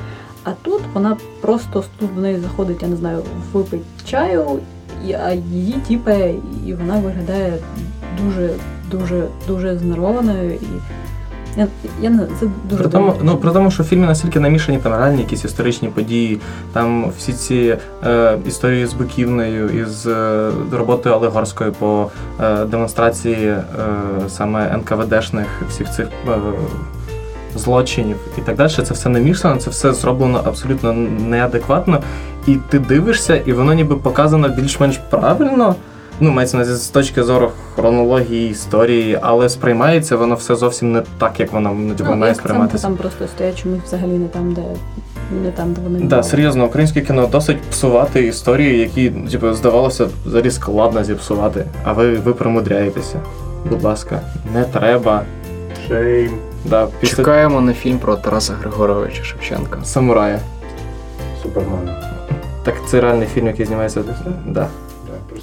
А 0.44 0.52
тут 0.62 0.82
вона 0.94 1.18
просто 1.42 1.84
тут 2.00 2.10
в 2.16 2.20
неї 2.20 2.40
заходить, 2.40 2.82
я 2.82 2.88
не 2.88 2.96
знаю, 2.96 3.24
випить 3.54 3.82
чаю, 4.06 4.60
а 5.24 5.34
її 5.34 5.76
тіпає, 5.88 6.36
і 6.66 6.74
вона 6.74 7.00
виглядає 7.00 7.54
дуже, 8.24 8.50
дуже, 8.92 9.28
дуже 9.48 9.78
знервованою. 9.78 10.52
І 10.52 10.68
я, 11.58 11.68
я 12.02 12.10
не 12.10 12.28
це 12.40 12.46
дуже 12.70 12.84
При 12.84 12.92
тому, 12.92 13.14
ну, 13.24 13.38
при 13.38 13.52
тому, 13.52 13.72
що 13.72 13.84
в 13.84 13.86
фільмі 13.86 14.06
настільки 14.06 14.40
намішані 14.40 14.78
там 14.78 14.92
реальні 14.94 15.22
якісь 15.22 15.46
історичні 15.46 15.88
події, 15.88 16.40
там 16.74 17.12
всі 17.18 17.34
ці 17.34 17.78
е, 18.06 18.38
історії 18.48 18.86
з 18.86 18.94
Биківною, 18.94 19.70
із 19.70 20.08
е, 20.08 20.50
роботою 20.72 21.16
Олегорською 21.16 21.72
по 21.72 22.10
е, 22.42 22.66
демонстрації 22.66 23.48
е, 23.48 23.64
саме 24.28 24.78
НКВДшних 24.78 25.48
всіх 25.70 25.92
цих 25.92 26.08
е, 26.28 26.32
злочинів 27.56 28.18
і 28.38 28.42
так 28.42 28.56
далі. 28.56 28.70
Це 28.70 28.94
все 28.94 29.10
намішано, 29.10 29.56
це 29.56 29.70
все 29.70 29.94
зроблено 29.94 30.42
абсолютно 30.46 30.94
неадекватно. 31.28 32.02
І 32.48 32.58
ти 32.70 32.80
дивишся, 32.80 33.36
і 33.36 33.54
воно 33.54 33.74
ніби 33.74 33.96
показано 33.96 34.50
більш-менш 34.50 35.00
правильно. 35.10 35.76
Ну, 36.20 36.32
мається 36.32 36.58
на 36.58 36.66
з 36.66 36.88
точки 36.88 37.24
зору 37.24 37.52
хронології, 37.76 38.52
історії, 38.52 39.20
але 39.22 39.50
сприймається 39.50 40.16
воно 40.16 40.36
все 40.36 40.56
зовсім 40.56 40.92
не 40.92 41.04
так, 41.18 41.40
як 41.40 41.54
воно 41.54 41.74
ну, 41.80 41.94
типу, 41.96 42.10
ну, 42.10 42.16
має 42.16 42.36
сприйматися. 42.36 42.84
там 42.84 42.96
просто 42.96 43.28
стоять 43.28 43.64
чомусь 43.64 43.80
взагалі 43.86 44.12
не 44.12 44.28
там, 44.28 44.54
де 44.54 44.62
не 45.44 45.52
там, 45.52 45.74
де 45.74 45.82
вони 45.82 46.00
Да, 46.00 46.24
серйозно, 46.24 46.66
українське 46.66 47.02
кіно 47.02 47.28
досить 47.28 47.62
псувати 47.62 48.24
історії, 48.28 48.80
які, 48.80 49.10
типу, 49.10 49.54
здавалося, 49.54 50.08
взагалі 50.26 50.52
складно 50.52 51.04
зіпсувати. 51.04 51.66
А 51.84 51.94
ви, 51.94 52.16
ви 52.16 52.34
примудряєтеся. 52.34 53.20
Будь 53.70 53.84
ласка, 53.84 54.22
не 54.54 54.64
треба. 54.64 55.22
Шейм. 55.88 56.32
Да, 56.66 56.88
після 57.00 57.16
Чекаємо 57.16 57.62
на 57.62 57.74
фільм 57.74 58.00
про 58.00 58.16
Тараса 58.16 58.54
Григоровича 58.54 59.24
Шевченка. 59.24 59.80
самурая. 59.84 60.40
Супермен. 61.44 61.90
Так 62.64 62.76
це 62.88 63.02
реальний 63.02 63.28
фільм, 63.28 63.48
який 63.48 63.66
знімається. 63.66 64.04
Да. 64.46 64.68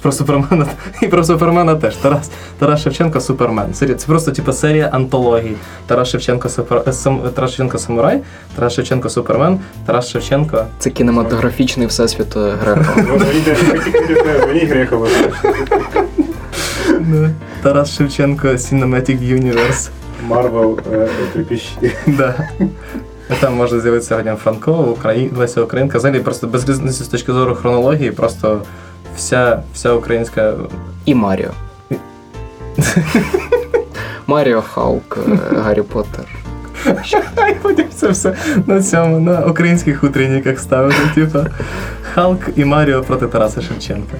Про 0.05 0.11
Супермена 0.11 0.65
і 1.01 1.07
про 1.07 1.23
Супермена 1.23 1.75
теж. 1.75 1.95
Тарас, 1.95 2.31
Тарас 2.59 2.81
Шевченко 2.81 3.21
Супермен. 3.21 3.73
Серія- 3.73 3.95
Це 3.95 4.07
просто 4.07 4.31
типу 4.31 4.53
серія 4.53 4.89
антологій. 4.91 5.55
Тарас 5.87 6.07
Шевченко 6.07 6.49
Супер... 6.49 6.81
е, 6.87 6.93
сам... 6.93 7.19
Тарас 7.35 7.51
Шевченко 7.51 7.77
Самурай, 7.77 8.21
Тарас 8.55 8.73
Шевченко 8.73 9.09
Супермен, 9.09 9.59
Тарас 9.85 10.09
Шевченко. 10.09 10.65
Це 10.79 10.89
кінематографічний 10.89 11.87
всесвіт 11.87 12.37
е, 12.37 12.53
Ну, 12.97 13.19
Мені 14.47 14.59
Грехова. 14.59 15.07
Тарас 17.63 17.97
Шевченко 17.97 18.47
Cinematic 18.47 19.41
Universe. 19.41 19.89
Марвел 20.27 20.79
трепіщі. 21.33 21.91
Да. 22.07 22.35
Там 23.39 23.55
може 23.55 23.79
з'явитися 23.79 24.37
Франко, 24.43 24.71
Украї... 24.71 25.31
Леся 25.37 25.61
Українка. 25.61 25.97
Взагалі 25.97 26.19
просто 26.19 26.47
без 26.47 26.69
різниці 26.69 27.03
з 27.03 27.07
точки 27.07 27.31
зору 27.33 27.55
хронології, 27.55 28.11
просто 28.11 28.61
вся, 29.15 29.63
вся 29.73 29.93
українська. 29.93 30.53
І 31.05 31.15
Маріо. 31.15 31.51
Маріо 34.27 34.61
Халк, 34.61 35.17
е, 35.27 35.39
Гаррі 35.55 35.81
Поттер. 35.81 36.25
Ай, 37.35 37.55
потім 37.61 37.85
це 37.95 38.09
все 38.09 38.35
на 38.67 38.83
цьому, 38.83 39.19
на 39.19 39.45
українських 39.45 40.03
утренніках 40.03 40.59
ставити, 40.59 40.97
типу. 41.15 41.39
Халк 42.13 42.39
і 42.55 42.65
Маріо 42.65 43.01
проти 43.01 43.27
Тараса 43.27 43.61
Шевченка. 43.61 44.15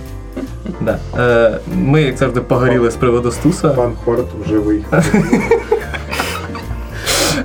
Да. 0.81 0.97
Е, 1.17 1.59
ми, 1.75 2.01
як 2.01 2.17
завжди, 2.17 2.41
погоріли 2.41 2.91
з 2.91 2.95
приводу 2.95 3.31
Стуса. 3.31 3.69
Пан 3.69 3.93
Хорт 4.05 4.25
вже 4.45 4.59
виїхав. 4.59 5.05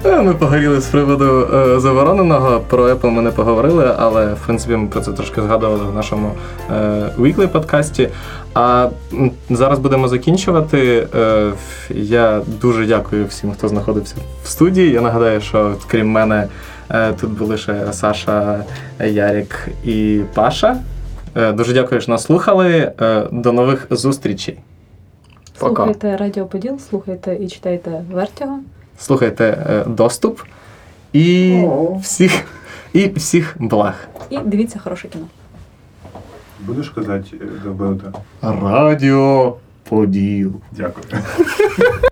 Ми 0.05 0.35
погоріли 0.35 0.81
з 0.81 0.87
приводу 0.87 1.49
е, 1.55 1.81
забороненого. 1.81 2.61
Про 2.61 2.85
Apple 2.95 3.11
ми 3.11 3.23
не 3.23 3.31
поговорили, 3.31 3.95
але 3.99 4.35
в 4.35 4.39
принципі 4.47 4.77
ми 4.77 4.89
про 4.89 5.01
це 5.01 5.13
трошки 5.13 5.43
згадували 5.43 5.85
в 5.85 5.95
нашому 5.95 6.33
е, 6.71 6.75
weekly 7.19 7.47
подкасті. 7.49 8.09
А 8.55 8.89
м, 9.13 9.31
зараз 9.51 9.79
будемо 9.79 10.09
закінчувати. 10.09 11.07
Е, 11.15 11.53
я 11.91 12.41
дуже 12.61 12.87
дякую 12.87 13.27
всім, 13.27 13.53
хто 13.53 13.69
знаходився 13.69 14.15
в 14.45 14.49
студії. 14.49 14.93
Я 14.93 15.01
нагадаю, 15.01 15.41
що 15.41 15.75
крім 15.87 16.11
мене 16.11 16.47
е, 16.91 17.13
тут 17.13 17.31
були 17.31 17.57
ще 17.59 17.93
Саша, 17.93 18.65
Ярік 19.01 19.69
і 19.85 20.21
Паша. 20.35 20.77
Е, 21.37 21.53
дуже 21.53 21.73
дякую, 21.73 22.01
що 22.01 22.13
нас 22.13 22.23
слухали. 22.25 22.93
Е, 23.01 23.23
до 23.33 23.53
нових 23.53 23.87
зустрічей. 23.91 24.59
Пока. 25.59 25.75
Слухайте 25.85 26.17
Радіо 26.17 26.47
Поділ, 26.47 26.79
слухайте 26.91 27.35
і 27.41 27.49
читайте 27.49 28.05
Вертіго. 28.13 28.59
Слухайте 29.01 29.45
е, 29.45 29.85
доступ 29.87 30.41
і 31.13 31.61
О. 31.67 31.99
всіх, 32.03 32.45
і 32.93 33.09
всіх 33.09 33.57
благ. 33.59 33.95
І 34.31 34.39
дивіться 34.39 34.79
хороше 34.79 35.09
кіно. 35.09 35.27
Будеш 36.61 36.91
казати 36.91 37.37
е, 37.41 37.45
до 37.65 38.01
Радіо 38.43 39.57
Поділ. 39.89 40.53
Дякую. 40.73 41.07